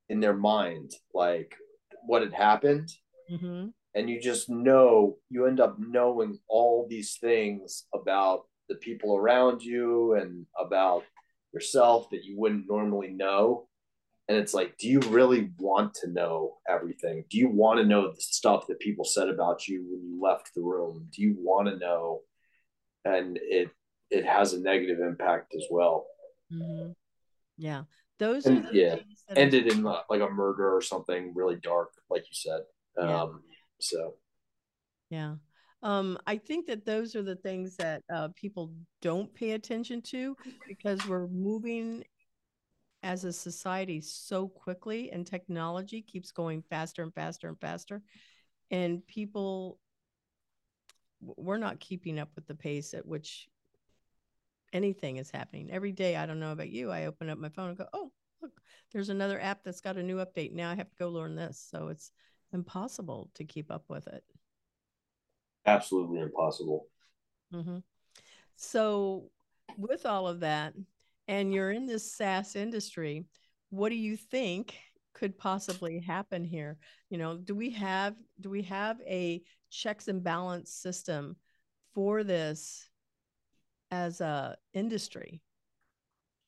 in 0.09 0.19
their 0.19 0.35
mind 0.35 0.91
like 1.13 1.55
what 2.05 2.21
had 2.21 2.33
happened, 2.33 2.89
hmm 3.29 3.67
and 3.95 4.09
you 4.09 4.19
just 4.19 4.49
know 4.49 5.17
you 5.29 5.45
end 5.45 5.59
up 5.61 5.77
knowing 5.79 6.37
all 6.49 6.85
these 6.89 7.17
things 7.19 7.85
about 7.93 8.43
the 8.67 8.75
people 8.75 9.15
around 9.15 9.63
you 9.63 10.15
and 10.15 10.45
about 10.59 11.03
yourself 11.53 12.09
that 12.09 12.25
you 12.25 12.37
wouldn't 12.37 12.67
normally 12.67 13.09
know. 13.09 13.67
And 14.27 14.37
it's 14.37 14.53
like, 14.53 14.77
do 14.77 14.87
you 14.89 14.99
really 15.01 15.51
want 15.59 15.93
to 15.95 16.09
know 16.09 16.57
everything? 16.67 17.23
Do 17.29 17.37
you 17.37 17.47
want 17.47 17.79
to 17.79 17.85
know 17.85 18.11
the 18.11 18.19
stuff 18.19 18.65
that 18.67 18.79
people 18.79 19.05
said 19.05 19.29
about 19.29 19.67
you 19.67 19.85
when 19.89 20.03
you 20.03 20.19
left 20.21 20.49
the 20.55 20.61
room? 20.63 21.07
Do 21.15 21.21
you 21.21 21.35
want 21.37 21.67
to 21.69 21.77
know? 21.77 22.21
And 23.05 23.37
it 23.41 23.69
it 24.09 24.25
has 24.25 24.53
a 24.53 24.59
negative 24.59 24.99
impact 24.99 25.53
as 25.55 25.65
well. 25.71 26.05
hmm 26.51 26.91
yeah 27.57 27.83
those 28.17 28.45
And, 28.45 28.65
are 28.65 28.71
the 28.71 28.77
yeah, 28.77 28.95
that 29.27 29.37
are- 29.37 29.41
Ended 29.41 29.71
in 29.71 29.85
uh, 29.85 30.01
like 30.09 30.21
a 30.21 30.29
murder 30.29 30.73
or 30.73 30.81
something 30.81 31.33
really 31.35 31.57
dark, 31.57 31.91
like 32.09 32.21
you 32.21 32.33
said. 32.33 32.61
Yeah. 32.97 33.23
Um, 33.23 33.43
so 33.79 34.15
Yeah. 35.09 35.35
Um, 35.83 36.17
I 36.25 36.37
think 36.37 36.65
that 36.67 36.85
those 36.85 37.15
are 37.15 37.21
the 37.21 37.35
things 37.35 37.75
that 37.75 38.01
uh, 38.11 38.29
people 38.35 38.73
don't 39.01 39.33
pay 39.33 39.51
attention 39.51 40.01
to 40.03 40.35
because 40.67 41.05
we're 41.07 41.27
moving 41.27 42.03
as 43.03 43.23
a 43.23 43.33
society 43.33 44.01
so 44.01 44.47
quickly 44.47 45.11
and 45.11 45.27
technology 45.27 46.01
keeps 46.01 46.31
going 46.31 46.63
faster 46.69 47.03
and 47.03 47.13
faster 47.13 47.47
and 47.49 47.59
faster 47.59 48.01
and 48.71 49.05
people 49.05 49.77
we're 51.21 51.59
not 51.59 51.79
keeping 51.79 52.17
up 52.17 52.29
with 52.35 52.47
the 52.47 52.55
pace 52.55 52.95
at 52.95 53.05
which 53.05 53.47
anything 54.75 55.17
is 55.17 55.31
happening. 55.31 55.71
Every 55.71 55.91
day 55.91 56.15
i 56.15 56.25
don't 56.25 56.39
know 56.39 56.51
about 56.51 56.69
you 56.69 56.91
i 56.91 57.05
open 57.05 57.29
up 57.29 57.37
my 57.37 57.49
phone 57.49 57.69
and 57.69 57.77
go 57.77 57.85
oh 57.93 58.11
look 58.41 58.51
there's 58.91 59.09
another 59.09 59.39
app 59.39 59.63
that's 59.63 59.81
got 59.81 59.97
a 59.97 60.03
new 60.03 60.17
update. 60.17 60.53
Now 60.53 60.69
i 60.69 60.75
have 60.75 60.89
to 60.89 60.95
go 60.97 61.09
learn 61.09 61.35
this. 61.35 61.65
So 61.71 61.87
it's 61.87 62.11
impossible 62.53 63.29
to 63.35 63.43
keep 63.43 63.71
up 63.71 63.85
with 63.87 64.07
it. 64.07 64.23
Absolutely 65.65 66.19
impossible. 66.19 66.87
Mm-hmm. 67.53 67.77
so 68.55 69.29
with 69.77 70.05
all 70.05 70.27
of 70.27 70.39
that 70.41 70.73
and 71.27 71.53
you're 71.53 71.71
in 71.71 71.85
this 71.85 72.11
SaaS 72.11 72.55
industry, 72.55 73.25
what 73.69 73.89
do 73.89 73.95
you 73.95 74.17
think 74.17 74.75
could 75.13 75.37
possibly 75.37 75.99
happen 75.99 76.43
here? 76.43 76.77
You 77.09 77.17
know, 77.17 77.37
do 77.37 77.55
we 77.55 77.69
have 77.71 78.15
do 78.41 78.49
we 78.49 78.63
have 78.63 78.99
a 79.07 79.41
checks 79.69 80.07
and 80.07 80.23
balance 80.23 80.71
system 80.71 81.37
for 81.93 82.23
this 82.23 82.89
as 83.91 84.21
a 84.21 84.57
industry? 84.73 85.41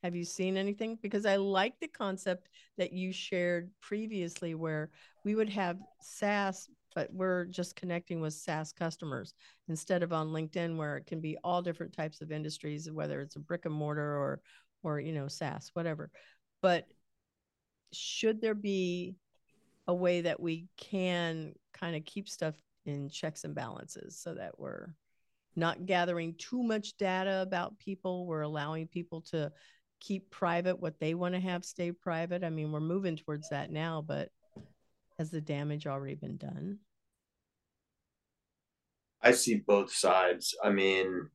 Have 0.04 0.16
you 0.16 0.26
seen 0.26 0.58
anything? 0.58 0.98
Because 1.02 1.26
I 1.26 1.38
like 1.38 1.80
the 1.80 1.88
concept 1.88 2.50
that 2.78 2.94
you 2.94 3.12
shared 3.12 3.72
previously 3.82 4.56
where 4.56 4.92
we 5.24 5.36
would 5.36 5.50
have 5.50 5.78
SaaS 6.02 6.70
but 6.98 7.14
we're 7.14 7.46
just 7.46 7.76
connecting 7.76 8.22
with 8.22 8.34
SaaS 8.34 8.72
customers 8.72 9.36
instead 9.68 10.02
of 10.02 10.12
on 10.12 10.30
LinkedIn 10.30 10.78
where 10.78 10.98
it 10.98 11.06
can 11.06 11.22
be 11.22 11.38
all 11.44 11.62
different 11.62 11.94
types 11.94 12.22
of 12.22 12.32
industries, 12.32 12.90
whether 12.90 13.22
it's 13.22 13.36
a 13.36 13.40
brick 13.40 13.66
and 13.66 13.74
mortar 13.76 14.18
or 14.18 14.42
or 14.82 15.00
you 15.00 15.14
know 15.14 15.28
SaaS, 15.28 15.70
whatever. 15.74 16.10
But 16.60 16.86
should 17.94 18.42
there 18.42 18.56
be 18.56 19.16
a 19.86 19.94
way 19.94 20.22
that 20.22 20.40
we 20.40 20.70
can 20.76 21.54
kind 21.72 21.96
of 21.96 22.04
keep 22.04 22.28
stuff 22.28 22.56
in 22.88 23.10
checks 23.10 23.44
and 23.44 23.54
balances 23.54 24.18
so 24.18 24.34
that 24.34 24.58
we're 24.58 24.88
not 25.58 25.86
gathering 25.86 26.36
too 26.38 26.64
much 26.64 26.96
data 26.98 27.42
about 27.42 27.80
people. 27.80 28.26
We're 28.28 28.42
allowing 28.42 28.88
people 28.88 29.22
to 29.32 29.52
keep 30.00 30.30
private 30.30 30.80
what 30.80 31.00
they 31.00 31.16
want 31.16 31.34
to 31.34 31.42
have 31.42 31.66
stay 31.66 31.92
private. 31.92 32.44
I 32.44 32.50
mean, 32.50 32.72
we're 32.72 32.80
moving 32.80 33.18
towards 33.18 33.50
that 33.50 33.72
now, 33.72 34.04
but 34.08 34.30
has 35.18 35.32
the 35.32 35.42
damage 35.42 35.88
already 35.88 36.16
been 36.16 36.38
done? 36.38 36.78
I 39.22 39.32
see 39.32 39.56
both 39.56 39.92
sides. 39.92 40.56
I 40.64 40.70
mean, 40.70 41.30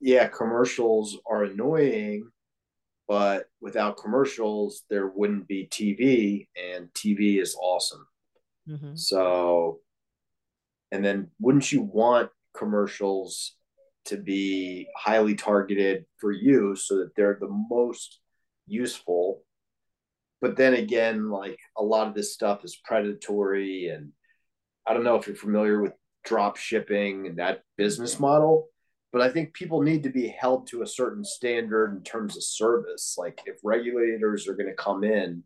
yeah, 0.00 0.28
commercials 0.28 1.18
are 1.28 1.44
annoying, 1.44 2.30
but 3.08 3.46
without 3.60 3.96
commercials, 3.96 4.84
there 4.88 5.08
wouldn't 5.08 5.48
be 5.48 5.66
TV, 5.66 6.46
and 6.56 6.88
TV 6.94 7.40
is 7.40 7.56
awesome. 7.60 8.06
Mm-hmm. 8.68 8.94
So, 8.94 9.80
and 10.94 11.04
then 11.04 11.30
wouldn't 11.40 11.70
you 11.72 11.82
want 11.82 12.30
commercials 12.56 13.56
to 14.06 14.16
be 14.16 14.86
highly 14.96 15.34
targeted 15.34 16.04
for 16.18 16.30
you 16.30 16.76
so 16.76 16.98
that 16.98 17.14
they're 17.16 17.38
the 17.40 17.48
most 17.70 18.20
useful? 18.66 19.42
But 20.40 20.56
then 20.56 20.74
again, 20.74 21.30
like 21.30 21.58
a 21.76 21.82
lot 21.82 22.08
of 22.08 22.14
this 22.14 22.34
stuff 22.34 22.64
is 22.64 22.80
predatory, 22.84 23.88
and 23.88 24.12
I 24.86 24.94
don't 24.94 25.04
know 25.04 25.16
if 25.16 25.26
you're 25.26 25.36
familiar 25.36 25.80
with 25.80 25.92
drop 26.24 26.56
shipping 26.56 27.26
and 27.26 27.38
that 27.38 27.62
business 27.76 28.14
mm-hmm. 28.14 28.24
model 28.24 28.68
but 29.14 29.22
I 29.22 29.30
think 29.30 29.54
people 29.54 29.80
need 29.80 30.02
to 30.02 30.10
be 30.10 30.26
held 30.26 30.66
to 30.66 30.82
a 30.82 30.88
certain 30.88 31.24
standard 31.24 31.94
in 31.94 32.02
terms 32.02 32.36
of 32.36 32.42
service. 32.42 33.14
Like 33.16 33.40
if 33.46 33.60
regulators 33.62 34.48
are 34.48 34.56
going 34.56 34.68
to 34.68 34.74
come 34.74 35.04
in, 35.04 35.44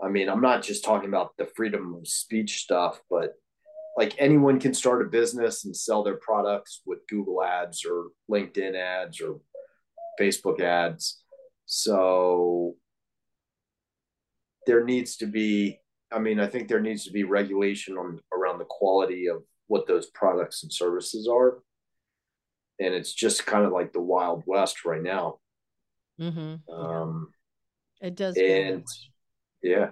I 0.00 0.08
mean, 0.08 0.28
I'm 0.28 0.40
not 0.40 0.62
just 0.62 0.84
talking 0.84 1.08
about 1.08 1.36
the 1.36 1.50
freedom 1.56 1.96
of 1.96 2.06
speech 2.06 2.58
stuff, 2.58 3.00
but 3.10 3.32
like 3.96 4.14
anyone 4.18 4.58
can 4.58 4.74
start 4.74 5.02
a 5.02 5.08
business 5.08 5.64
and 5.64 5.76
sell 5.76 6.02
their 6.02 6.16
products 6.16 6.82
with 6.84 7.06
Google 7.08 7.42
ads 7.42 7.84
or 7.84 8.08
LinkedIn 8.30 8.74
ads 8.74 9.20
or 9.20 9.40
Facebook 10.20 10.60
ads. 10.60 11.22
So 11.66 12.74
there 14.66 14.84
needs 14.84 15.16
to 15.18 15.26
be, 15.26 15.80
I 16.12 16.18
mean, 16.18 16.40
I 16.40 16.46
think 16.46 16.68
there 16.68 16.80
needs 16.80 17.04
to 17.04 17.12
be 17.12 17.24
regulation 17.24 17.96
on 17.96 18.20
around 18.32 18.58
the 18.58 18.64
quality 18.64 19.28
of 19.28 19.42
what 19.68 19.86
those 19.86 20.06
products 20.06 20.62
and 20.62 20.72
services 20.72 21.28
are 21.28 21.58
and 22.80 22.94
it's 22.94 23.12
just 23.12 23.46
kind 23.46 23.64
of 23.64 23.72
like 23.72 23.92
the 23.92 24.00
wild 24.00 24.42
west 24.46 24.84
right 24.84 25.02
now. 25.02 25.38
Mm-hmm. 26.20 26.72
Um, 26.72 27.28
it 28.00 28.14
does, 28.14 28.36
and 28.36 28.84
yeah, 29.62 29.90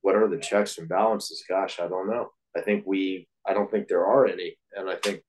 what 0.00 0.16
are 0.16 0.28
the 0.28 0.38
checks 0.38 0.78
and 0.78 0.88
balances? 0.88 1.44
Gosh, 1.48 1.80
I 1.80 1.88
don't 1.88 2.08
know. 2.08 2.30
I 2.58 2.62
think 2.62 2.84
we, 2.86 3.28
I 3.46 3.54
don't 3.54 3.70
think 3.70 3.88
there 3.88 4.04
are 4.04 4.26
any, 4.26 4.56
and 4.74 4.90
I 4.90 4.96
think 4.96 5.22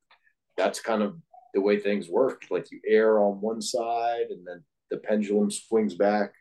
that's 0.58 0.80
kind 0.80 1.04
of 1.04 1.16
the 1.54 1.62
way 1.62 1.80
things 1.80 2.10
work. 2.10 2.44
Like 2.50 2.72
you 2.72 2.80
err 2.88 3.20
on 3.20 3.40
one 3.42 3.62
side, 3.62 4.28
and 4.30 4.46
then 4.46 4.64
the 4.90 4.98
pendulum 4.98 5.52
swings 5.52 5.96
back 5.96 6.34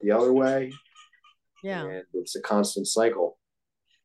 the 0.00 0.10
other 0.10 0.32
way. 0.32 0.72
Yeah, 1.62 1.84
and 1.84 2.04
it's 2.14 2.36
a 2.36 2.40
constant 2.40 2.86
cycle. 2.86 3.38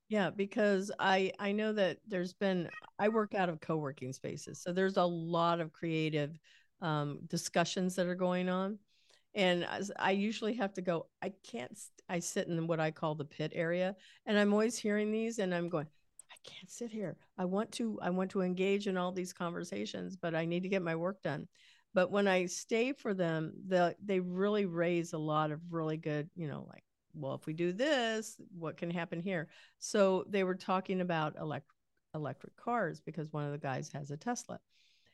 Yeah, 0.10 0.30
because 0.30 0.92
I 1.00 1.32
I 1.40 1.52
know 1.54 1.74
that 1.74 1.98
there's 2.08 2.34
been 2.34 2.70
I 3.00 3.10
work 3.10 3.34
out 3.34 3.50
of 3.50 3.62
co-working 3.62 4.14
spaces. 4.14 4.62
So 4.62 4.72
there's 4.72 4.98
a 4.98 5.04
lot 5.04 5.60
of 5.62 5.72
creative 5.72 6.38
um, 6.82 7.20
discussions 7.28 7.96
that 7.96 8.08
are 8.08 8.16
going 8.16 8.50
on. 8.50 8.78
And 9.34 9.66
as 9.66 9.92
I 10.00 10.12
usually 10.12 10.54
have 10.54 10.74
to 10.74 10.82
go, 10.82 11.08
I 11.22 11.34
can't 11.50 11.78
I 12.08 12.20
sit 12.20 12.48
in 12.48 12.68
what 12.68 12.80
I 12.80 12.92
call 12.92 13.16
the 13.16 13.26
pit 13.26 13.52
area 13.56 13.96
and 14.26 14.38
I'm 14.38 14.54
always 14.54 14.78
hearing 14.78 15.12
these 15.12 15.40
and 15.40 15.54
I'm 15.54 15.70
going 15.70 15.88
can't 16.46 16.70
sit 16.70 16.92
here. 16.92 17.18
I 17.38 17.46
want 17.46 17.72
to 17.74 18.00
I 18.02 18.10
want 18.10 18.32
to 18.32 18.42
engage 18.42 18.88
in 18.88 18.98
all 18.98 19.12
these 19.12 19.34
conversations, 19.34 20.16
but 20.16 20.36
I 20.36 20.46
need 20.46 20.64
to 20.64 20.70
get 20.70 20.82
my 20.82 20.96
work 20.96 21.22
done. 21.22 21.48
But 21.94 22.12
when 22.12 22.28
I 22.28 22.46
stay 22.46 22.94
for 22.94 23.14
them, 23.14 23.54
the 23.68 23.96
they 24.04 24.20
really 24.20 24.66
raise 24.66 25.14
a 25.14 25.18
lot 25.18 25.52
of 25.52 25.62
really 25.72 25.98
good, 25.98 26.30
you 26.36 26.48
know, 26.48 26.68
like 26.70 26.84
well, 27.16 27.34
if 27.36 27.46
we 27.46 27.54
do 27.54 27.72
this, 27.72 28.36
what 28.58 28.78
can 28.78 28.92
happen 28.92 29.22
here? 29.22 29.48
So 29.80 30.26
they 30.28 30.44
were 30.44 30.56
talking 30.56 31.02
about 31.02 31.38
elect- 31.40 31.72
electric 32.14 32.56
cars 32.58 33.00
because 33.00 33.32
one 33.32 33.46
of 33.46 33.52
the 33.52 33.58
guys 33.58 33.90
has 33.94 34.12
a 34.12 34.18
Tesla. 34.18 34.60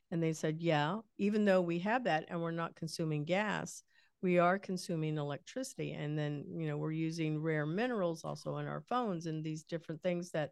And 0.09 0.21
they 0.21 0.34
said, 0.34 0.59
yeah, 0.59 0.97
even 1.17 1.45
though 1.45 1.61
we 1.61 1.79
have 1.79 2.03
that 2.05 2.25
and 2.27 2.41
we're 2.41 2.51
not 2.51 2.75
consuming 2.75 3.23
gas, 3.23 3.84
we 4.21 4.39
are 4.39 4.59
consuming 4.59 5.17
electricity. 5.17 5.93
And 5.93 6.17
then, 6.17 6.43
you 6.53 6.67
know, 6.67 6.77
we're 6.77 6.91
using 6.91 7.41
rare 7.41 7.65
minerals 7.65 8.23
also 8.23 8.57
in 8.57 8.67
our 8.67 8.82
phones 8.82 9.25
and 9.25 9.43
these 9.43 9.63
different 9.63 10.01
things 10.01 10.32
that 10.32 10.51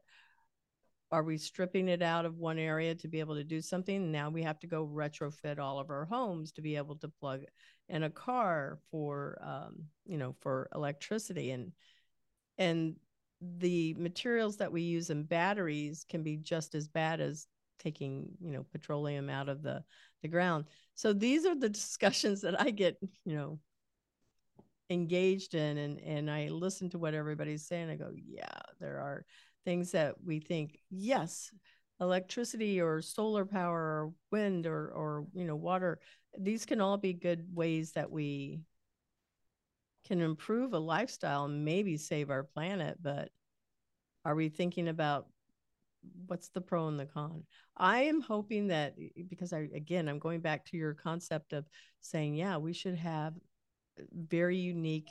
are 1.11 1.23
we 1.23 1.37
stripping 1.37 1.87
it 1.87 2.01
out 2.01 2.25
of 2.25 2.37
one 2.37 2.59
area 2.59 2.93
to 2.95 3.07
be 3.07 3.19
able 3.19 3.35
to 3.35 3.43
do 3.43 3.61
something? 3.61 4.11
Now 4.11 4.29
we 4.29 4.43
have 4.43 4.59
to 4.59 4.67
go 4.67 4.85
retrofit 4.85 5.57
all 5.57 5.79
of 5.79 5.89
our 5.89 6.05
homes 6.05 6.51
to 6.53 6.61
be 6.61 6.75
able 6.75 6.95
to 6.97 7.07
plug 7.07 7.41
in 7.87 8.03
a 8.03 8.09
car 8.09 8.77
for, 8.91 9.39
um, 9.43 9.85
you 10.05 10.17
know, 10.17 10.35
for 10.39 10.69
electricity. 10.75 11.51
And 11.51 11.71
and 12.57 12.95
the 13.41 13.95
materials 13.95 14.57
that 14.57 14.71
we 14.71 14.81
use 14.81 15.09
in 15.09 15.23
batteries 15.23 16.05
can 16.07 16.23
be 16.23 16.37
just 16.37 16.75
as 16.75 16.87
bad 16.87 17.21
as 17.21 17.47
taking 17.79 18.29
you 18.41 18.51
know 18.51 18.65
petroleum 18.71 19.29
out 19.29 19.49
of 19.49 19.63
the 19.63 19.83
the 20.21 20.27
ground. 20.27 20.65
So 20.93 21.13
these 21.13 21.45
are 21.45 21.55
the 21.55 21.69
discussions 21.81 22.41
that 22.41 22.59
i 22.59 22.69
get 22.69 22.97
you 23.25 23.35
know 23.35 23.59
engaged 24.91 25.55
in. 25.55 25.77
And 25.77 25.99
and 26.01 26.29
i 26.29 26.49
listen 26.49 26.89
to 26.91 26.99
what 26.99 27.15
everybody's 27.15 27.65
saying. 27.65 27.89
I 27.89 27.95
go 27.95 28.11
yeah 28.13 28.59
there 28.79 28.99
are 28.99 29.25
things 29.65 29.91
that 29.91 30.15
we 30.23 30.39
think, 30.39 30.79
yes, 30.89 31.51
electricity 32.01 32.79
or 32.79 33.01
solar 33.01 33.45
power 33.45 33.77
or 33.77 34.13
wind 34.31 34.65
or 34.65 34.89
or 34.89 35.25
you 35.33 35.45
know 35.45 35.55
water 35.55 35.99
these 36.37 36.65
can 36.65 36.79
all 36.79 36.97
be 36.97 37.13
good 37.13 37.45
ways 37.53 37.91
that 37.91 38.09
we 38.09 38.61
can 40.07 40.21
improve 40.21 40.73
a 40.73 40.79
lifestyle 40.79 41.45
and 41.45 41.65
maybe 41.65 41.97
save 41.97 42.29
our 42.29 42.43
planet 42.43 42.97
but 43.01 43.29
are 44.25 44.35
we 44.35 44.49
thinking 44.49 44.87
about 44.87 45.27
what's 46.27 46.49
the 46.49 46.61
pro 46.61 46.87
and 46.87 46.99
the 46.99 47.05
con? 47.05 47.43
I 47.75 48.03
am 48.03 48.21
hoping 48.21 48.67
that 48.67 48.95
eh, 48.99 49.09
eh, 49.17 49.23
because 49.29 49.51
i 49.51 49.67
again 49.75 50.07
i'm 50.07 50.19
going 50.19 50.39
back 50.39 50.65
to 50.65 50.77
your 50.77 50.93
concept 50.93 51.51
of 51.51 51.65
saying 52.01 52.35
yeah 52.35 52.57
we 52.57 52.71
should 52.71 52.95
have 52.95 53.33
eh, 53.99 54.03
very 54.13 54.57
unique 54.57 55.09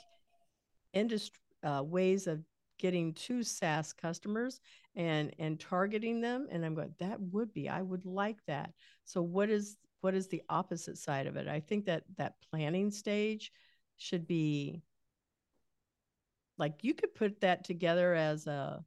industry 0.93 1.39
uh, 1.63 1.83
ways 1.83 2.25
of 2.25 2.41
getting 2.79 3.13
to 3.13 3.43
SaaS 3.43 3.93
customers 3.93 4.59
and 4.95 5.33
and 5.37 5.59
targeting 5.59 6.21
them. 6.21 6.47
And 6.51 6.65
I'm 6.65 6.75
going, 6.75 6.93
that 6.99 7.19
would 7.19 7.53
be, 7.53 7.69
I 7.69 7.81
would 7.81 8.05
like 8.05 8.39
that. 8.47 8.71
So 9.05 9.21
what 9.21 9.49
is 9.49 9.77
what 10.01 10.15
is 10.15 10.27
the 10.27 10.41
opposite 10.49 10.97
side 10.97 11.27
of 11.27 11.35
it? 11.35 11.47
I 11.47 11.59
think 11.59 11.85
that 11.85 12.03
that 12.17 12.35
planning 12.49 12.89
stage 12.89 13.51
should 13.97 14.25
be 14.25 14.81
like 16.57 16.83
you 16.83 16.93
could 16.93 17.13
put 17.13 17.41
that 17.41 17.63
together 17.63 18.13
as 18.13 18.47
a 18.47 18.83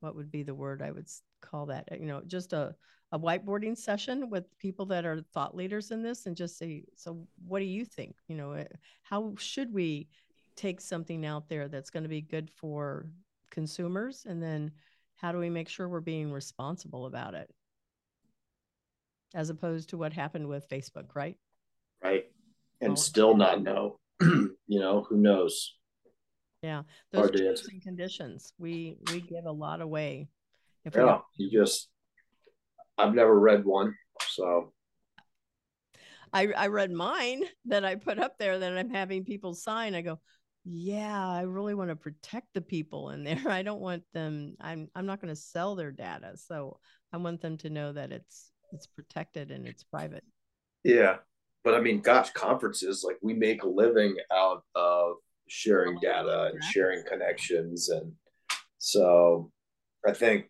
what 0.00 0.14
would 0.16 0.30
be 0.30 0.42
the 0.42 0.54
word 0.54 0.82
I 0.82 0.90
would 0.90 1.08
call 1.40 1.66
that? 1.66 1.88
You 1.98 2.06
know, 2.06 2.22
just 2.26 2.52
a 2.52 2.74
a 3.12 3.18
whiteboarding 3.18 3.76
session 3.78 4.28
with 4.28 4.44
people 4.58 4.86
that 4.86 5.04
are 5.04 5.22
thought 5.32 5.54
leaders 5.54 5.92
in 5.92 6.02
this 6.02 6.26
and 6.26 6.36
just 6.36 6.58
say, 6.58 6.82
so 6.96 7.28
what 7.46 7.60
do 7.60 7.64
you 7.64 7.84
think? 7.84 8.16
You 8.26 8.36
know, 8.36 8.52
eh, 8.52 8.64
how 9.04 9.34
should 9.38 9.72
we 9.72 10.08
take 10.56 10.80
something 10.80 11.24
out 11.24 11.48
there 11.48 11.68
that's 11.68 11.90
going 11.90 12.02
to 12.02 12.08
be 12.08 12.20
good 12.20 12.50
for 12.50 13.06
consumers? 13.50 14.26
And 14.28 14.42
then 14.42 14.72
how 15.16 15.32
do 15.32 15.38
we 15.38 15.50
make 15.50 15.68
sure 15.68 15.88
we're 15.88 16.00
being 16.00 16.32
responsible 16.32 17.06
about 17.06 17.34
it? 17.34 17.50
As 19.34 19.50
opposed 19.50 19.90
to 19.90 19.96
what 19.96 20.12
happened 20.12 20.46
with 20.46 20.68
Facebook, 20.68 21.14
right? 21.14 21.36
Right. 22.02 22.24
And 22.80 22.98
still 22.98 23.36
not 23.36 23.62
know. 23.62 23.98
you 24.20 24.54
know, 24.68 25.04
who 25.08 25.16
knows? 25.16 25.74
Yeah. 26.62 26.82
Those 27.12 27.30
terms 27.30 27.68
and 27.70 27.82
conditions. 27.82 28.52
We 28.58 28.96
we 29.10 29.20
give 29.20 29.44
a 29.46 29.52
lot 29.52 29.80
away. 29.80 30.28
If 30.84 30.94
yeah, 30.94 31.18
you 31.36 31.50
just 31.50 31.88
I've 32.96 33.14
never 33.14 33.38
read 33.38 33.64
one, 33.64 33.94
so 34.28 34.72
I 36.32 36.48
I 36.56 36.66
read 36.68 36.90
mine 36.90 37.44
that 37.66 37.84
I 37.84 37.94
put 37.94 38.18
up 38.18 38.38
there 38.38 38.58
that 38.58 38.76
I'm 38.76 38.90
having 38.90 39.24
people 39.24 39.54
sign. 39.54 39.94
I 39.94 40.02
go, 40.02 40.20
yeah, 40.64 41.28
I 41.28 41.42
really 41.42 41.74
want 41.74 41.90
to 41.90 41.96
protect 41.96 42.48
the 42.54 42.60
people 42.60 43.10
in 43.10 43.22
there. 43.22 43.42
I 43.48 43.62
don't 43.62 43.80
want 43.80 44.02
them. 44.12 44.56
I'm 44.60 44.88
I'm 44.94 45.06
not 45.06 45.20
going 45.20 45.34
to 45.34 45.40
sell 45.40 45.76
their 45.76 45.92
data, 45.92 46.36
so 46.36 46.78
I 47.12 47.18
want 47.18 47.40
them 47.40 47.58
to 47.58 47.70
know 47.70 47.92
that 47.92 48.12
it's 48.12 48.50
it's 48.72 48.86
protected 48.86 49.50
and 49.50 49.66
it's 49.66 49.84
private. 49.84 50.24
Yeah, 50.82 51.16
but 51.62 51.74
I 51.74 51.80
mean, 51.80 52.00
gosh, 52.00 52.30
conferences 52.32 53.04
like 53.06 53.18
we 53.22 53.34
make 53.34 53.62
a 53.62 53.68
living 53.68 54.16
out 54.32 54.64
of 54.74 55.16
sharing 55.48 55.98
data 56.00 56.50
and 56.52 56.64
sharing 56.64 57.04
connections, 57.06 57.90
and 57.90 58.12
so 58.78 59.50
I 60.06 60.12
think 60.12 60.46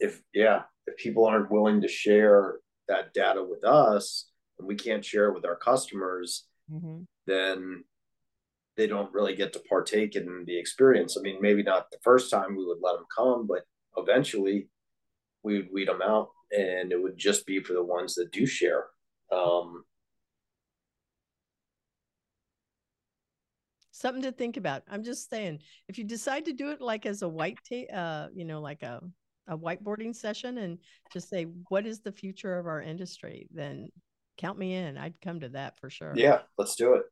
if 0.00 0.20
yeah, 0.34 0.62
if 0.86 0.96
people 0.96 1.26
aren't 1.26 1.52
willing 1.52 1.80
to 1.82 1.88
share 1.88 2.58
that 2.88 3.14
data 3.14 3.44
with 3.44 3.64
us, 3.64 4.28
and 4.58 4.66
we 4.66 4.74
can't 4.74 5.04
share 5.04 5.28
it 5.28 5.34
with 5.34 5.44
our 5.44 5.56
customers, 5.56 6.46
mm-hmm. 6.70 7.02
then 7.26 7.84
they 8.76 8.86
don't 8.86 9.12
really 9.12 9.34
get 9.34 9.52
to 9.52 9.60
partake 9.68 10.16
in 10.16 10.44
the 10.46 10.58
experience. 10.58 11.16
I 11.16 11.22
mean, 11.22 11.38
maybe 11.40 11.62
not 11.62 11.90
the 11.90 11.98
first 12.02 12.30
time 12.30 12.56
we 12.56 12.64
would 12.64 12.78
let 12.82 12.94
them 12.94 13.04
come, 13.14 13.46
but 13.46 13.64
eventually 13.96 14.68
we 15.42 15.56
would 15.56 15.68
weed 15.72 15.88
them 15.88 16.02
out 16.02 16.30
and 16.50 16.92
it 16.92 17.02
would 17.02 17.18
just 17.18 17.46
be 17.46 17.60
for 17.60 17.72
the 17.74 17.82
ones 17.82 18.14
that 18.14 18.32
do 18.32 18.46
share. 18.46 18.86
Um, 19.30 19.84
Something 23.94 24.22
to 24.22 24.32
think 24.32 24.56
about. 24.56 24.82
I'm 24.90 25.04
just 25.04 25.30
saying, 25.30 25.60
if 25.86 25.96
you 25.96 26.02
decide 26.02 26.44
to 26.46 26.52
do 26.52 26.70
it 26.70 26.80
like 26.80 27.06
as 27.06 27.22
a 27.22 27.28
white, 27.28 27.58
ta- 27.68 27.94
uh, 27.96 28.28
you 28.34 28.44
know, 28.44 28.60
like 28.60 28.82
a 28.82 29.00
a 29.46 29.56
whiteboarding 29.56 30.14
session, 30.14 30.58
and 30.58 30.78
just 31.12 31.28
say 31.28 31.44
what 31.68 31.86
is 31.86 32.00
the 32.00 32.10
future 32.10 32.58
of 32.58 32.66
our 32.66 32.80
industry, 32.80 33.46
then 33.52 33.90
count 34.38 34.58
me 34.58 34.74
in. 34.74 34.98
I'd 34.98 35.20
come 35.20 35.38
to 35.40 35.50
that 35.50 35.78
for 35.78 35.88
sure. 35.88 36.14
Yeah, 36.16 36.40
let's 36.58 36.74
do 36.74 36.94
it. 36.94 37.02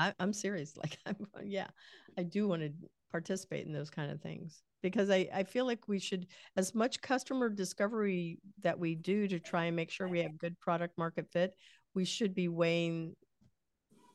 I, 0.00 0.14
am 0.18 0.32
serious. 0.32 0.76
Like, 0.80 0.98
I'm, 1.04 1.26
yeah, 1.44 1.68
I 2.16 2.22
do 2.22 2.48
want 2.48 2.62
to 2.62 2.72
participate 3.10 3.66
in 3.66 3.72
those 3.72 3.90
kind 3.90 4.10
of 4.10 4.20
things 4.20 4.62
because 4.82 5.10
I, 5.10 5.28
I 5.34 5.44
feel 5.44 5.66
like 5.66 5.88
we 5.88 5.98
should, 5.98 6.26
as 6.56 6.74
much 6.74 7.02
customer 7.02 7.50
discovery 7.50 8.38
that 8.62 8.78
we 8.78 8.94
do 8.94 9.28
to 9.28 9.38
try 9.38 9.64
and 9.64 9.76
make 9.76 9.90
sure 9.90 10.08
we 10.08 10.20
have 10.20 10.38
good 10.38 10.58
product 10.58 10.96
market 10.96 11.26
fit, 11.30 11.52
we 11.94 12.04
should 12.04 12.34
be 12.34 12.48
weighing 12.48 13.14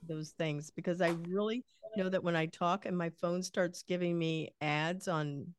those 0.07 0.31
things 0.31 0.71
because 0.71 1.01
I 1.01 1.15
really 1.27 1.63
know 1.97 2.09
that 2.09 2.23
when 2.23 2.35
I 2.35 2.47
talk 2.47 2.85
and 2.85 2.97
my 2.97 3.11
phone 3.21 3.43
starts 3.43 3.83
giving 3.83 4.17
me 4.17 4.49
ads 4.61 5.07
on 5.07 5.53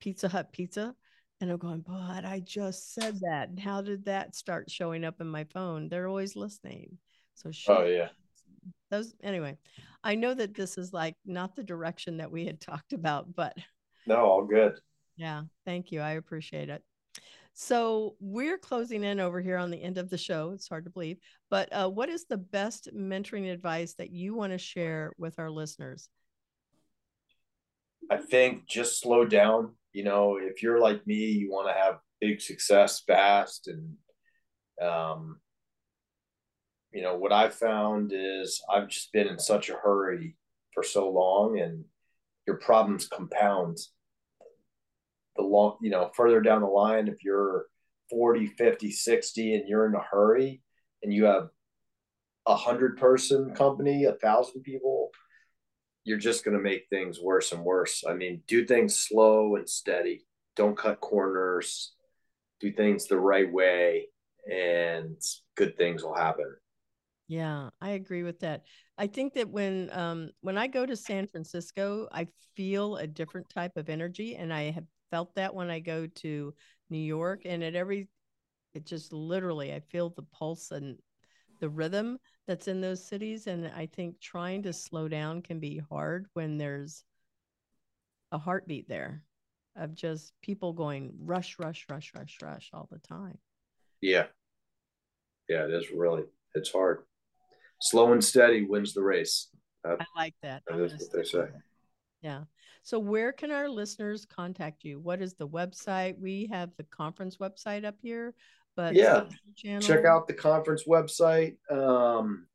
Pizza 0.00 0.28
Hut 0.28 0.52
pizza, 0.52 0.94
and 1.40 1.50
I'm 1.50 1.58
going, 1.58 1.84
but 1.86 2.24
I 2.24 2.42
just 2.44 2.94
said 2.94 3.18
that. 3.20 3.48
And 3.48 3.58
how 3.58 3.80
did 3.82 4.04
that 4.04 4.34
start 4.34 4.70
showing 4.70 5.04
up 5.04 5.20
in 5.20 5.28
my 5.28 5.44
phone? 5.44 5.88
They're 5.88 6.08
always 6.08 6.36
listening. 6.36 6.98
So, 7.34 7.50
oh, 7.68 7.84
yeah 7.84 8.08
those 8.90 9.14
anyway 9.22 9.56
i 10.02 10.14
know 10.14 10.34
that 10.34 10.54
this 10.54 10.78
is 10.78 10.92
like 10.92 11.14
not 11.24 11.54
the 11.56 11.62
direction 11.62 12.16
that 12.18 12.30
we 12.30 12.46
had 12.46 12.60
talked 12.60 12.92
about 12.92 13.34
but 13.34 13.56
no 14.06 14.16
all 14.16 14.44
good. 14.44 14.78
Yeah 15.16 15.42
thank 15.66 15.92
you 15.92 16.00
i 16.00 16.12
appreciate 16.12 16.68
it. 16.68 16.82
So 17.54 18.14
we're 18.20 18.56
closing 18.56 19.02
in 19.02 19.18
over 19.18 19.40
here 19.40 19.56
on 19.56 19.70
the 19.70 19.82
end 19.82 19.98
of 19.98 20.10
the 20.10 20.18
show 20.18 20.52
it's 20.52 20.68
hard 20.68 20.84
to 20.84 20.90
believe 20.90 21.18
but 21.50 21.68
uh, 21.72 21.88
what 21.88 22.08
is 22.08 22.24
the 22.24 22.36
best 22.36 22.88
mentoring 22.94 23.52
advice 23.52 23.94
that 23.94 24.10
you 24.10 24.34
want 24.34 24.52
to 24.52 24.58
share 24.58 25.12
with 25.18 25.38
our 25.38 25.50
listeners? 25.50 26.08
I 28.10 28.18
think 28.18 28.68
just 28.68 29.00
slow 29.00 29.24
down 29.24 29.74
you 29.92 30.04
know 30.04 30.38
if 30.40 30.62
you're 30.62 30.80
like 30.80 31.06
me 31.06 31.16
you 31.16 31.50
want 31.50 31.68
to 31.68 31.74
have 31.74 31.98
big 32.20 32.40
success 32.40 33.02
fast 33.06 33.68
and 33.68 33.96
um, 34.86 35.40
you 36.92 37.02
know 37.02 37.16
what 37.16 37.32
i've 37.32 37.54
found 37.54 38.12
is 38.14 38.62
i've 38.72 38.88
just 38.88 39.12
been 39.12 39.26
in 39.26 39.38
such 39.38 39.68
a 39.68 39.74
hurry 39.74 40.36
for 40.74 40.82
so 40.82 41.10
long 41.10 41.58
and 41.58 41.84
your 42.48 42.56
problems 42.56 43.06
compound. 43.06 43.76
The 45.36 45.42
long 45.42 45.76
you 45.80 45.90
know 45.90 46.10
further 46.16 46.40
down 46.40 46.62
the 46.62 46.66
line 46.66 47.06
if 47.06 47.22
you're 47.22 47.66
40 48.10 48.46
50 48.46 48.90
60 48.90 49.54
and 49.54 49.68
you're 49.68 49.86
in 49.86 49.94
a 49.94 50.02
hurry 50.02 50.62
and 51.02 51.12
you 51.12 51.26
have 51.26 51.48
a 52.46 52.56
hundred 52.56 52.96
person 52.96 53.54
company 53.54 54.04
a 54.04 54.14
thousand 54.14 54.62
people 54.62 55.10
you're 56.04 56.18
just 56.18 56.44
going 56.44 56.56
to 56.56 56.62
make 56.62 56.86
things 56.88 57.20
worse 57.20 57.52
and 57.52 57.62
worse. 57.62 58.02
I 58.08 58.14
mean 58.14 58.42
do 58.48 58.64
things 58.64 58.98
slow 58.98 59.56
and 59.56 59.68
steady. 59.68 60.24
Don't 60.56 60.76
cut 60.76 61.00
corners. 61.00 61.92
Do 62.60 62.72
things 62.72 63.06
the 63.06 63.20
right 63.20 63.52
way 63.52 64.08
and 64.50 65.20
good 65.56 65.76
things 65.76 66.02
will 66.02 66.16
happen 66.16 66.56
yeah, 67.28 67.68
I 67.80 67.90
agree 67.90 68.22
with 68.22 68.40
that. 68.40 68.64
I 68.96 69.06
think 69.06 69.34
that 69.34 69.48
when 69.48 69.90
um 69.92 70.30
when 70.40 70.56
I 70.58 70.66
go 70.66 70.86
to 70.86 70.96
San 70.96 71.26
Francisco, 71.26 72.08
I 72.10 72.26
feel 72.56 72.96
a 72.96 73.06
different 73.06 73.48
type 73.50 73.76
of 73.76 73.88
energy 73.88 74.36
and 74.36 74.52
I 74.52 74.70
have 74.70 74.86
felt 75.10 75.34
that 75.34 75.54
when 75.54 75.70
I 75.70 75.78
go 75.80 76.06
to 76.06 76.54
New 76.90 76.98
York 76.98 77.42
and 77.44 77.62
at 77.62 77.74
every 77.74 78.08
it 78.74 78.86
just 78.86 79.12
literally 79.12 79.74
I 79.74 79.80
feel 79.80 80.10
the 80.10 80.22
pulse 80.22 80.70
and 80.70 80.98
the 81.60 81.68
rhythm 81.68 82.18
that's 82.46 82.68
in 82.68 82.80
those 82.80 83.06
cities 83.06 83.46
and 83.46 83.66
I 83.66 83.86
think 83.86 84.20
trying 84.20 84.62
to 84.62 84.72
slow 84.72 85.06
down 85.08 85.42
can 85.42 85.60
be 85.60 85.82
hard 85.90 86.26
when 86.32 86.56
there's 86.56 87.04
a 88.32 88.38
heartbeat 88.38 88.88
there 88.88 89.22
of 89.76 89.94
just 89.94 90.32
people 90.42 90.72
going 90.72 91.12
rush 91.20 91.58
rush 91.58 91.86
rush 91.90 92.12
rush 92.14 92.38
rush 92.42 92.70
all 92.72 92.88
the 92.90 92.98
time. 93.00 93.38
Yeah. 94.00 94.26
Yeah, 95.48 95.64
it 95.64 95.72
is 95.72 95.90
really 95.90 96.24
it's 96.54 96.70
hard 96.70 97.04
slow 97.80 98.12
and 98.12 98.24
steady 98.24 98.64
wins 98.64 98.94
the 98.94 99.02
race. 99.02 99.48
I 99.84 99.96
like 100.16 100.34
that. 100.42 100.62
That 100.66 100.80
is 100.80 100.92
what 100.92 101.12
they 101.12 101.24
say. 101.24 101.46
Yeah. 102.20 102.44
So 102.82 102.98
where 102.98 103.32
can 103.32 103.50
our 103.50 103.68
listeners 103.68 104.26
contact 104.26 104.84
you? 104.84 104.98
What 104.98 105.20
is 105.20 105.34
the 105.34 105.46
website? 105.46 106.18
We 106.18 106.48
have 106.50 106.70
the 106.76 106.84
conference 106.84 107.36
website 107.36 107.84
up 107.84 107.96
here, 108.00 108.34
but 108.76 108.94
yeah, 108.94 109.24
check 109.80 110.04
out 110.04 110.26
the 110.26 110.34
conference 110.34 110.84
website. 110.88 111.56
Um, 111.70 112.46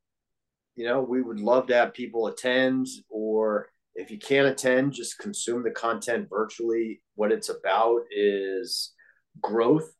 you 0.74 0.86
know, 0.86 1.02
we 1.02 1.22
would 1.22 1.40
love 1.40 1.68
to 1.68 1.74
have 1.74 1.94
people 1.94 2.26
attend, 2.26 2.88
or 3.08 3.68
if 3.94 4.10
you 4.10 4.18
can't 4.18 4.48
attend, 4.48 4.92
just 4.92 5.18
consume 5.18 5.62
the 5.62 5.70
content 5.70 6.28
virtually. 6.28 7.00
What 7.14 7.30
it's 7.30 7.48
about 7.48 8.00
is 8.10 8.92
growth 9.40 9.92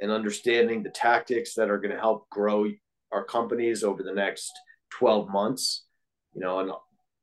and 0.00 0.10
understanding 0.10 0.82
the 0.82 0.90
tactics 0.90 1.54
that 1.54 1.70
are 1.70 1.78
going 1.78 1.94
to 1.94 2.00
help 2.00 2.28
grow 2.28 2.66
our 3.10 3.24
companies 3.24 3.82
over 3.82 4.02
the 4.02 4.12
next 4.12 4.52
12 4.90 5.28
months, 5.28 5.84
you 6.34 6.40
know, 6.40 6.60
and 6.60 6.70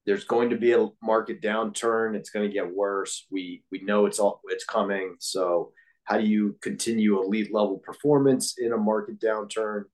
there's 0.06 0.24
going 0.24 0.50
to 0.52 0.58
be 0.58 0.74
a 0.74 0.88
market 1.02 1.42
downturn. 1.42 2.16
It's 2.16 2.30
going 2.30 2.48
to 2.48 2.54
get 2.54 2.74
worse. 2.74 3.26
We 3.32 3.64
we 3.72 3.82
know 3.82 4.06
it's 4.06 4.20
all 4.20 4.42
it's 4.50 4.66
coming. 4.66 5.16
So 5.20 5.72
how 6.04 6.20
do 6.20 6.26
you 6.26 6.58
continue 6.62 7.22
elite 7.22 7.54
level 7.54 7.80
performance 7.80 8.56
in 8.58 8.72
a 8.72 8.78
market 8.78 9.20
downturn? 9.20 9.86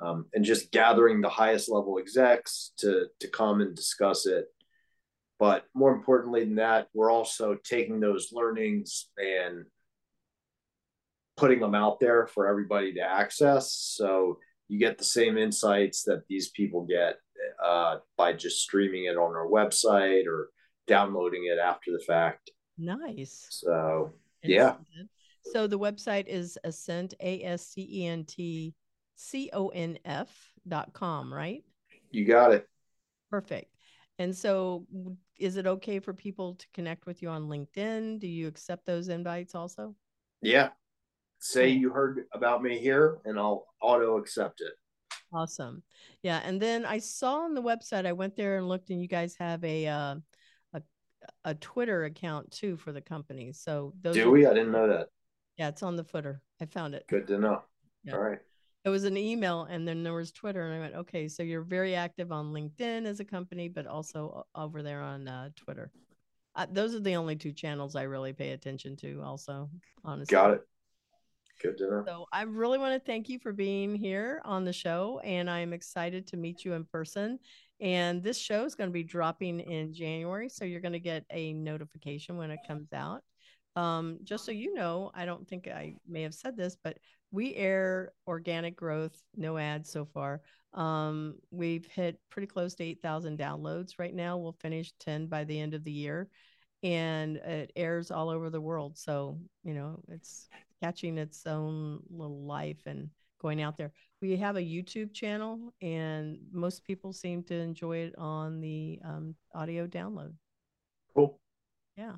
Um, 0.00 0.26
and 0.32 0.44
just 0.44 0.70
gathering 0.70 1.20
the 1.20 1.28
highest 1.28 1.70
level 1.70 1.98
execs 1.98 2.72
to 2.78 3.06
to 3.20 3.28
come 3.28 3.60
and 3.60 3.74
discuss 3.74 4.26
it. 4.26 4.46
But 5.38 5.64
more 5.74 5.92
importantly 5.92 6.44
than 6.44 6.56
that, 6.56 6.88
we're 6.92 7.10
also 7.10 7.56
taking 7.64 8.00
those 8.00 8.30
learnings 8.32 9.08
and 9.16 9.64
putting 11.36 11.60
them 11.60 11.74
out 11.74 12.00
there 12.00 12.26
for 12.26 12.48
everybody 12.48 12.94
to 12.94 13.00
access. 13.00 13.72
So 13.72 14.38
you 14.68 14.78
get 14.78 14.98
the 14.98 15.04
same 15.04 15.38
insights 15.38 16.04
that 16.04 16.22
these 16.28 16.50
people 16.50 16.84
get 16.84 17.16
uh, 17.64 17.96
by 18.16 18.32
just 18.32 18.60
streaming 18.60 19.04
it 19.06 19.16
on 19.16 19.34
our 19.34 19.48
website 19.48 20.26
or 20.26 20.50
downloading 20.86 21.44
it 21.44 21.58
after 21.58 21.90
the 21.92 22.02
fact. 22.06 22.50
Nice. 22.76 23.46
So 23.50 24.12
yeah. 24.42 24.76
So 25.52 25.66
the 25.66 25.78
website 25.78 26.26
is 26.26 26.58
ascent 26.64 27.14
a 27.20 27.42
s 27.42 27.68
c 27.68 27.88
e 27.90 28.06
n 28.06 28.24
t 28.24 28.74
c 29.16 29.50
o 29.52 29.68
n 29.68 29.98
f 30.04 30.28
dot 30.66 30.92
com, 30.92 31.32
right? 31.32 31.64
You 32.10 32.24
got 32.24 32.52
it. 32.52 32.68
Perfect. 33.30 33.74
And 34.18 34.36
so 34.36 34.86
is 35.38 35.56
it 35.56 35.66
okay 35.66 36.00
for 36.00 36.12
people 36.12 36.54
to 36.56 36.66
connect 36.74 37.06
with 37.06 37.22
you 37.22 37.28
on 37.28 37.48
LinkedIn? 37.48 38.18
Do 38.18 38.26
you 38.26 38.48
accept 38.48 38.84
those 38.84 39.08
invites 39.08 39.54
also? 39.54 39.94
Yeah. 40.42 40.70
Say 41.38 41.68
you 41.68 41.90
heard 41.90 42.24
about 42.32 42.62
me 42.62 42.78
here 42.78 43.18
and 43.24 43.38
I'll 43.38 43.66
auto 43.80 44.16
accept 44.18 44.60
it. 44.60 44.72
Awesome. 45.32 45.82
Yeah. 46.22 46.40
And 46.44 46.60
then 46.60 46.84
I 46.84 46.98
saw 46.98 47.40
on 47.40 47.54
the 47.54 47.62
website, 47.62 48.06
I 48.06 48.12
went 48.12 48.36
there 48.36 48.56
and 48.56 48.68
looked, 48.68 48.90
and 48.90 49.00
you 49.00 49.08
guys 49.08 49.34
have 49.38 49.62
a, 49.62 49.86
uh, 49.86 50.14
a, 50.72 50.82
a 51.44 51.54
Twitter 51.54 52.04
account 52.04 52.50
too 52.50 52.76
for 52.76 52.92
the 52.92 53.00
company. 53.00 53.52
So 53.52 53.92
those 54.00 54.14
do 54.14 54.28
are, 54.28 54.30
we? 54.30 54.46
I 54.46 54.54
didn't 54.54 54.72
know 54.72 54.88
that. 54.88 55.08
Yeah, 55.56 55.68
it's 55.68 55.82
on 55.82 55.96
the 55.96 56.04
footer. 56.04 56.40
I 56.60 56.66
found 56.66 56.94
it. 56.94 57.04
Good 57.08 57.26
to 57.26 57.38
know. 57.38 57.62
Yeah. 58.04 58.14
All 58.14 58.20
right. 58.20 58.38
It 58.84 58.90
was 58.90 59.04
an 59.04 59.16
email, 59.16 59.64
and 59.64 59.86
then 59.86 60.02
there 60.02 60.14
was 60.14 60.32
Twitter, 60.32 60.62
and 60.62 60.74
I 60.74 60.78
went, 60.78 60.94
okay, 60.94 61.28
so 61.28 61.42
you're 61.42 61.62
very 61.62 61.94
active 61.94 62.32
on 62.32 62.52
LinkedIn 62.52 63.04
as 63.04 63.20
a 63.20 63.24
company, 63.24 63.68
but 63.68 63.86
also 63.86 64.46
over 64.54 64.82
there 64.82 65.02
on 65.02 65.28
uh, 65.28 65.50
Twitter. 65.56 65.90
Uh, 66.54 66.66
those 66.70 66.94
are 66.94 67.00
the 67.00 67.16
only 67.16 67.36
two 67.36 67.52
channels 67.52 67.96
I 67.96 68.02
really 68.04 68.32
pay 68.32 68.52
attention 68.52 68.96
to. 68.98 69.20
Also, 69.22 69.68
honestly. 70.04 70.32
Got 70.32 70.52
it. 70.52 70.60
Good. 71.60 71.78
So 72.06 72.26
I 72.32 72.42
really 72.42 72.78
want 72.78 72.94
to 72.94 73.04
thank 73.04 73.28
you 73.28 73.38
for 73.38 73.52
being 73.52 73.94
here 73.94 74.40
on 74.44 74.64
the 74.64 74.72
show, 74.72 75.20
and 75.24 75.50
I'm 75.50 75.72
excited 75.72 76.26
to 76.28 76.36
meet 76.36 76.64
you 76.64 76.74
in 76.74 76.84
person. 76.84 77.38
And 77.80 78.22
this 78.22 78.38
show 78.38 78.64
is 78.64 78.74
going 78.74 78.90
to 78.90 78.94
be 78.94 79.02
dropping 79.02 79.60
in 79.60 79.92
January, 79.92 80.48
so 80.48 80.64
you're 80.64 80.80
going 80.80 80.92
to 80.92 81.00
get 81.00 81.24
a 81.30 81.52
notification 81.52 82.36
when 82.36 82.50
it 82.50 82.60
comes 82.66 82.92
out. 82.92 83.22
Um, 83.76 84.18
just 84.24 84.44
so 84.44 84.52
you 84.52 84.74
know, 84.74 85.10
I 85.14 85.24
don't 85.24 85.48
think 85.48 85.68
I 85.68 85.94
may 86.08 86.22
have 86.22 86.34
said 86.34 86.56
this, 86.56 86.76
but 86.82 86.98
we 87.30 87.54
air 87.54 88.12
organic 88.26 88.76
growth, 88.76 89.20
no 89.36 89.58
ads 89.58 89.90
so 89.90 90.04
far. 90.04 90.40
Um, 90.74 91.36
we've 91.50 91.86
hit 91.86 92.18
pretty 92.30 92.46
close 92.46 92.74
to 92.76 92.84
8,000 92.84 93.38
downloads 93.38 93.92
right 93.98 94.14
now. 94.14 94.36
We'll 94.36 94.56
finish 94.60 94.92
10 95.00 95.26
by 95.26 95.44
the 95.44 95.58
end 95.58 95.74
of 95.74 95.84
the 95.84 95.92
year, 95.92 96.28
and 96.82 97.36
it 97.36 97.72
airs 97.76 98.10
all 98.10 98.28
over 98.28 98.50
the 98.50 98.60
world. 98.60 98.98
So, 98.98 99.38
you 99.64 99.74
know, 99.74 100.00
it's 100.08 100.48
catching 100.82 101.18
its 101.18 101.46
own 101.46 102.00
little 102.10 102.44
life 102.44 102.82
and 102.86 103.10
going 103.40 103.62
out 103.62 103.76
there. 103.76 103.92
We 104.20 104.36
have 104.36 104.56
a 104.56 104.60
YouTube 104.60 105.12
channel, 105.12 105.72
and 105.80 106.38
most 106.52 106.84
people 106.84 107.12
seem 107.12 107.42
to 107.44 107.54
enjoy 107.54 107.98
it 107.98 108.14
on 108.18 108.60
the 108.60 108.98
um, 109.04 109.34
audio 109.54 109.86
download. 109.86 110.32
Cool. 111.14 111.38
Yeah. 111.96 112.14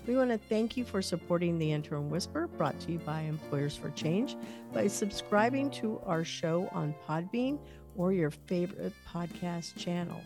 We 0.05 0.17
want 0.17 0.31
to 0.31 0.37
thank 0.37 0.75
you 0.75 0.83
for 0.83 1.01
supporting 1.01 1.57
the 1.57 1.71
Intern 1.71 2.09
Whisperer, 2.09 2.47
brought 2.47 2.77
to 2.81 2.91
you 2.91 2.99
by 2.99 3.21
Employers 3.21 3.77
for 3.77 3.89
Change, 3.91 4.35
by 4.73 4.87
subscribing 4.87 5.71
to 5.71 6.01
our 6.05 6.25
show 6.25 6.67
on 6.73 6.93
Podbean 7.07 7.57
or 7.95 8.11
your 8.11 8.31
favorite 8.31 8.91
podcast 9.07 9.77
channel. 9.77 10.19